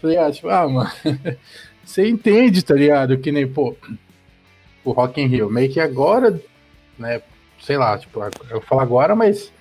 [0.00, 0.32] Tá ligado?
[0.32, 0.90] Tipo, ah, mano,
[1.84, 3.16] você entende, tá ligado?
[3.18, 3.76] Que nem, pô,
[4.84, 6.42] o Rock in Rio, meio que agora,
[6.98, 7.22] né,
[7.60, 8.20] sei lá, tipo,
[8.50, 9.52] eu falo agora, mas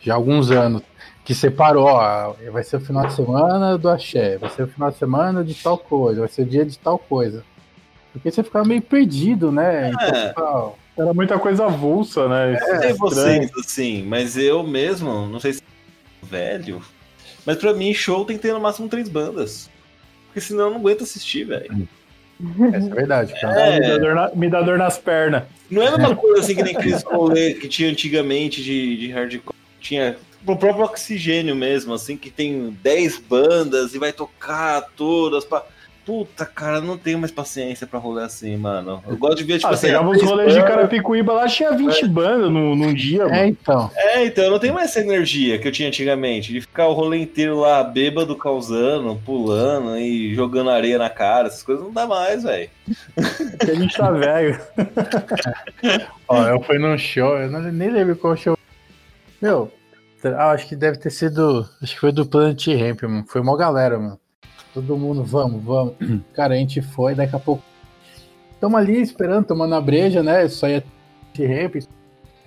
[0.00, 0.82] já há alguns anos,
[1.22, 4.90] que separou, ó, vai ser o final de semana do axé, vai ser o final
[4.90, 7.44] de semana de tal coisa, vai ser o dia de tal coisa.
[8.12, 9.90] Porque você ficava meio perdido, né?
[9.90, 10.28] Então, É.
[10.28, 12.58] tipo, Era muita coisa avulsa, né?
[12.58, 12.96] Sei Estranho.
[12.98, 16.82] vocês, assim, mas eu mesmo, não sei se é velho,
[17.46, 19.70] mas pra mim show tem que ter no máximo três bandas.
[20.26, 21.88] Porque senão eu não aguento assistir, velho.
[22.74, 23.60] essa é verdade, cara.
[23.60, 23.80] É.
[23.80, 25.44] Me, dá dor na- me dá dor nas pernas.
[25.70, 29.10] Não é a mesma coisa assim que nem aqueles rolê que tinha antigamente de, de
[29.12, 29.54] hardcore.
[29.80, 35.44] Tinha o próprio oxigênio mesmo, assim, que tem 10 bandas e vai tocar todas.
[35.44, 35.64] Pra...
[36.04, 39.02] Puta, cara, não tenho mais paciência pra rolê assim, mano.
[39.06, 39.88] Eu gosto de ver, tipo Ah, assim.
[39.88, 40.60] pegava os rolês de.
[40.62, 43.44] Carapicuíba lá, tinha 20 bandas num, num dia, É, mano.
[43.46, 43.90] então.
[43.94, 46.92] É, então, eu não tenho mais essa energia que eu tinha antigamente, de ficar o
[46.94, 52.06] rolê inteiro lá, bêbado, causando, pulando e jogando areia na cara, essas coisas não dá
[52.06, 52.70] mais, velho.
[53.14, 54.58] Porque a gente tá velho.
[56.28, 58.56] Ó, eu fui num show, eu não, nem lembro qual show.
[59.40, 59.70] Meu,
[60.24, 61.68] ah, acho que deve ter sido.
[61.82, 63.24] Acho que foi do Planet Ramp, mano.
[63.28, 64.18] Foi uma galera, mano.
[64.72, 65.94] Todo mundo, vamos, vamos.
[66.32, 67.62] Cara, a gente foi, daqui a pouco.
[68.60, 70.46] Tamo ali esperando, tomando a breja, né?
[70.48, 70.84] Só ia
[71.34, 71.84] Planet Ramp,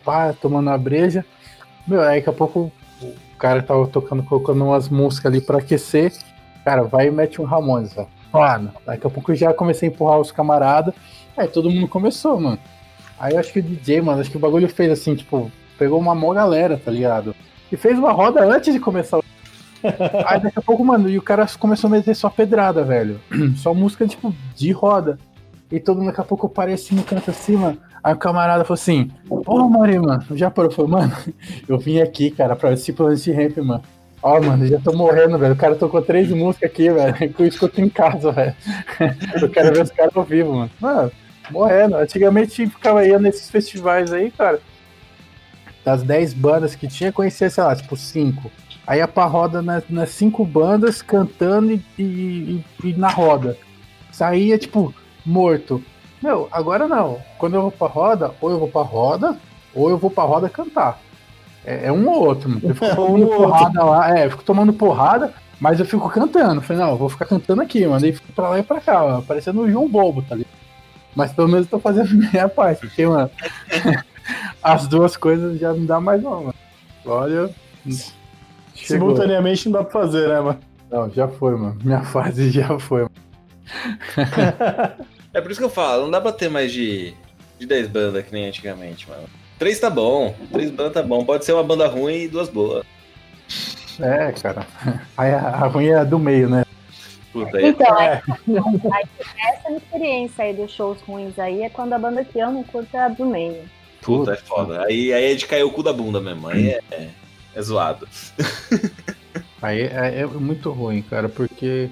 [0.04, 1.26] pá, tomando a breja.
[1.88, 2.72] Meu, aí daqui a pouco
[3.02, 6.14] o cara tava tocando, colocando umas músicas ali pra aquecer.
[6.64, 8.08] Cara, vai e mete um Ramones, velho.
[8.32, 10.94] Mano, daqui a pouco eu já comecei a empurrar os camaradas.
[11.36, 12.60] Aí todo mundo começou, mano.
[13.20, 16.00] Aí eu acho que o DJ, mano, acho que o bagulho fez assim, tipo, pegou
[16.00, 17.36] uma mó galera, tá ligado?
[17.72, 19.23] E fez uma roda antes de começar.
[20.26, 23.20] Aí daqui a pouco, mano, e o cara começou a meter só pedrada, velho.
[23.58, 25.18] Só música, tipo, de roda.
[25.72, 27.78] E todo mundo, daqui a pouco eu parei assim no canto mano.
[28.04, 30.70] Aí o camarada falou assim: Ô, Mari, mano, já parou?
[30.70, 31.14] Eu falei, mano,
[31.68, 33.84] eu vim aqui, cara, pra esse Planet Ramp, mano.
[34.22, 35.54] Ó, mano, já tô morrendo, velho.
[35.54, 38.56] O cara tocou três músicas aqui, velho, que eu escuto em casa, velho.
[39.42, 40.72] Eu quero ver os caras ao vivo, mano.
[40.80, 41.12] Mano,
[41.52, 41.98] morrendo.
[41.98, 44.62] Antigamente ficava ia nesses festivais aí, cara.
[45.84, 48.50] Das 10 bandas que tinha, conhecia, sei lá, tipo, 5.
[48.86, 53.58] Aí ia pra roda nas, nas cinco bandas cantando e, e- e- e na roda.
[54.12, 54.94] Saía, tipo,
[55.26, 55.82] morto.
[56.22, 57.18] Meu, agora não.
[57.38, 59.38] Quando eu vou pra roda, ou eu vou pra roda,
[59.74, 61.00] ou eu vou pra roda cantar.
[61.66, 62.62] É, é um ou outro, mano.
[62.64, 64.20] Eu fico É um tomando ou porrada lá.
[64.20, 66.62] É, eu fico tomando porrada, mas eu fico cantando.
[66.62, 68.06] Falei, não, eu vou ficar cantando aqui, mano.
[68.06, 70.52] Aí fico pra lá e pra cá, ó, parecendo um João Bobo, tá ligado?
[71.16, 73.30] Mas pelo menos eu tô fazendo a minha parte, porque, mano,
[74.62, 76.56] as duas coisas já não dá mais não, mano.
[77.06, 77.50] Olha.
[78.76, 79.10] Chegou.
[79.10, 80.60] Simultaneamente não dá pra fazer, né, mano?
[80.92, 81.78] Não, já foi, mano.
[81.84, 83.12] Minha fase já foi, mano.
[85.34, 87.14] É por isso que eu falo, não dá pra ter mais de,
[87.60, 89.24] de 10 bandas que nem antigamente, mano.
[89.58, 91.24] Três tá bom, três bandas tá bom.
[91.26, 92.86] Pode ser uma banda ruim e duas boas.
[94.00, 94.66] É, cara.
[95.18, 96.66] Aí a, a ruim é a do meio, né?
[97.32, 98.22] Puta, aí Então, É.
[98.92, 99.04] aí,
[99.40, 102.38] essa é a minha experiência aí dos shows ruins aí, é quando a banda que
[102.38, 103.62] eu não curto é a do meio.
[104.02, 104.84] Puta, é foda.
[104.86, 106.48] Aí, aí é de cair o cu da bunda mesmo.
[106.50, 107.10] Aí é,
[107.56, 108.08] é zoado.
[109.62, 111.90] Aí é, é muito ruim, cara, porque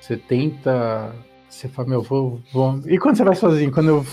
[0.00, 1.12] você tenta.
[1.48, 2.80] Você fala, meu, vou, vou.
[2.86, 3.70] E quando você vai sozinho?
[3.70, 4.06] Quando eu.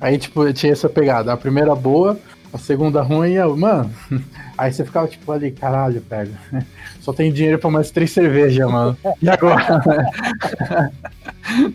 [0.00, 1.32] Aí, tipo, eu tinha essa pegada.
[1.32, 2.18] A primeira boa,
[2.52, 3.48] a segunda ruim e a.
[3.48, 3.92] Mano.
[4.56, 6.36] Aí você ficava, tipo, ali, caralho, velho.
[7.00, 8.96] Só tem dinheiro pra mais três cervejas, mano.
[9.20, 9.82] E agora?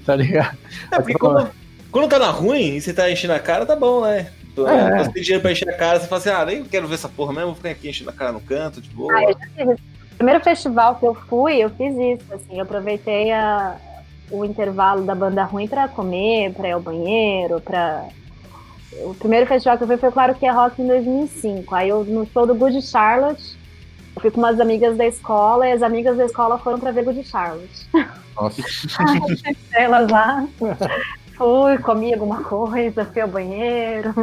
[0.05, 0.57] tá ligado?
[0.91, 1.49] É, porque quando,
[1.91, 4.31] quando tá na ruim e você tá enchendo a cara, tá bom, né?
[4.65, 4.89] É.
[4.89, 6.95] Quando você tem dinheiro pra encher a cara, você fala assim, ah, nem quero ver
[6.95, 9.13] essa porra mesmo, vou ficar aqui enchendo a cara no canto, de boa.
[9.13, 9.73] Ah.
[10.13, 13.75] O primeiro festival que eu fui, eu fiz isso, assim, eu aproveitei a-
[14.31, 18.05] o intervalo da banda ruim pra comer, pra ir ao banheiro, pra...
[19.03, 21.75] O primeiro festival que eu fui foi Claro que é Rock em 2005.
[21.75, 23.55] Aí eu, no show do Good Charlotte,
[24.15, 27.03] eu fui com umas amigas da escola e as amigas da escola foram pra ver
[27.03, 27.87] Good Charlotte.
[28.35, 28.61] Nossa.
[29.73, 30.47] Elas lá,
[31.37, 34.13] fui, comi alguma coisa, fui ao banheiro.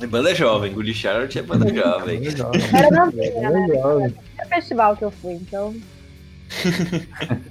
[0.00, 2.20] É banda jovem, Good Charlotte é banda jovem.
[2.74, 3.66] Era novinha, né?
[3.66, 4.14] Primeiro
[4.48, 5.74] festival que eu fui, então.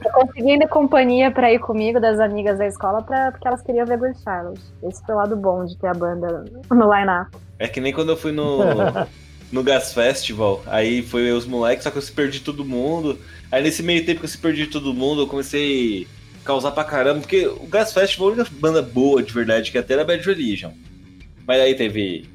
[0.06, 3.86] eu consegui ainda companhia pra ir comigo das amigas da escola pra, porque elas queriam
[3.86, 4.62] ver Good Charlotte.
[4.84, 7.32] Esse foi o lado bom de ter a banda no line-up.
[7.60, 8.60] É que nem quando eu fui no,
[9.52, 13.20] no Gas Festival, aí foi os moleques, só que eu se perdi todo mundo.
[13.52, 16.08] Aí nesse meio tempo que eu se perdi todo mundo, eu comecei
[16.42, 19.78] a causar pra caramba, porque o Gas Festival, a única banda boa de verdade que
[19.78, 20.72] ia ter era Bad Religion.
[21.48, 22.28] Mas aí teve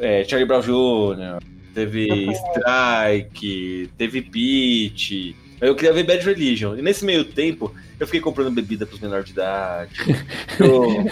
[0.00, 1.42] é, Charlie Brown Jr.,
[1.74, 4.30] teve Strike, teve.
[5.60, 6.76] Aí eu queria ver Bad Religion.
[6.76, 9.94] E nesse meio tempo, eu fiquei comprando bebida pros menores de idade.
[10.56, 11.04] Eu,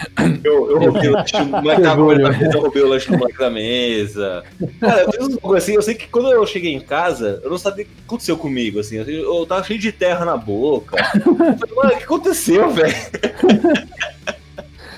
[0.45, 3.38] eu, eu roubei o lanche do moleque na mesa, eu roubei o lanche do moleque
[3.38, 4.45] da mesa.
[4.78, 7.59] Cara, eu fiz um assim, eu sei que quando eu cheguei em casa, eu não
[7.59, 8.99] sabia o que aconteceu comigo, assim.
[8.99, 10.97] Eu, eu tava cheio de terra na boca.
[11.16, 12.95] Eu falei, mano, o que aconteceu, velho?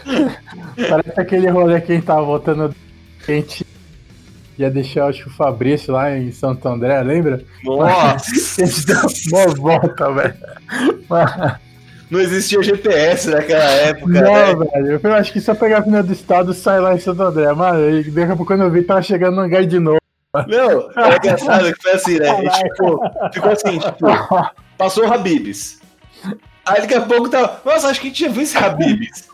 [0.88, 2.74] Parece aquele rolê que a gente tava voltando.
[3.24, 3.66] Que a gente
[4.58, 7.42] ia deixar o Fabrício lá em Santo André, lembra?
[7.64, 8.30] Nossa!
[8.62, 8.96] A gente deu
[9.32, 10.34] uma volta, velho.
[12.10, 14.20] Não existia GPS naquela época, né?
[14.20, 15.00] Não, velho.
[15.02, 17.52] Eu acho que só pegar a final do estado e sair lá em Santo André.
[17.52, 19.98] Mano, e daqui a pouco quando eu vi, tava chegando no hangar de novo.
[20.48, 22.28] Não, é engraçado que foi assim, né?
[22.28, 23.00] A gente ficou,
[23.32, 24.06] ficou assim, tipo,
[24.76, 25.80] passou o Habibs.
[26.66, 29.28] Aí daqui a pouco tava, nossa, acho que a gente já viu esse Habibs.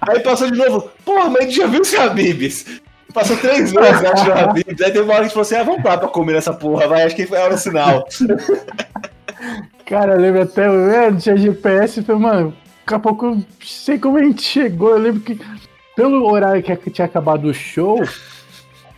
[0.00, 2.80] Aí passou de novo, porra, mas a gente já viu esse Habibs.
[3.12, 4.80] Passou três vezes, acho, no Habibs.
[4.80, 6.52] Aí teve uma hora que a gente falou assim, ah, vamos lá pra comer nessa
[6.52, 8.06] porra, vai, acho que foi hora do sinal.
[9.84, 13.98] Cara, eu lembro até, é, não tinha GPS, falei, mano, daqui a pouco eu sei
[13.98, 14.90] como a gente chegou.
[14.90, 15.38] Eu lembro que,
[15.96, 18.00] pelo horário que tinha acabado o show,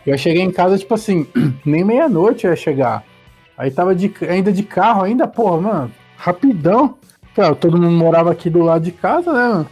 [0.05, 1.25] eu cheguei em casa, tipo assim,
[1.65, 3.03] nem meia-noite eu ia chegar.
[3.57, 6.97] Aí tava de, ainda de carro, ainda, porra, mano, rapidão.
[7.33, 9.69] Claro, todo mundo morava aqui do lado de casa, né, mano?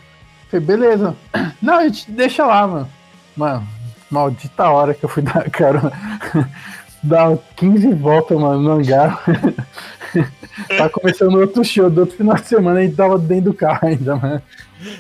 [0.52, 1.16] Falei, beleza.
[1.62, 2.90] Não, a gente deixa lá, mano.
[3.36, 3.68] Mano,
[4.10, 5.92] maldita hora que eu fui dar carona.
[7.02, 9.24] dar 15 voltas, mano, no hangar.
[10.78, 13.88] tá começando outro show do outro final de semana, a gente tava dentro do carro
[13.88, 14.42] ainda, mano.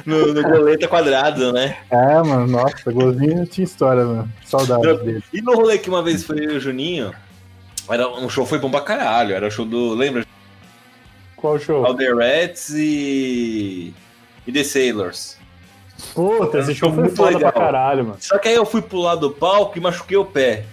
[0.06, 1.78] No, no goleta quadrado, né?
[1.90, 4.32] É, mano, nossa, golzinho tinha história, mano.
[4.46, 5.24] Saudades Não, dele.
[5.34, 7.12] E no rolê que uma vez foi o Juninho,
[7.90, 9.36] era um show foi bom pra caralho.
[9.36, 9.94] Era o show do.
[9.94, 10.26] Lembra?
[11.36, 11.86] Qual show?
[11.86, 13.94] All the Rats e.
[14.46, 15.41] e The Sailors.
[16.14, 17.52] Puta, esse show foi Muito foda legal.
[17.52, 18.18] pra caralho, mano.
[18.20, 20.66] Só que aí eu fui pular do palco e machuquei o pé.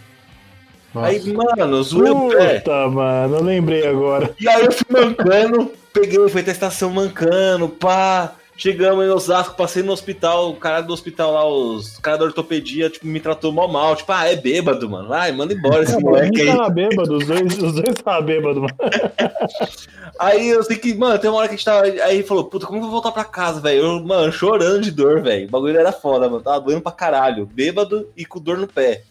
[0.94, 1.08] Nossa.
[1.08, 2.58] Aí, mano, zoei o pé.
[2.60, 4.34] Puta, mano, eu lembrei agora.
[4.40, 8.34] E aí eu fui mancando, peguei, fui até a estação mancando, pá.
[8.58, 12.24] Chegamos em Osasco, passei no hospital, o cara do hospital lá, os o cara da
[12.24, 13.94] ortopedia, tipo, me tratou mal mal.
[13.94, 15.12] Tipo, ah, é bêbado, mano.
[15.12, 16.48] Ai, manda embora esse Não, moleque aí.
[16.48, 18.74] tava bêbado, os dois, os dois estavam bêbados, mano.
[20.18, 21.84] Aí eu sei que, mano, tem uma hora que a gente tava.
[21.86, 23.84] Aí ele falou, puta, como eu vou voltar pra casa, velho?
[23.84, 25.46] Eu, mano, chorando de dor, velho.
[25.46, 26.42] O bagulho era foda, mano.
[26.42, 27.46] Tava doendo pra caralho.
[27.46, 29.02] Bêbado e com dor no pé.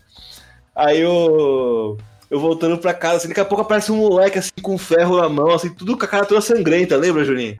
[0.75, 1.97] Aí eu.
[2.29, 5.29] Eu voltando pra casa, assim, daqui a pouco aparece um moleque assim com ferro na
[5.29, 7.55] mão, assim, tudo com a cara toda sangrenta, lembra, Juninho?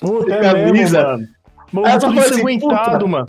[0.00, 1.02] Puta, é mesmo, camisa.
[1.02, 1.22] mano.
[1.22, 1.28] Aí
[1.74, 3.06] eu Mano, tudo falei assim, ensanguentado, puta.
[3.06, 3.26] mano.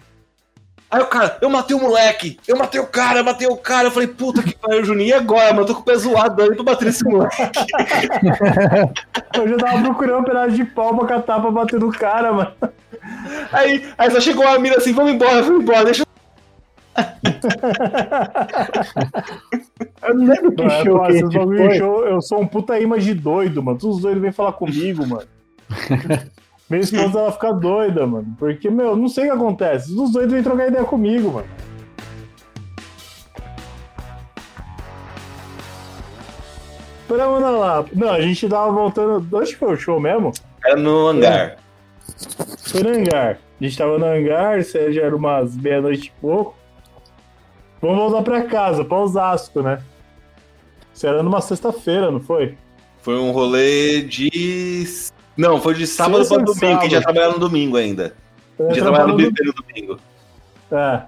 [0.90, 3.88] Aí o cara, eu matei o moleque, eu matei o cara, eu matei o cara.
[3.88, 5.64] Eu falei, puta que pariu, Juninho, e agora, mano?
[5.64, 7.36] Eu tô com o pé zoado aí pra bater nesse moleque.
[9.36, 12.52] eu já tava procurando um pedaço de pau pra catar pra bater no cara, mano.
[13.52, 16.08] Aí, aí só chegou uma mina assim, vamos embora, vamos embora, deixa eu.
[20.08, 21.22] eu não lembro que show, pô, que
[21.58, 21.72] foi.
[21.78, 22.06] show.
[22.06, 23.78] Eu sou um puta imã de doido, mano.
[23.78, 25.28] Todos os doidos vêm falar comigo, mano.
[26.70, 28.36] Minha esposa ela fica doida, mano.
[28.38, 29.94] Porque, meu, não sei o que acontece.
[29.94, 31.48] Os dois vêm trocar ideia comigo, mano.
[37.08, 37.90] Paramos na Lapa.
[37.94, 39.26] Não, a gente tava voltando.
[39.38, 40.34] Onde foi o show mesmo?
[40.66, 41.58] Era no hangar.
[42.66, 43.40] Foi no hangar.
[43.60, 46.56] A gente tava no hangar, já era umas meia-noite e pouco.
[47.82, 49.82] Vamos voltar pra casa, pra Osasco, né?
[50.94, 52.58] Isso era numa sexta-feira, não foi?
[53.02, 54.84] Foi um rolê de
[55.38, 56.82] não, foi de sábado para domingo, sábado.
[56.82, 58.16] que já trabalhava no domingo ainda.
[58.58, 60.00] Eu já trabalhava no, no domingo.
[60.72, 61.02] É.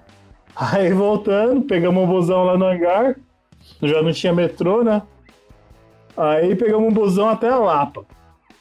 [0.55, 3.15] Aí voltando, pegamos um busão lá no hangar.
[3.82, 5.01] Já não tinha metrô, né?
[6.15, 8.05] Aí pegamos um busão até a Lapa.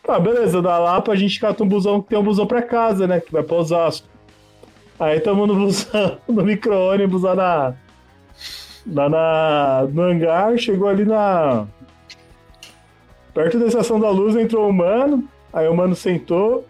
[0.07, 3.07] Ah, beleza, da Lapa a gente cata um busão que tem um busão pra casa,
[3.07, 3.21] né?
[3.21, 4.07] Que vai pra Osasco.
[4.99, 7.75] Aí estamos no busão, no micro-ônibus lá na,
[8.87, 11.67] lá na, no hangar, chegou ali na.
[13.35, 15.29] Perto da estação da luz entrou o mano.
[15.53, 16.67] Aí o mano sentou.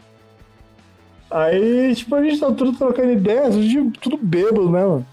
[1.31, 3.55] Aí, tipo, a gente tá tudo trocando ideias,
[4.01, 5.07] tudo bêbado, né, mano?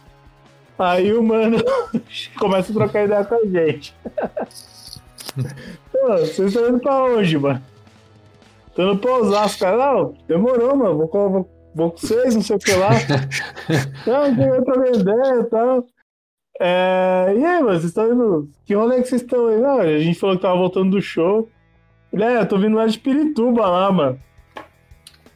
[0.77, 1.57] Aí o mano
[2.39, 3.95] começa a trocar ideia com a gente.
[5.91, 7.61] Pô, vocês estão indo pra onde, mano?
[8.73, 9.77] Tô indo pra Osasco, cara.
[9.77, 10.97] Não, demorou, mano.
[10.97, 12.89] Vou, vou, vou com vocês, não sei o que lá.
[14.05, 15.85] não, tem outra ideia e tal.
[16.59, 17.33] É...
[17.37, 18.49] E aí, mano, vocês estão indo.
[18.65, 19.59] Que rolê que vocês estão aí?
[19.59, 21.49] Não, a gente falou que tava voltando do show.
[22.23, 24.19] É, eu tô vindo lá de Pirituba lá, mano.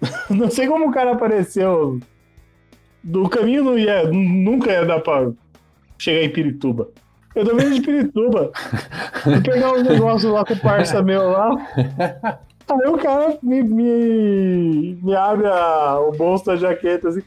[0.29, 1.99] Não sei como o cara apareceu.
[3.03, 5.31] Do caminho não ia, nunca ia dar pra
[5.97, 6.89] chegar em Pirituba.
[7.33, 8.51] Eu tô vindo de Pirituba.
[9.25, 11.55] Vou pegar um negócio lá com o parça meu lá.
[12.69, 17.21] Aí o cara me, me, me abre a, o bolso da jaqueta assim.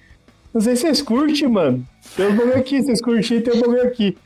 [0.53, 1.87] Não sei se vocês curtem, mano.
[2.15, 4.17] Tem um bagulho aqui, vocês curtem, tem um bagulho aqui.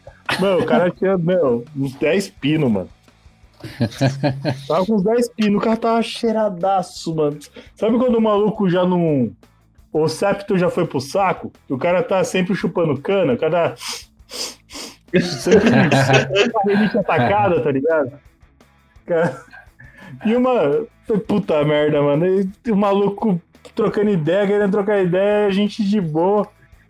[0.41, 2.89] Mano, o cara tinha, meu, uns 10 pinos, mano.
[4.67, 7.39] tava com uns 10 pinos, o cara tava cheiradaço, mano.
[7.75, 9.31] Sabe quando o maluco já não.
[9.93, 11.53] O septo já foi pro saco?
[11.69, 13.75] O cara tá sempre chupando cana, o cara.
[15.13, 15.71] sempre
[16.67, 18.13] sempre atacada, tá ligado?
[20.25, 20.87] E uma.
[21.27, 22.27] Puta merda, mano.
[22.27, 23.41] E o maluco
[23.75, 26.49] trocando ideia, querendo trocar ideia, a gente de boa.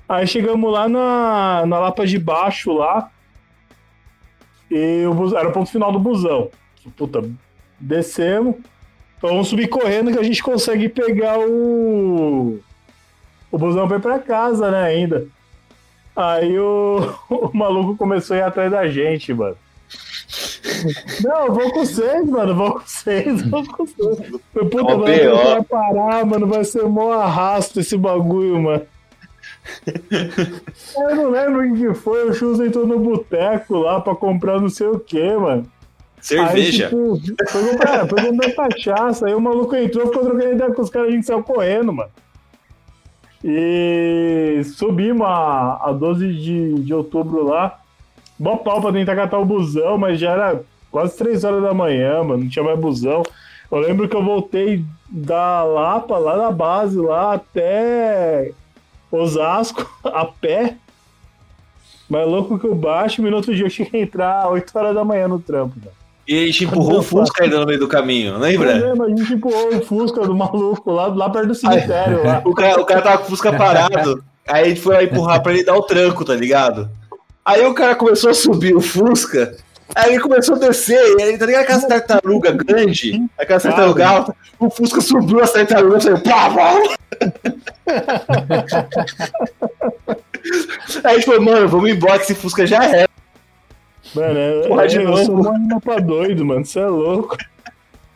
[0.08, 3.10] Aí chegamos lá na, na Lapa de Baixo lá.
[4.70, 6.50] E o era o ponto final do busão.
[6.96, 7.24] Puta,
[7.78, 8.56] descemos.
[9.16, 12.60] Então vamos subir correndo que a gente consegue pegar o.
[13.50, 15.26] O busão pra ir pra casa, né, ainda.
[16.14, 19.56] Aí o, o maluco começou a ir atrás da gente, mano.
[21.22, 22.54] Não, vou com vocês, mano.
[22.54, 24.30] Vou com vocês, vou com vocês.
[24.52, 26.46] Puta, mano, vai parar, mano.
[26.46, 28.82] Vai ser mó arrasto esse bagulho, mano.
[30.96, 32.28] Eu não lembro o que foi.
[32.28, 35.66] O Chus entrou no boteco lá pra comprar não sei o que, mano.
[36.20, 36.86] Cerveja.
[36.86, 39.26] Aí, tipo, foi comprar, foi comprar cachaça.
[39.26, 42.10] Aí o maluco entrou, ficou trocando ideia com os caras, a gente saiu correndo, mano.
[43.44, 47.78] E subimos a, a 12 de, de outubro lá.
[48.38, 52.22] Bom pau pra tentar catar o busão, mas já era quase 3 horas da manhã,
[52.22, 52.42] mano.
[52.42, 53.22] Não tinha mais busão.
[53.70, 58.52] Eu lembro que eu voltei da Lapa, lá na base, lá até
[59.11, 60.76] Osasco, a pé.
[62.09, 64.94] Mais louco que o baixo, e no outro dia eu tinha que entrar 8 horas
[64.94, 65.94] da manhã no trampo, velho.
[66.28, 68.74] E a gente empurrou o Fusca ainda no meio do caminho, lembra?
[68.74, 72.28] lembro, a gente empurrou o Fusca do maluco lá, lá perto do cemitério.
[72.28, 72.43] Aí.
[72.44, 75.43] O, cara, o cara tava com o Fusca parado, aí a gente foi lá empurrar
[75.43, 76.90] pra ele dar o tranco, tá ligado?
[77.44, 79.56] Aí o cara começou a subir o Fusca,
[79.94, 83.24] aí ele começou a descer, e aí, tá ligado aquela tartaruga grande?
[83.38, 86.74] Aquela tartaruga alta, o Fusca subiu a tartaruga e saiu pá, pá.
[91.02, 93.06] Aí a gente falou, mano, vamos embora que esse Fusca já é.
[94.14, 95.24] Mano, eu, Porra, de eu novo.
[95.24, 96.64] sou uma pra doido, mano.
[96.64, 97.36] Você é louco.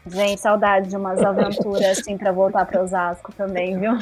[0.06, 3.92] Gente, saudade de umas aventuras assim pra voltar pra Osasco também, viu?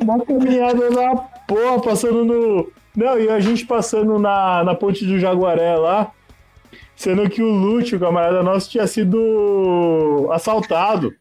[0.00, 1.16] Uma caminhada na
[1.46, 2.72] porra, passando no.
[2.94, 6.10] Não, e a gente passando na, na ponte do Jaguaré lá,
[7.02, 11.12] sendo que o Lúcio, o camarada nosso, tinha sido assaltado.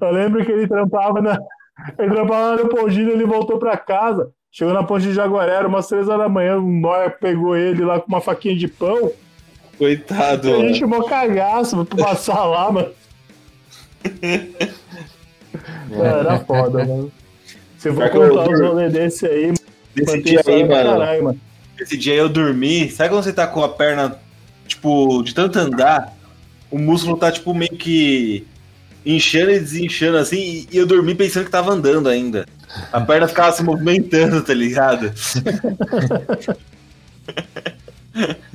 [0.00, 1.38] Eu lembro que ele trampava na.
[1.98, 4.32] Ele trampava na Leopoldina, ele voltou pra casa.
[4.50, 7.84] Chegou na ponte de Jaguaré, era umas três horas da manhã, um nóia pegou ele
[7.84, 9.12] lá com uma faquinha de pão.
[9.76, 10.54] Coitado.
[10.54, 12.92] A gente chamou cagaço pra passar lá, mano.
[15.92, 17.12] era foda, mano.
[17.76, 19.52] Se for contar os rolês desse aí,
[19.94, 21.40] Nesse dia aí, mano, caralho, mano.
[21.78, 22.88] Esse dia eu dormi.
[22.90, 24.18] Sabe quando você tá com a perna,
[24.66, 26.16] tipo, de tanto andar,
[26.70, 28.46] o músculo tá, tipo, meio que
[29.04, 32.46] inchando e desinchando assim, e eu dormi pensando que tava andando ainda.
[32.92, 35.12] A perna ficava se movimentando, tá ligado?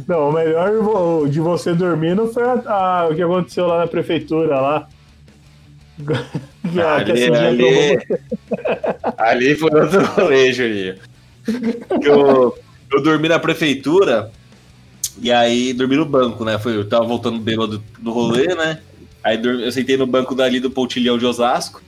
[0.07, 3.87] Não, o melhor de você dormir não foi a, a, o que aconteceu lá na
[3.87, 4.87] prefeitura lá.
[6.97, 7.99] ali, ali,
[9.17, 10.97] ali foi outro rolê.
[12.01, 12.57] Eu,
[12.91, 14.31] eu dormi na prefeitura
[15.21, 16.57] e aí dormi no banco, né?
[16.57, 18.81] Foi, eu tava voltando bêbado do, rolê, né?
[19.23, 21.81] Aí dormi, eu sentei no banco dali do Pontilhão de Osasco.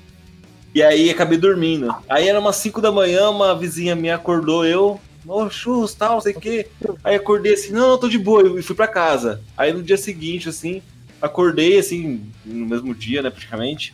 [0.73, 1.93] E aí acabei dormindo.
[2.09, 6.21] Aí era umas 5 da manhã, uma vizinha minha acordou eu, ô churros, tal, não
[6.21, 6.67] sei o quê.
[7.03, 9.41] Aí acordei assim, não, tô de boa, e fui pra casa.
[9.57, 10.81] Aí no dia seguinte, assim,
[11.21, 13.93] acordei, assim, no mesmo dia, né, praticamente.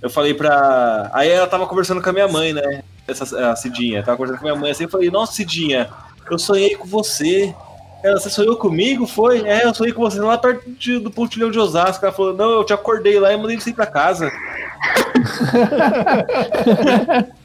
[0.00, 1.10] Eu falei pra.
[1.12, 2.82] Aí ela tava conversando com a minha mãe, né?
[3.06, 4.02] Essa, a Cidinha.
[4.02, 5.88] Tava conversando com a minha mãe assim, eu falei, nossa, Cidinha,
[6.28, 7.54] eu sonhei com você.
[8.02, 9.06] Ela, você sonhou comigo?
[9.06, 9.46] Foi?
[9.46, 12.04] É, eu sonhei com você lá perto de, do pontilhão de Osasco.
[12.04, 14.30] Ela falou, não, eu te acordei lá e mandei você ir pra casa.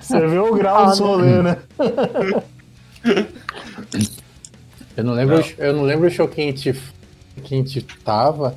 [0.00, 1.58] Você vê o grau do rolê, né?
[4.96, 5.44] Eu não lembro, não.
[5.58, 6.72] eu não lembro o show que a gente,
[7.42, 8.54] que a gente tava.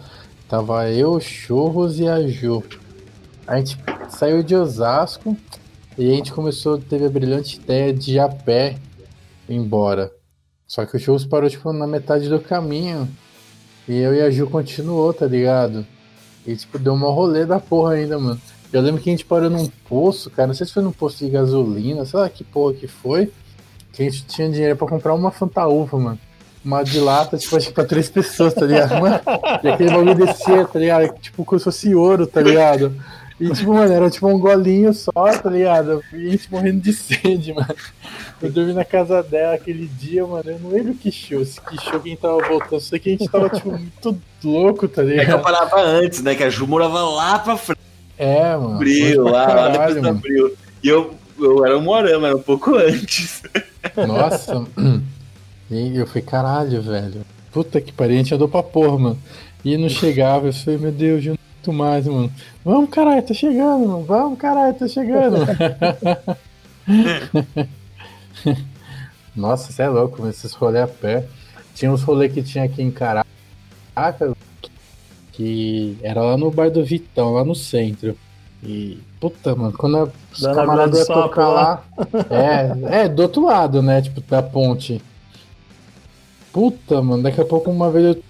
[0.48, 2.64] Tava eu, Churros e a Ju.
[3.48, 3.78] A gente
[4.10, 5.36] saiu de Osasco
[5.98, 8.76] e a gente começou, teve a brilhante ideia de ir a pé
[9.50, 10.12] embora.
[10.74, 13.08] Só que o Churros parou tipo na metade do caminho.
[13.88, 15.86] E eu e a Ju continuou, tá ligado?
[16.48, 18.42] E tipo, deu uma rolê da porra ainda, mano.
[18.72, 20.48] Eu lembro que a gente parou num poço, cara.
[20.48, 23.32] Não sei se foi num posto de gasolina, sei lá que porra que foi.
[23.92, 26.20] Que a gente tinha dinheiro pra comprar uma fantaúva, mano.
[26.66, 29.00] Uma de lata, tipo, acho que pra três pessoas, tá ligado?
[29.00, 29.20] Mano,
[29.64, 31.14] e aquele bagulho descia, tá ligado?
[31.20, 33.00] Tipo, como se fosse ouro, tá ligado?
[33.44, 36.02] E, tipo, mano, era tipo um golinho só, tá ligado?
[36.14, 37.76] E a gente morrendo de sede, mano.
[38.42, 40.44] Eu dormi na casa dela aquele dia, mano.
[40.46, 42.80] Eu não lembro que show, que show quem tava voltando.
[42.80, 45.24] Só que a gente tava, tipo, muito louco, tá ligado?
[45.24, 46.36] É que eu parava antes, né?
[46.36, 47.82] Que a Ju morava lá pra frente.
[48.18, 48.76] É, mano.
[48.76, 50.54] Abril, lá, caralho, lá depois do abril.
[50.82, 53.44] E eu, eu era um morama, era um pouco antes.
[54.08, 54.66] Nossa.
[55.70, 57.26] E eu falei, caralho, velho.
[57.52, 59.20] Puta que pariu, a gente andou pra porra, mano.
[59.66, 62.30] E não chegava, eu falei, meu Deus, eu muito mais, mano.
[62.66, 64.04] Vamos, caralho, tá chegando, mano.
[64.04, 65.38] Vamos, caralho, tá chegando.
[69.34, 71.26] Nossa, você é louco, esses rolês a pé.
[71.74, 73.26] Tinha uns rolês que tinha aqui em Caraca,
[75.32, 78.18] que era lá no bar do Vitão, lá no centro.
[78.62, 81.84] E, puta, mano, quando os camaradas iam tocar lá.
[82.30, 84.02] É, é, do outro lado, né?
[84.02, 85.02] Tipo, da ponte.
[86.52, 88.24] Puta, mano, daqui a pouco uma vez eu.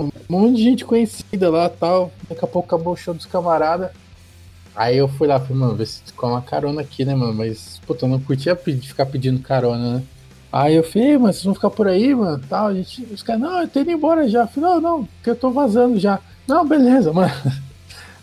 [0.00, 2.12] Um monte de gente conhecida lá tal.
[2.28, 3.90] Daqui a pouco acabou o show dos camaradas.
[4.74, 7.34] Aí eu fui lá, falei, mano, vê se com uma carona aqui, né, mano?
[7.34, 10.02] Mas, puta, eu não curtia ficar pedindo carona, né?
[10.50, 12.42] Aí eu falei, mas vocês vão ficar por aí, mano?
[12.48, 14.42] Tal, a gente, os caras, não, eu tô indo embora já.
[14.42, 16.18] Eu falei, não, não, porque eu tô vazando já.
[16.46, 17.32] Não, beleza, mano.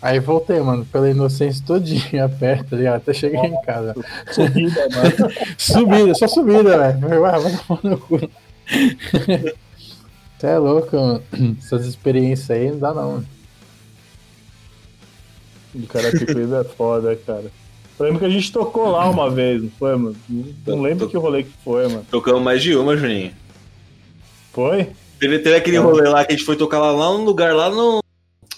[0.02, 3.94] Aí voltei, mano, pela inocência todinha perto, ali, até chegar em casa.
[4.32, 5.32] Subida, mano.
[5.58, 7.20] subida, só subida, velho.
[7.20, 8.30] Vai, vai tomar no cu.
[10.40, 11.22] Você é louco, mano.
[11.62, 13.26] Essas experiências aí não dá não, mano.
[15.74, 17.52] O cara que fez é foda, cara.
[17.98, 20.16] Eu lembro que a gente tocou lá uma vez, não foi, mano?
[20.66, 22.06] Não lembro que rolê que foi, mano.
[22.10, 23.32] Tocamos mais de uma, Juninho.
[24.50, 24.88] Foi?
[25.18, 25.80] Teve, teve aquele é.
[25.80, 28.02] rolê lá que a gente foi tocar lá, lá num lugar lá no.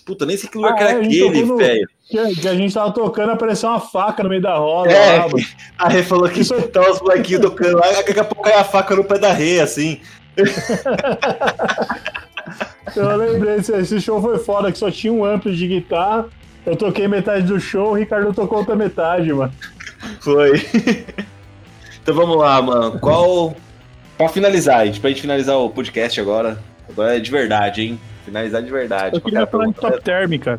[0.07, 1.89] Puta, nem sei que lugar ah, que era é, aquele, velho.
[2.09, 4.93] Que, que, a gente tava tocando, apareceu uma faca no meio da roda.
[4.93, 5.27] É, lá,
[5.79, 6.55] a Rê falou que Isso...
[6.69, 9.59] tava os molequinhos tocando lá, daqui a pouco cai a faca no pé da Rê,
[9.59, 10.01] assim.
[12.95, 16.27] Eu lembrei, esse show foi foda, que só tinha um amplo de guitarra.
[16.65, 19.53] Eu toquei metade do show, o Ricardo tocou outra metade, mano.
[20.21, 20.53] Foi.
[22.03, 22.99] Então vamos lá, mano.
[22.99, 23.55] Qual.
[24.19, 26.59] Pra finalizar, gente, pra gente finalizar o podcast agora.
[26.89, 28.01] Agora é de verdade, hein?
[28.25, 29.15] Finalizar de verdade.
[29.15, 30.59] Eu queria falar de top term, cara.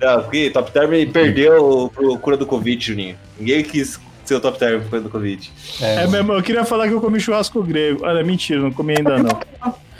[0.00, 3.16] Não, porque top term perdeu pro cura do Covid, Juninho.
[3.38, 4.00] Ninguém quis
[4.30, 5.52] ser o top term por cura do Covid.
[5.82, 8.04] É, é mesmo, eu queria falar que eu comi churrasco grego.
[8.04, 9.40] Olha, mentira, não comi ainda não.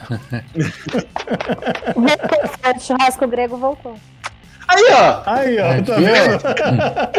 [2.81, 3.97] churrasco grego voltou.
[4.69, 5.23] Aí, ó.
[5.27, 6.39] Aí, ó, tá vendo?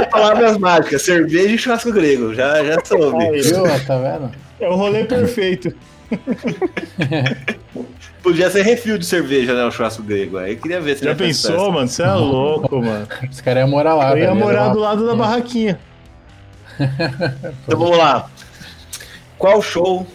[0.10, 2.34] Palavras mágicas, cerveja e churrasco grego.
[2.34, 3.26] Já, já soube.
[3.26, 3.64] Aí, viu?
[3.86, 4.32] Tá vendo?
[4.58, 5.76] É o rolê perfeito.
[8.24, 9.66] Podia ser refil de cerveja, né?
[9.66, 10.38] O churrasco grego.
[10.38, 11.90] Aí queria ver se Já pensou, mano?
[11.90, 13.06] Você é louco, mano.
[13.30, 14.12] Os caras iam morar lá.
[14.12, 15.78] Eu ia morar do lado da barraquinha.
[17.68, 18.30] então vamos lá.
[19.38, 20.06] Qual show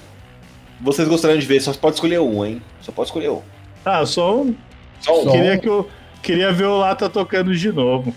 [0.81, 1.61] vocês gostariam de ver?
[1.61, 2.63] Só pode escolher um, hein?
[2.81, 3.43] Só pode escolher um.
[3.85, 4.55] Ah, só um.
[5.01, 5.31] Só um.
[5.31, 5.89] Queria que eu
[6.23, 8.15] queria ver o Lata tocando de novo.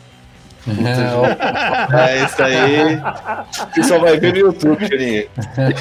[0.68, 3.00] É isso aí.
[3.74, 5.28] Você só vai ver no YouTube, Juninho.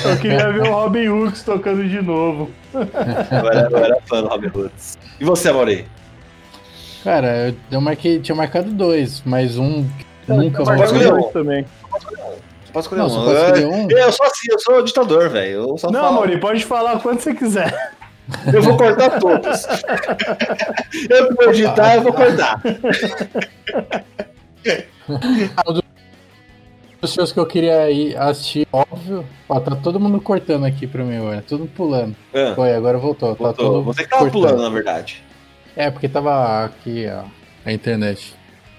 [0.05, 2.51] Eu queria ver o Robin Hooks tocando de novo.
[3.31, 4.97] Agora, agora é fã do Robin Hoods.
[5.21, 5.87] E você, Amaury?
[7.03, 9.87] Cara, eu, eu marquei, tinha marcado dois, mas um
[10.27, 11.23] nunca Pode vai escolher um.
[11.33, 11.65] também.
[12.73, 13.25] Posso escolher Não, um?
[13.25, 13.91] pode escolher um?
[13.91, 15.51] Eu sou assim, eu sou ditador, velho.
[15.53, 16.13] Eu Não, falo.
[16.15, 17.93] Mori, pode falar quanto você quiser.
[18.53, 19.65] Eu vou cortar todos.
[21.09, 22.61] eu que vou editar, eu vou cortar.
[27.01, 29.25] Os shows que eu queria ir assistir, óbvio.
[29.49, 31.43] Ó, tá todo mundo cortando aqui pra mim, olha.
[31.47, 32.17] Todo mundo pulando.
[32.35, 33.37] Ah, Foi, agora voltou.
[33.37, 33.65] Tá voltou.
[33.73, 34.43] todo Você que tava cortando.
[34.43, 35.23] pulando, na verdade.
[35.77, 37.23] É, porque tava aqui, ó,
[37.65, 38.35] a internet.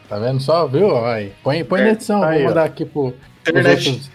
[0.09, 0.89] Tá vendo só, viu?
[0.89, 1.31] Ó, Aí.
[1.41, 2.49] Põe, põe na É, edição, aí, vou ó.
[2.49, 3.13] mandar aqui pro,
[3.51, 4.09] os Internet, outros,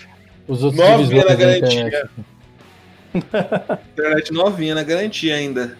[0.48, 1.80] os outros Novinha na garantia.
[1.86, 2.10] internet.
[3.92, 5.76] internet novinha, na garantia ainda.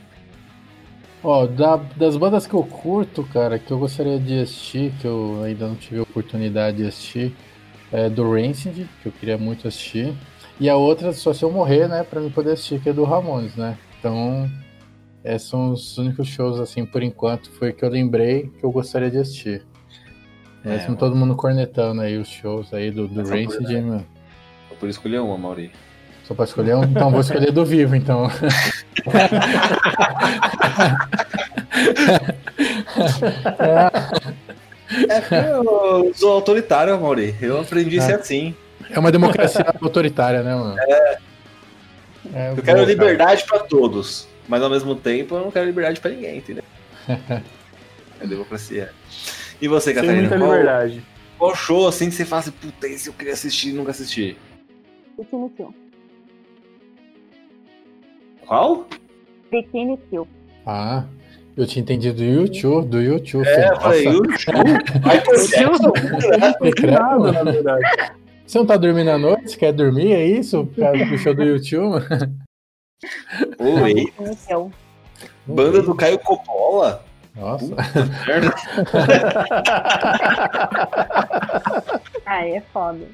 [1.23, 5.43] Ó, da- das bandas que eu curto, cara, que eu gostaria de assistir, que eu
[5.45, 7.35] ainda não tive oportunidade de assistir,
[7.91, 10.13] é do Rancid, que eu queria muito assistir.
[10.61, 13.05] E a outra, só se eu morrer, né, pra mim poder assistir, que é do
[13.05, 13.77] Ramones, né?
[13.99, 14.49] Então,
[15.25, 19.11] esses são os únicos shows, assim, por enquanto, foi que eu lembrei que eu gostaria
[19.11, 19.63] de assistir.
[20.65, 24.05] É, Mesmo todo mundo cornetando aí os shows aí do, do Essa Rancid, foi, meu.
[24.81, 25.71] Por escolher uma, Mauri.
[26.25, 26.85] Só pra escolher um?
[26.85, 28.31] Então vou escolher do vivo, então.
[35.09, 37.35] É porque eu sou autoritário, Mauri.
[37.41, 38.55] Eu aprendi a ser assim.
[38.91, 40.77] É uma democracia autoritária, né, mano?
[40.79, 41.19] É.
[42.57, 46.39] Eu quero liberdade pra todos, mas ao mesmo tempo eu não quero liberdade pra ninguém,
[46.39, 46.65] entendeu?
[48.21, 48.93] É democracia.
[49.61, 50.23] E você, Tem Catarina?
[50.29, 51.03] muita Qual, liberdade.
[51.39, 54.37] qual show assim que você fala assim, puta, esse eu queria assistir e nunca assisti?
[55.17, 55.75] Bikini Kill.
[58.47, 58.87] Qual?
[59.51, 60.27] Bikini Kill.
[60.67, 61.05] Ah,
[61.57, 63.47] eu tinha entendido do YouTube, do YouTube.
[63.47, 64.29] É, eu falei, o pô,
[65.47, 65.93] Jackson,
[66.63, 67.85] que credo, Nada, na verdade.
[68.47, 69.51] Você não tá dormindo à noite?
[69.53, 70.13] Você quer dormir?
[70.13, 70.67] É isso?
[70.67, 72.05] Por causa do show do YouTube?
[73.59, 74.13] Oi,
[75.47, 77.05] banda do Caio Coppola?
[77.37, 77.75] Nossa.
[82.27, 83.07] Aí é foda.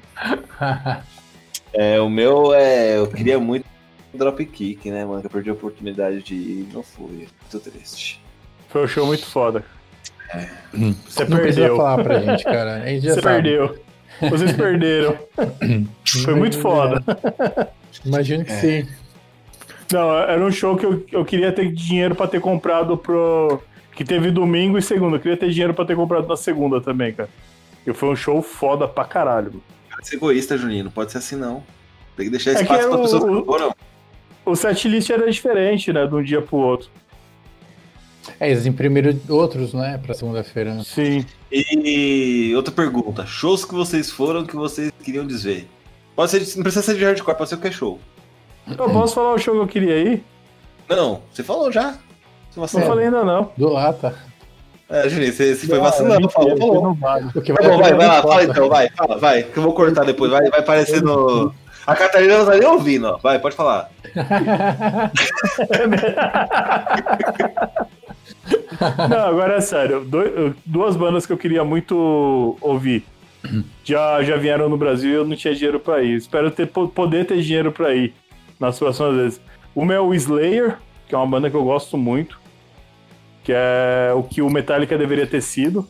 [1.72, 2.98] É, o meu é.
[2.98, 3.64] Eu queria muito
[4.12, 5.20] Dropkick, né, mano?
[5.20, 7.28] Que eu perdi a oportunidade de ir não fui.
[7.52, 8.20] Muito triste.
[8.68, 9.64] Foi um show muito foda.
[11.08, 11.76] Você não perdeu.
[11.76, 12.74] falar pra gente, cara.
[12.82, 13.34] A gente já Você sabe.
[13.42, 13.78] perdeu.
[14.30, 15.16] Vocês perderam.
[16.24, 17.02] Foi muito foda.
[18.04, 18.44] Imagino É.
[18.44, 18.86] que sim.
[19.92, 23.60] Não, era um show que eu, eu queria ter dinheiro pra ter comprado pro.
[23.94, 25.16] Que teve domingo e segunda.
[25.16, 27.28] Eu queria ter dinheiro pra ter comprado na segunda também, cara.
[27.86, 29.46] E foi um show foda pra caralho.
[29.50, 29.62] mano.
[29.90, 30.84] Pode ser egoísta, Juninho.
[30.84, 31.62] Não pode ser assim, não.
[32.16, 33.74] Tem que deixar É que espaço para o- pessoas que o- não foram.
[34.46, 36.06] O setlist era diferente, né?
[36.06, 36.88] De um dia pro outro.
[38.38, 39.98] É, eles imprimiram outros, né?
[40.02, 40.74] Pra segunda-feira.
[40.74, 40.82] né?
[40.84, 41.24] Sim.
[41.50, 45.66] E outra pergunta: shows que vocês foram que vocês queriam desver?
[46.14, 47.98] Pode ser, não precisa ser de hardcore, pode ser qualquer show.
[48.66, 50.22] Eu posso falar o show que eu queria ir?
[50.88, 51.98] Não, você falou já.
[52.50, 52.86] Você Não vacilou.
[52.86, 53.50] falei ainda não.
[53.56, 54.12] Do lá, tá.
[54.88, 56.82] É, Juninho, você, você foi vacilando, mentira, falou, falou.
[56.82, 57.26] Não vale.
[57.32, 60.32] Tá bom, vai, vai lá, fala então, vai, fala, vai, que eu vou cortar depois,
[60.32, 61.54] vai, vai aparecer no.
[61.86, 63.16] A Catarina não tá nem ouvindo, ó.
[63.18, 63.88] Vai, pode falar.
[69.08, 70.06] Não, agora é sério.
[70.64, 73.04] Duas bandas que eu queria muito ouvir.
[73.84, 76.16] Já, já vieram no Brasil e eu não tinha dinheiro pra ir.
[76.16, 78.14] Espero ter, po- poder ter dinheiro pra ir
[78.58, 79.40] nas próximas vezes.
[79.74, 80.76] Uma é o Slayer,
[81.08, 82.39] que é uma banda que eu gosto muito.
[83.42, 85.86] Que é o que o Metallica deveria ter sido.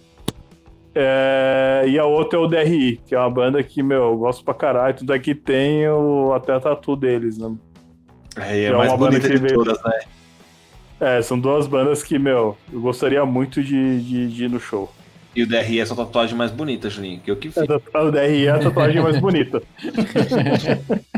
[0.94, 4.44] É, e a outra é o DRI, que é uma banda que, meu, eu gosto
[4.44, 4.97] pra caralho.
[4.97, 7.55] Tudo aqui tem o, até a tatu deles, né?
[8.36, 10.01] É, é, É mais bonita de veio- todas, né?
[11.01, 14.93] É, são duas bandas que, meu, eu gostaria muito de, de, de ir no show.
[15.35, 17.62] E o DRI é a sua tatuagem mais bonita, Juninho, que eu que fiz.
[17.94, 19.62] O DRI é a tatuagem mais bonita.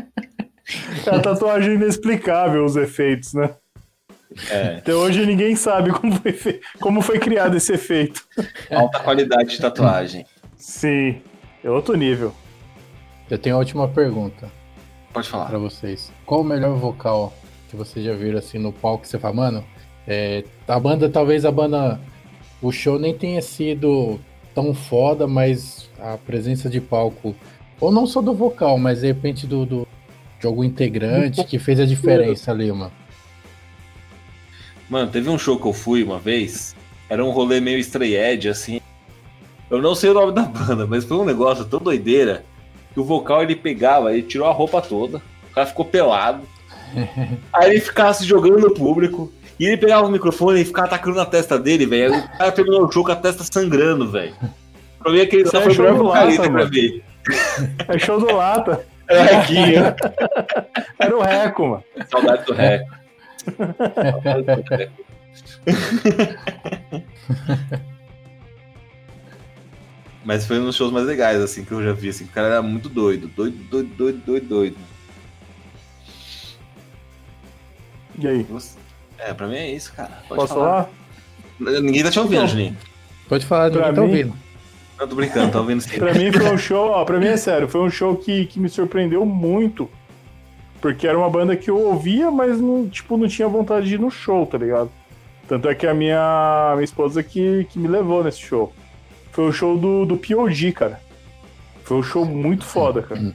[1.07, 3.51] É a tatuagem inexplicável, os efeitos, né?
[4.51, 8.23] É, Até hoje ninguém sabe como foi, fe- como foi criado esse efeito.
[8.71, 10.25] alta qualidade de tatuagem.
[10.57, 11.21] Sim,
[11.63, 12.33] é outro nível.
[13.31, 14.51] Eu tenho a última pergunta
[15.13, 15.47] Pode falar.
[15.47, 16.13] pra vocês.
[16.27, 17.33] Qual o melhor vocal
[17.69, 19.65] que vocês já viram assim no palco que você fala, mano?
[20.07, 22.01] é, a banda, talvez a banda.
[22.61, 24.21] O show nem tenha sido
[24.55, 27.35] tão foda, mas a presença de palco.
[27.81, 29.89] Ou não só do vocal, mas de repente do, do
[30.41, 32.93] de algum integrante que fez a diferença ali, mano.
[34.93, 36.77] Mano, teve um show que eu fui uma vez,
[37.09, 38.79] era um rolê meio stray edge, assim.
[39.71, 42.45] Eu não sei o nome da banda, mas foi um negócio tão doideira
[42.93, 46.43] que o vocal ele pegava, ele tirou a roupa toda, o cara ficou pelado.
[47.55, 51.17] aí ele ficava se jogando no público, e ele pegava o microfone e ficava atacando
[51.17, 52.13] na testa dele, velho.
[52.13, 54.35] Aí o cara terminou o show com a testa sangrando, velho.
[54.99, 57.03] Pra mim, aquele só É foi show do Lata, pra mim.
[57.89, 58.85] É show do Lata.
[59.09, 59.95] É.
[60.99, 61.85] Era o Reco, mano.
[62.11, 63.02] Saudade do Reco.
[70.25, 72.47] Mas foi um dos shows mais legais, assim, que eu já vi, assim, o cara
[72.49, 74.77] era muito doido, doido, doido, doido, doido, doido.
[78.19, 78.47] E aí?
[79.19, 80.23] É, pra mim é isso, cara.
[80.29, 80.89] Pode Posso falar?
[81.59, 82.47] Ninguém tá te ouvindo, Não.
[82.49, 82.77] Juninho.
[83.29, 84.35] Pode falar, Pra tá mim- ouvindo.
[85.01, 85.99] Eu tô brincando, tá ouvindo sim.
[85.99, 88.61] Pra mim foi um show, ó, pra mim é sério, foi um show que, que
[88.61, 89.91] me surpreendeu muito.
[90.83, 94.01] Porque era uma banda que eu ouvia, mas não, tipo, não tinha vontade de ir
[94.01, 94.91] no show, tá ligado?
[95.47, 98.73] Tanto é que a minha, minha esposa que, que me levou nesse show.
[99.31, 101.01] Foi o show do, do POD, cara.
[101.85, 103.33] Foi um show muito foda, cara.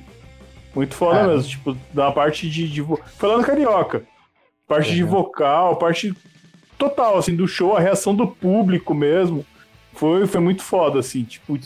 [0.76, 1.50] Muito foda mesmo.
[1.50, 2.68] Tipo, da parte de.
[2.68, 4.04] de foi lá no Carioca.
[4.68, 5.10] Parte de Uhum.
[5.10, 6.14] vocal, parte
[6.78, 9.46] total, assim, do show, a reação do público mesmo.
[9.94, 11.58] Foi, foi muito foda, assim, tipo.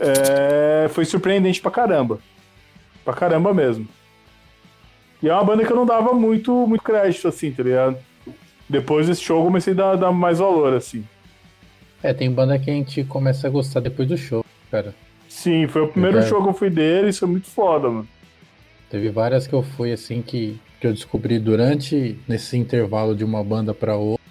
[0.00, 2.18] é, foi surpreendente pra caramba.
[3.04, 3.86] Pra caramba mesmo.
[5.22, 7.96] E é uma banda que eu não dava muito, muito crédito, assim, tá ligado?
[8.68, 11.04] Depois desse show eu comecei a dar, dar mais valor, assim.
[12.02, 14.94] É, tem banda que a gente começa a gostar depois do show, cara.
[15.28, 16.30] Sim, foi o primeiro Verdade.
[16.34, 18.08] show que eu fui deles, foi muito foda, mano.
[18.88, 23.44] Teve várias que eu fui assim que, que eu descobri durante nesse intervalo de uma
[23.44, 24.24] banda pra outra.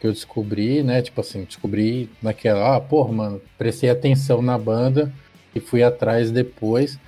[0.00, 1.02] Que eu descobri, né?
[1.02, 5.12] Tipo assim, descobri naquela, ah, porra, mano, prestei atenção na banda
[5.54, 6.98] e fui atrás depois.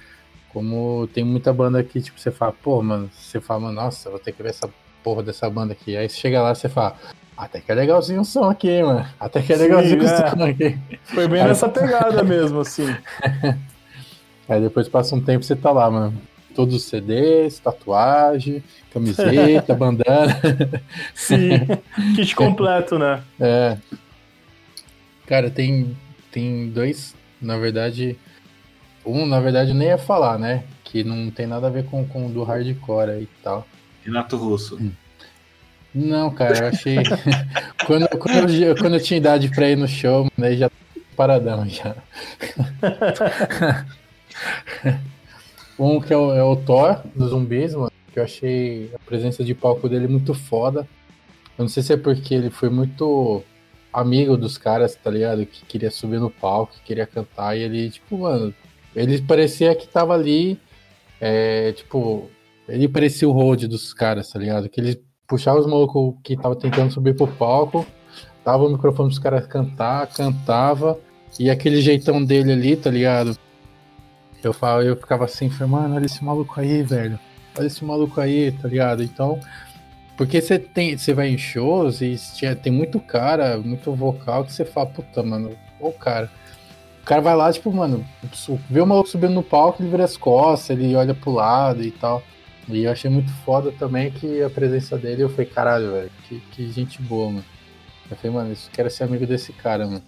[0.56, 4.18] Como tem muita banda que, tipo, você fala, pô, mano, você fala, mano, nossa, vou
[4.18, 4.70] ter que ver essa
[5.04, 5.94] porra dessa banda aqui.
[5.94, 6.96] Aí você chega lá e você fala,
[7.36, 9.06] até que é legalzinho o som aqui, mano.
[9.20, 10.30] Até que é Sim, legalzinho o é.
[10.30, 10.78] som aqui.
[11.04, 12.86] Foi bem Aí- nessa pegada mesmo, assim.
[14.48, 16.18] Aí depois passa um tempo e você tá lá, mano.
[16.54, 18.64] Todos os CDs, tatuagem,
[18.94, 20.40] camiseta, bandana.
[21.14, 21.50] Sim,
[22.14, 23.22] kit completo, né?
[23.38, 23.76] É.
[25.26, 25.94] Cara, tem,
[26.32, 28.16] tem dois, na verdade.
[29.06, 30.64] Um, na verdade, eu nem ia falar, né?
[30.82, 33.66] Que não tem nada a ver com, com o do hardcore aí e tal.
[34.04, 34.78] Renato Russo.
[35.94, 36.96] Não, cara, eu achei.
[37.86, 40.70] quando, quando, eu, quando eu tinha idade pra ir no show, aí já
[41.16, 41.96] paradão já.
[45.78, 49.42] um que é o, é o Thor, dos zumbis, mano, que eu achei a presença
[49.42, 50.86] de palco dele muito foda.
[51.56, 53.42] Eu não sei se é porque ele foi muito
[53.92, 55.46] amigo dos caras, tá ligado?
[55.46, 58.54] Que queria subir no palco, que queria cantar, e ele, tipo, mano,
[58.96, 60.58] ele parecia que tava ali,
[61.20, 62.30] é, tipo,
[62.68, 64.68] ele parecia o road dos caras, tá ligado?
[64.68, 67.86] Que ele puxava os malucos que tava tentando subir pro palco,
[68.44, 70.98] dava o microfone pros caras cantar, cantava,
[71.38, 73.36] e aquele jeitão dele ali, tá ligado?
[74.42, 77.18] Eu, falo, eu ficava assim, falei, mano, olha esse maluco aí, velho.
[77.58, 79.02] Olha esse maluco aí, tá ligado?
[79.02, 79.40] Então,
[80.16, 84.52] porque você tem, você vai em shows e tinha- tem muito cara, muito vocal que
[84.52, 85.50] você fala, puta, mano,
[85.80, 86.30] ô cara.
[87.06, 88.04] Cara vai lá, tipo, mano,
[88.68, 91.92] vê o maluco subindo no palco, ele vira as costas, ele olha pro lado e
[91.92, 92.20] tal.
[92.68, 96.40] E eu achei muito foda também que a presença dele, eu falei, caralho, velho, que,
[96.50, 97.44] que gente boa, mano.
[98.10, 100.02] Eu falei, mano, eu quero ser amigo desse cara, mano.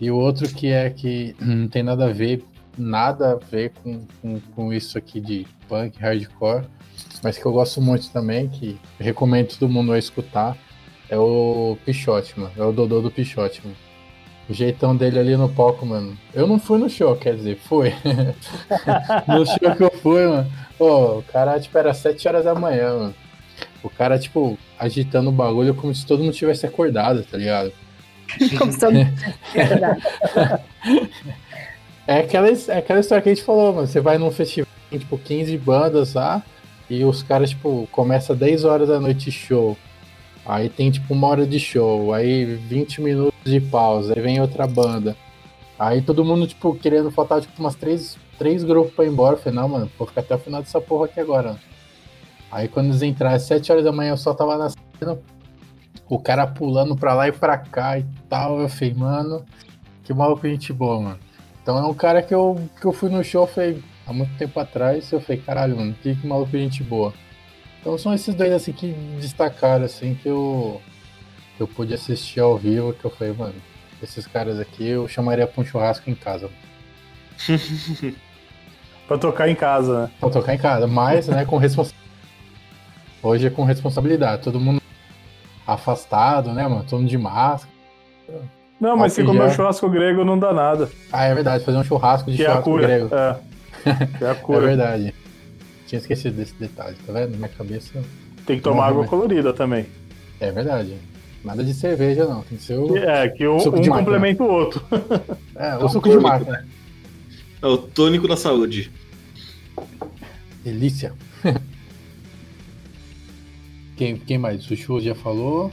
[0.00, 2.42] E o outro que é que não tem nada a ver,
[2.78, 6.64] nada a ver com, com, com isso aqui de punk, hardcore,
[7.22, 10.56] mas que eu gosto muito também, que recomendo todo mundo a escutar,
[11.10, 12.52] é o Pichote, mano.
[12.56, 13.76] É o Dodô do Pichote, mano.
[14.48, 16.16] O jeitão dele ali no palco, mano.
[16.34, 17.92] Eu não fui no show, quer dizer, fui.
[19.28, 20.50] no show que eu fui, mano.
[20.76, 23.14] Pô, o cara, tipo, era 7 horas da manhã, mano.
[23.82, 27.72] O cara, tipo, agitando o bagulho como se todo mundo tivesse acordado, tá ligado?
[28.58, 30.02] Como se eu não é verdade.
[32.06, 33.86] É aquela, é aquela história que a gente falou, mano.
[33.86, 36.42] Você vai num festival, tem, tipo, 15 bandas lá,
[36.90, 39.76] e os caras, tipo, começa 10 horas da noite show.
[40.44, 44.66] Aí tem, tipo, uma hora de show, aí 20 minutos de pausa, aí vem outra
[44.66, 45.16] banda.
[45.78, 49.36] Aí todo mundo, tipo, querendo faltar, tipo, umas três, três grupos pra ir embora.
[49.36, 51.56] Eu falei, não, mano, vou ficar até o final dessa porra aqui agora.
[52.50, 55.22] Aí quando eles entraram às 7 horas da manhã, eu só tava nascendo.
[56.08, 58.60] O cara pulando pra lá e pra cá e tal.
[58.60, 59.44] Eu falei, mano,
[60.04, 61.18] que maluco gente boa, mano.
[61.62, 64.58] Então é um cara que eu, que eu fui no show, foi há muito tempo
[64.58, 67.14] atrás, eu falei, caralho, mano, que, que maluco gente boa.
[67.82, 70.80] Então são esses dois assim que destacaram, assim, que eu,
[71.56, 73.54] que eu pude assistir ao vivo, que eu falei, mano,
[74.02, 76.48] esses caras aqui eu chamaria pra um churrasco em casa.
[79.08, 80.10] Pra tocar em casa, né?
[80.20, 82.08] Pra tocar em casa, mas, né, com responsabilidade.
[83.22, 84.80] Hoje é com responsabilidade, todo mundo
[85.66, 87.72] afastado, né, mano, todo mundo de máscara.
[88.80, 89.50] Não, mas se comer gel.
[89.56, 90.88] churrasco grego não dá nada.
[91.12, 92.86] Ah, é verdade, fazer um churrasco de Que é churrasco cura.
[92.86, 93.10] grego.
[93.14, 93.36] É.
[94.18, 94.60] Que é a É cura.
[94.66, 95.14] verdade.
[95.92, 97.32] Tinha esquecido desse detalhe, tá vendo?
[97.32, 98.02] Na minha cabeça.
[98.46, 99.84] Tem que tomar água colorida também.
[100.40, 100.96] É verdade.
[101.44, 102.40] Nada de cerveja, não.
[102.44, 102.96] Tem que ser o.
[102.96, 104.82] É, que um, Suco um de complementa o outro.
[105.54, 106.66] É, o suco de máquina.
[107.60, 108.90] É o tônico da saúde.
[110.64, 111.12] Delícia.
[113.94, 114.64] quem, quem mais?
[114.64, 115.70] O Chuchu já falou.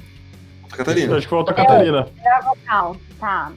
[0.70, 1.16] Catarina.
[1.16, 2.10] Acho que falta a Catarina.
[2.68, 3.54] Não, tá.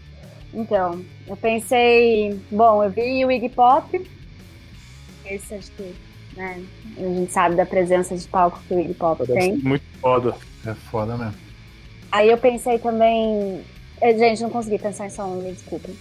[0.54, 2.40] Então, eu pensei.
[2.52, 4.08] Bom, eu vi o Iggy Pop.
[5.26, 5.92] Esse acho que,
[6.36, 6.62] né?
[6.96, 9.56] A gente sabe da presença de palco que o Iggy Pop tem.
[9.58, 10.34] Muito foda.
[10.66, 11.34] É foda mesmo.
[12.10, 13.62] Aí eu pensei também.
[14.00, 15.96] eh, Gente, não consegui pensar em som, me desculpem.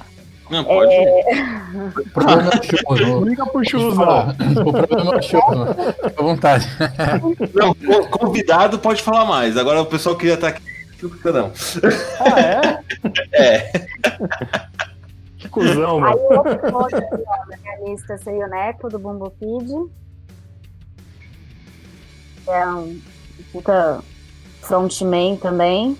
[0.50, 0.94] Não, pode.
[0.94, 2.98] O problema é o show.
[3.08, 3.62] não- Liga pro.
[3.62, 5.56] O problema é o show.
[5.56, 5.68] não.
[5.74, 6.68] Fica à vontade.
[7.56, 9.56] Não, co- convidado pode falar mais.
[9.56, 10.62] Agora o pessoal que já tá aqui.
[11.34, 11.52] Não.
[12.20, 12.82] Ah, é?
[13.32, 13.72] É.
[15.38, 16.18] Que cuzão, Aí mano.
[16.18, 19.90] o outro outro aqui, ó, na minha lista seria o Neco do Bumbo Kid.
[22.48, 23.00] É um
[23.52, 24.02] puta
[24.62, 25.98] frontman também.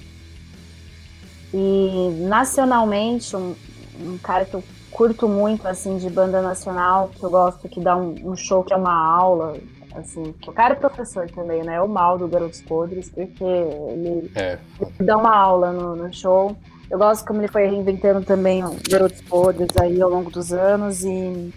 [1.54, 3.56] E nacionalmente, um,
[4.00, 7.96] um cara que eu curto muito, assim, de banda nacional, que eu gosto que dá
[7.96, 9.58] um, um show que é uma aula,
[9.96, 11.76] assim, que o cara é professor também, né?
[11.76, 14.58] É o mal do Garotos Podres, porque ele É,
[15.00, 16.56] dá uma aula no, no show.
[16.90, 21.04] Eu gosto como ele foi reinventando também o Garotos Podres aí ao longo dos anos
[21.04, 21.54] e,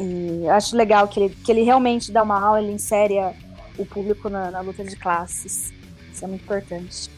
[0.00, 3.32] e acho legal que ele, que ele realmente dá uma aula, ele insere a-
[3.78, 5.72] o público na, na luta de classes.
[6.12, 7.10] Isso é muito importante.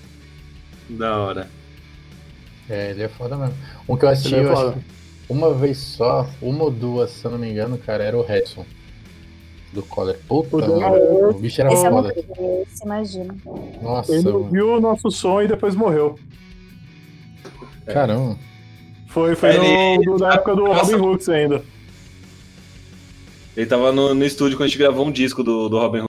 [0.89, 1.51] Da hora.
[2.69, 3.55] é, ele é foda mesmo.
[3.89, 4.85] Um que eu assisti, é eu acho que
[5.29, 8.65] uma vez só, uma ou duas, se eu não me engano, cara, era o Redson.
[9.73, 10.17] Do Collar.
[10.27, 12.15] Puta, o bicho era Esse é foda.
[12.67, 13.37] esse, imagina.
[13.83, 14.39] Nossa, Ele mano.
[14.39, 16.19] ouviu o nosso som e depois morreu.
[17.87, 18.39] caramba.
[19.09, 20.81] Foi, foi Ele- no, na época do Nossa.
[20.97, 21.63] Robin Hooks ainda.
[23.57, 26.09] Ele tava no, no estúdio quando a gente gravou um disco do, do Robin Hood.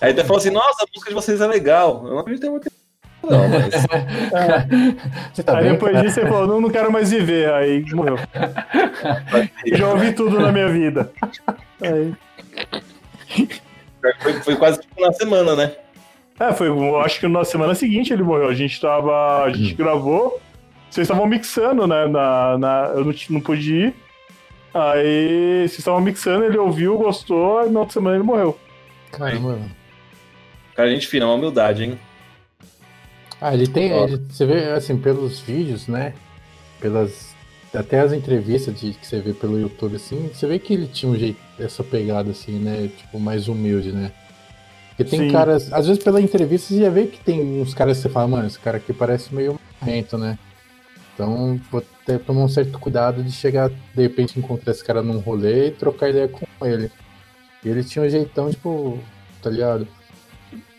[0.00, 2.02] Aí até falou assim, nossa, a música de vocês é legal.
[2.04, 2.70] Eu não acreditei muito.
[3.22, 3.74] Não, mas.
[5.32, 5.72] Você tá aí bem?
[5.72, 7.52] depois disso ele falou, não, não quero mais viver.
[7.52, 8.16] Aí morreu.
[9.66, 11.12] Já ouvi tudo na minha vida.
[11.82, 12.14] Aí,
[14.22, 15.72] Foi, foi quase tipo na semana, né?
[16.38, 18.48] é, foi, eu acho que na semana seguinte ele morreu.
[18.48, 19.44] A gente tava.
[19.44, 20.40] A gente gravou.
[20.90, 22.06] Vocês estavam mixando, né?
[22.06, 23.94] Na, na, eu não, não pude ir.
[24.72, 28.58] Aí vocês estavam mixando, ele ouviu, gostou, e na outra semana ele morreu.
[29.12, 29.79] Caramba, mano.
[30.80, 32.00] Cara, gente fina, uma humildade, hein?
[33.38, 33.90] Ah, ele tem.
[33.90, 36.14] Ele- você vê, assim, pelos vídeos, né?
[36.80, 37.34] Pelas.
[37.74, 41.12] Até as entrevistas de, que você vê pelo YouTube, assim, você vê que ele tinha
[41.12, 42.88] um jeito, essa pegada, assim, né?
[42.96, 44.10] Tipo, mais humilde, né?
[44.88, 45.30] Porque tem Sim.
[45.30, 45.70] caras.
[45.70, 48.46] Às vezes pela entrevista você já vê que tem uns caras que você fala, mano,
[48.46, 50.38] esse cara aqui parece meio marrento, né?
[51.12, 55.02] Então vou ter que tomar um certo cuidado de chegar, de repente, encontrar esse cara
[55.02, 56.90] num rolê e trocar ideia com ele.
[57.62, 58.98] E ele tinha um jeitão, tipo,
[59.42, 59.86] tá ligado?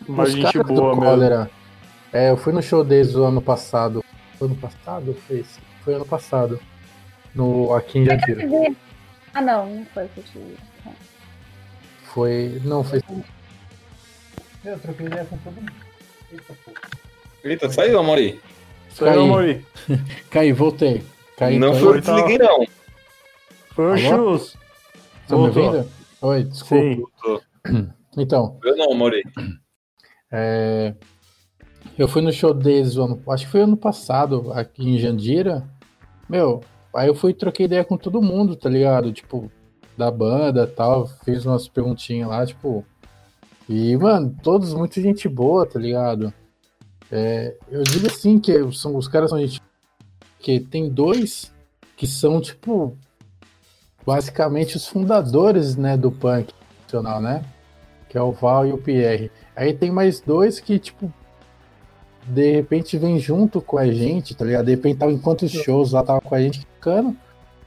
[0.08, 1.02] Uma Os gente boa mesmo.
[1.02, 1.52] Cólera.
[2.14, 4.04] É, eu fui no show deles o ano passado.
[4.38, 5.14] Foi ano passado?
[5.28, 5.46] Foi,
[5.84, 6.60] foi ano passado.
[7.34, 8.44] No, aqui em Jandira.
[9.34, 10.56] Ah, não, não foi que eu.
[12.04, 12.62] Foi.
[12.66, 13.02] Não, foi.
[14.66, 15.72] Eu troquei ideia com todo mundo.
[16.32, 16.72] Eita, pô.
[17.44, 18.42] Eita, saiu, Amori.
[18.98, 19.18] Caí.
[19.18, 19.66] Amori.
[20.30, 21.04] Caí, voltei.
[21.38, 22.66] Caí, não foi desliguei, não.
[23.74, 24.38] Foi o Alô?
[24.38, 24.58] Chus.
[25.28, 25.90] Tá me ouvindo?
[26.22, 27.10] Oi, desculpa.
[27.66, 27.90] Sim.
[28.18, 29.24] Então, Eu não, Amori.
[30.32, 30.94] É,
[31.98, 35.68] eu fui no show deles, ano, acho que foi ano passado, aqui em Jandira.
[36.30, 36.64] Meu,
[36.96, 39.12] aí eu fui troquei ideia com todo mundo, tá ligado?
[39.12, 39.52] Tipo,
[39.98, 42.86] da banda tal, fiz umas perguntinhas lá, tipo.
[43.68, 46.34] E, mano, todos muito gente boa, tá ligado?
[47.12, 49.62] É, eu digo assim que são, os caras são gente.
[50.40, 51.54] Que tem dois
[51.96, 52.98] que são, tipo,
[54.06, 56.52] basicamente os fundadores, né, do punk
[56.82, 57.46] nacional, né?
[58.10, 59.32] Que é o Val e o Pierre.
[59.56, 61.12] Aí tem mais dois que, tipo,
[62.26, 64.66] de repente vem junto com a gente, tá ligado?
[64.66, 67.16] De repente tava em quantos shows lá tava com a gente ficando.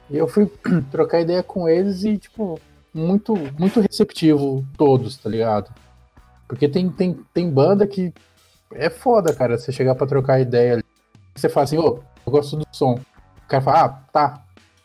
[0.09, 0.47] E eu fui
[0.91, 2.59] trocar ideia com eles e, tipo,
[2.93, 5.71] muito, muito receptivo todos, tá ligado?
[6.47, 8.13] Porque tem, tem, tem banda que
[8.73, 10.83] é foda, cara, você chegar pra trocar ideia ali.
[11.35, 12.93] Você fala assim, ô, eu gosto do som.
[12.93, 14.29] O cara fala, ah, tá,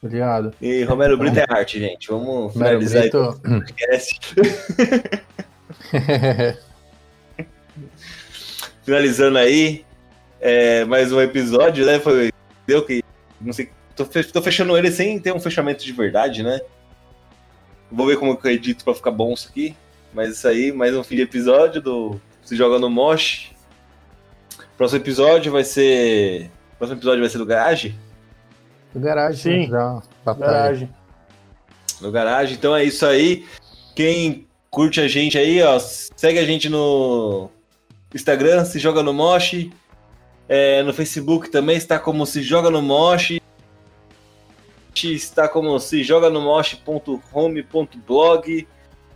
[0.02, 0.52] tá ligado?
[0.60, 2.08] E Romero Brito é arte, gente.
[2.08, 4.20] Vamos finalizar aí Brito- podcast.
[8.82, 9.84] Finalizando aí,
[10.40, 11.98] é, mais um episódio, né?
[12.00, 12.32] Foi,
[12.66, 13.02] deu que.
[13.40, 13.70] Não sei.
[13.94, 16.60] Tô, fe- tô fechando ele sem ter um fechamento de verdade, né?
[17.90, 19.76] Vou ver como que eu edito pra ficar bom isso aqui.
[20.14, 23.52] Mas isso aí, mais um fim de episódio do Se Joga no Mosh.
[24.76, 26.50] Próximo episódio vai ser.
[26.78, 27.94] Próximo episódio vai ser do Garage?
[28.94, 29.58] Do garagem, Sim.
[29.60, 29.78] né?
[29.78, 30.52] Já, batalha.
[30.52, 30.90] Garagem.
[32.00, 32.54] no garagem.
[32.56, 33.44] Então é isso aí.
[33.94, 37.50] Quem curte a gente aí, ó, segue a gente no,
[38.14, 39.72] Instagram, se joga no Moshi.
[40.48, 43.40] É, no Facebook também está como se joga no Moshi.
[45.02, 48.68] Está como se joga no moshi.home.blog.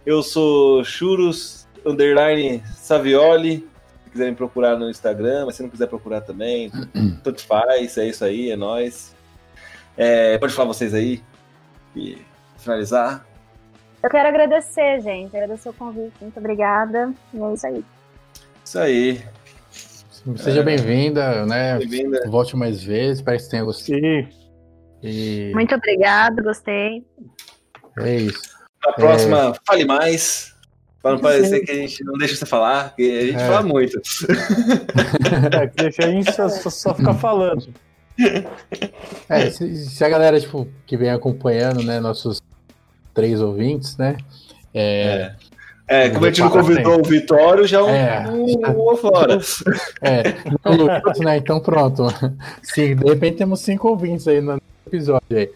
[0.06, 3.68] Eu sou Churros underline Savioli.
[4.04, 6.70] Se quiserem procurar no Instagram, mas se não quiser procurar também,
[7.24, 9.14] tanto faz, é isso aí, é nóis.
[9.96, 11.20] É, pode falar vocês aí
[11.96, 12.18] e
[12.56, 13.26] finalizar.
[14.02, 15.36] Eu quero agradecer, gente.
[15.36, 16.14] Agradecer o convite.
[16.20, 17.12] Muito obrigada.
[17.32, 17.84] E é isso aí.
[18.64, 19.22] Isso aí.
[20.36, 20.62] Seja é.
[20.62, 21.78] bem-vinda, né?
[21.78, 22.22] Bem-vinda.
[22.28, 23.98] Volte mais vezes, parece que tenha gostado.
[25.02, 25.50] E...
[25.52, 27.04] Muito obrigado, gostei.
[27.98, 28.40] É isso.
[28.84, 29.54] Na próxima, é...
[29.66, 30.54] fale mais.
[31.02, 33.46] Para não parecer que a gente não deixa você falar, porque a gente é.
[33.46, 34.00] fala muito.
[35.60, 37.68] É, que deixa a gente só, só ficar falando.
[39.28, 42.40] É, se, se, a galera tipo, que vem acompanhando, né, nossos
[43.12, 44.16] três ouvintes, né?
[44.72, 45.34] É,
[45.86, 49.39] é, como a gente não convidou o Vitório, já é, um, um fora.
[50.01, 50.35] É,
[50.65, 51.36] não, Lucas, né?
[51.36, 52.06] Então pronto.
[52.62, 55.51] Sim, de repente temos cinco ouvintes aí no episódio aí.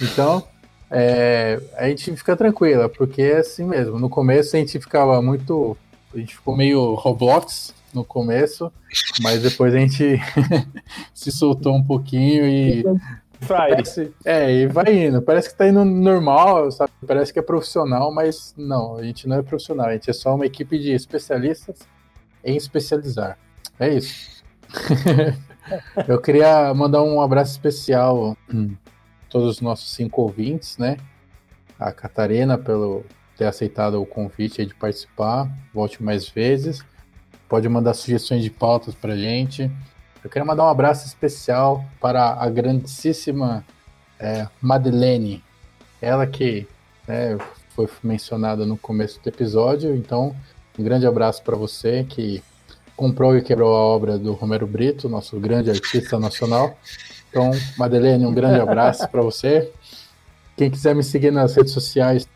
[0.00, 0.44] Então,
[0.90, 3.98] é, a gente fica tranquila, porque é assim mesmo.
[3.98, 5.76] No começo a gente ficava muito.
[6.14, 8.72] A gente ficou meio Roblox no começo,
[9.20, 10.20] mas depois a gente
[11.12, 12.84] se soltou um pouquinho e
[13.46, 15.20] Parece, é, e vai indo.
[15.20, 16.92] Parece que tá indo normal, sabe?
[17.06, 20.34] Parece que é profissional, mas não, a gente não é profissional, a gente é só
[20.34, 21.80] uma equipe de especialistas
[22.44, 23.38] em especializar.
[23.78, 24.42] É isso.
[26.06, 28.54] Eu queria mandar um abraço especial a
[29.28, 30.96] todos os nossos cinco ouvintes, né?
[31.78, 33.04] A Catarina, pelo
[33.36, 35.50] ter aceitado o convite de participar.
[35.74, 36.84] Volte mais vezes.
[37.48, 39.70] Pode mandar sugestões de pautas pra gente.
[40.26, 43.64] Eu quero mandar um abraço especial para a grandíssima
[44.18, 45.40] é, Madeleine,
[46.02, 46.66] ela que
[47.06, 47.38] né,
[47.76, 49.94] foi mencionada no começo do episódio.
[49.94, 50.34] Então,
[50.76, 52.42] um grande abraço para você que
[52.96, 56.76] comprou e quebrou a obra do Romero Brito, nosso grande artista nacional.
[57.30, 59.70] Então, Madeleine, um grande abraço para você.
[60.56, 62.26] Quem quiser me seguir nas redes sociais,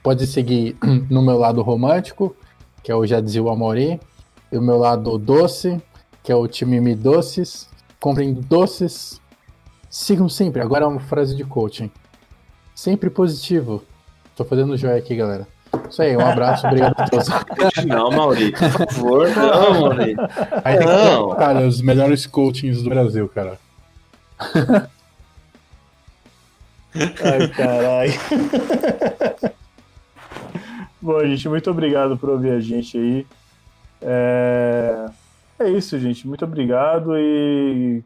[0.00, 0.76] pode seguir
[1.10, 2.36] no meu lado romântico,
[2.84, 4.00] que é o Jadzil Amori,
[4.52, 5.82] e o meu lado doce,
[6.24, 7.68] que é o time Me Doces.
[8.00, 9.20] Comprem doces.
[9.88, 10.60] Sigam sempre.
[10.60, 11.90] Agora é uma frase de coaching.
[12.74, 13.84] Sempre positivo.
[14.34, 15.46] Tô fazendo joia aqui, galera.
[15.88, 17.28] Isso aí, um abraço, obrigado a todos.
[17.86, 20.16] Não, Maurício, por favor, não, Maurício.
[20.64, 21.30] Aí tem não.
[21.30, 23.58] Que, cara, os melhores coachings do Brasil, cara.
[26.94, 28.12] Ai, caralho.
[31.00, 33.26] Bom, gente, muito obrigado por ouvir a gente aí.
[34.00, 35.06] É...
[35.58, 36.26] É isso, gente.
[36.26, 37.16] Muito obrigado.
[37.16, 38.02] E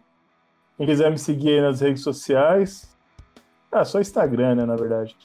[0.77, 2.95] quem quiser me seguir aí nas redes sociais.
[3.70, 5.16] Ah, só Instagram, né, na verdade.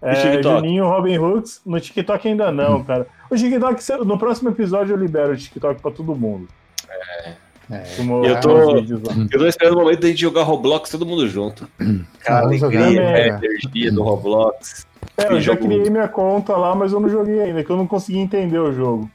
[0.00, 1.60] É, Juninho Robin Hooks.
[1.66, 3.06] No TikTok ainda não, cara.
[3.30, 6.48] O TikTok, no próximo episódio eu libero o TikTok pra todo mundo.
[6.88, 7.48] É.
[7.70, 11.68] É, eu, tô, eu tô esperando o momento de gente jogar Roblox todo mundo junto.
[12.24, 14.86] Cara, alegria, é, energia do Roblox.
[15.18, 17.86] É, eu já criei minha conta lá, mas eu não joguei ainda, que eu não
[17.86, 19.10] consegui entender o jogo.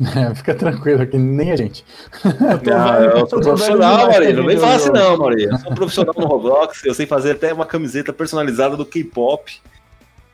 [0.16, 1.84] É, fica tranquilo que nem a gente.
[2.24, 4.32] Eu, não, eu sou profissional, Maria.
[4.32, 5.50] Não vem fácil, assim não, Maria.
[5.50, 9.60] Eu sou profissional no Roblox, eu sei fazer até uma camiseta personalizada do K-pop.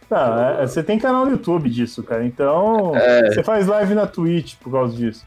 [0.09, 2.25] Tá, é, você tem canal no YouTube disso, cara.
[2.25, 3.29] Então, é...
[3.29, 5.27] você faz live na Twitch por causa disso.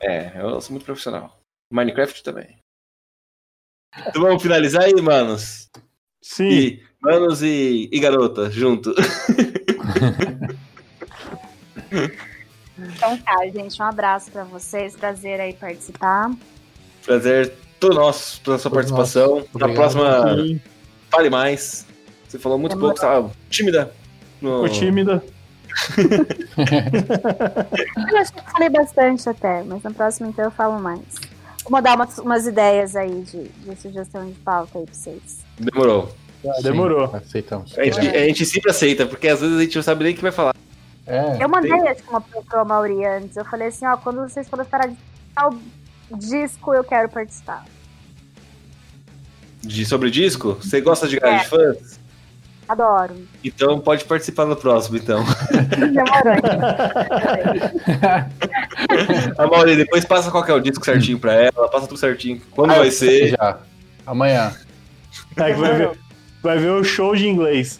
[0.00, 1.38] É, eu sou muito profissional.
[1.70, 2.56] Minecraft também.
[4.08, 5.68] Então vamos finalizar aí, manos?
[6.22, 6.48] Sim.
[6.48, 8.94] E, manos e, e garota, junto.
[12.78, 16.32] Então tá, gente, um abraço para vocês, prazer aí participar.
[17.04, 19.44] Prazer todo nosso pela sua participação.
[19.54, 20.36] Na próxima,
[21.10, 21.86] fale mais.
[22.28, 23.92] Você falou muito pouco, estava tímida.
[24.40, 24.64] No...
[24.64, 25.24] Ficou tímida.
[28.10, 31.02] eu acho que falei bastante até, mas na próxima então eu falo mais.
[31.62, 35.44] Vou mandar umas, umas ideias aí de, de, sugestão de pauta aí pra vocês.
[35.58, 36.14] Demorou.
[36.46, 37.08] Ah, demorou.
[37.08, 37.78] Sim, aceitamos.
[37.78, 40.16] A gente, a gente sempre aceita, porque às vezes a gente não sabe nem o
[40.16, 40.54] que vai falar.
[41.06, 41.88] É, eu mandei tem...
[41.88, 43.36] acho que uma pro Mauri antes.
[43.36, 44.96] Eu falei assim, ó, quando vocês forem parar de
[45.34, 45.54] tal
[46.10, 47.64] disco, eu quero participar.
[49.60, 50.54] De sobre disco?
[50.54, 51.38] Você gosta de é.
[51.38, 52.00] de fãs?
[52.66, 53.14] Adoro.
[53.42, 55.22] Então pode participar no próximo, então.
[59.36, 62.40] A Mauri, depois passa qual é o disco certinho pra ela, passa tudo certinho.
[62.52, 63.28] Quando ah, vai ser?
[63.30, 63.58] Já.
[64.06, 64.54] Amanhã.
[65.36, 65.90] É, vai, ver,
[66.42, 67.78] vai ver o show de inglês.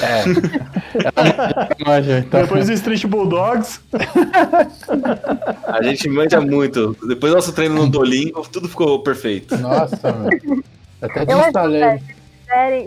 [0.00, 0.24] É.
[2.20, 2.40] então.
[2.42, 3.80] Depois do Street Bulldogs.
[5.66, 6.96] A gente manja muito.
[7.06, 9.56] Depois do nosso treino no Dolingo, tudo ficou perfeito.
[9.58, 10.64] Nossa, velho.
[11.00, 11.98] Até desinstalei.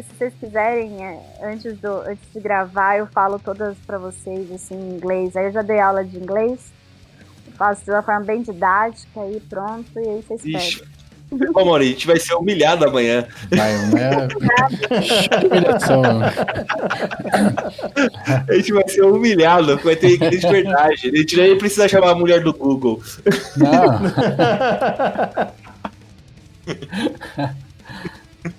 [0.02, 4.76] Se vocês quiserem, é, antes, do, antes de gravar, eu falo todas pra vocês assim,
[4.76, 5.36] em inglês.
[5.36, 6.72] Aí eu já dei aula de inglês.
[7.58, 10.80] Faço de uma forma bem didática e pronto, e aí vocês Ixi.
[10.80, 10.97] pedem.
[11.54, 13.28] Ô, Mauri, a gente vai ser humilhado amanhã.
[13.49, 14.28] Vai, né?
[15.45, 16.34] Humilhação, né?
[18.48, 21.10] A gente vai ser humilhado, vai ter inglês de verdade.
[21.10, 23.02] A gente nem precisa chamar a mulher do Google.
[23.58, 23.99] Não.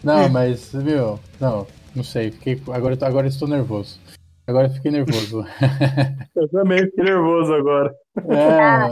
[0.03, 2.31] Não, mas, meu, não, não sei.
[2.31, 3.99] Fiquei, agora, agora eu estou nervoso.
[4.47, 5.45] Agora eu fiquei nervoso.
[6.35, 7.95] Eu também fiquei nervoso agora.
[8.29, 8.89] É,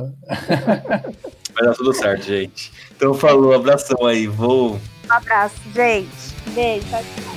[1.56, 2.70] Vai dar tudo certo, gente.
[2.94, 4.26] Então falou, abração aí.
[4.26, 6.06] Vou Um abraço, gente.
[6.54, 6.86] Beijo.
[6.88, 7.35] tchau.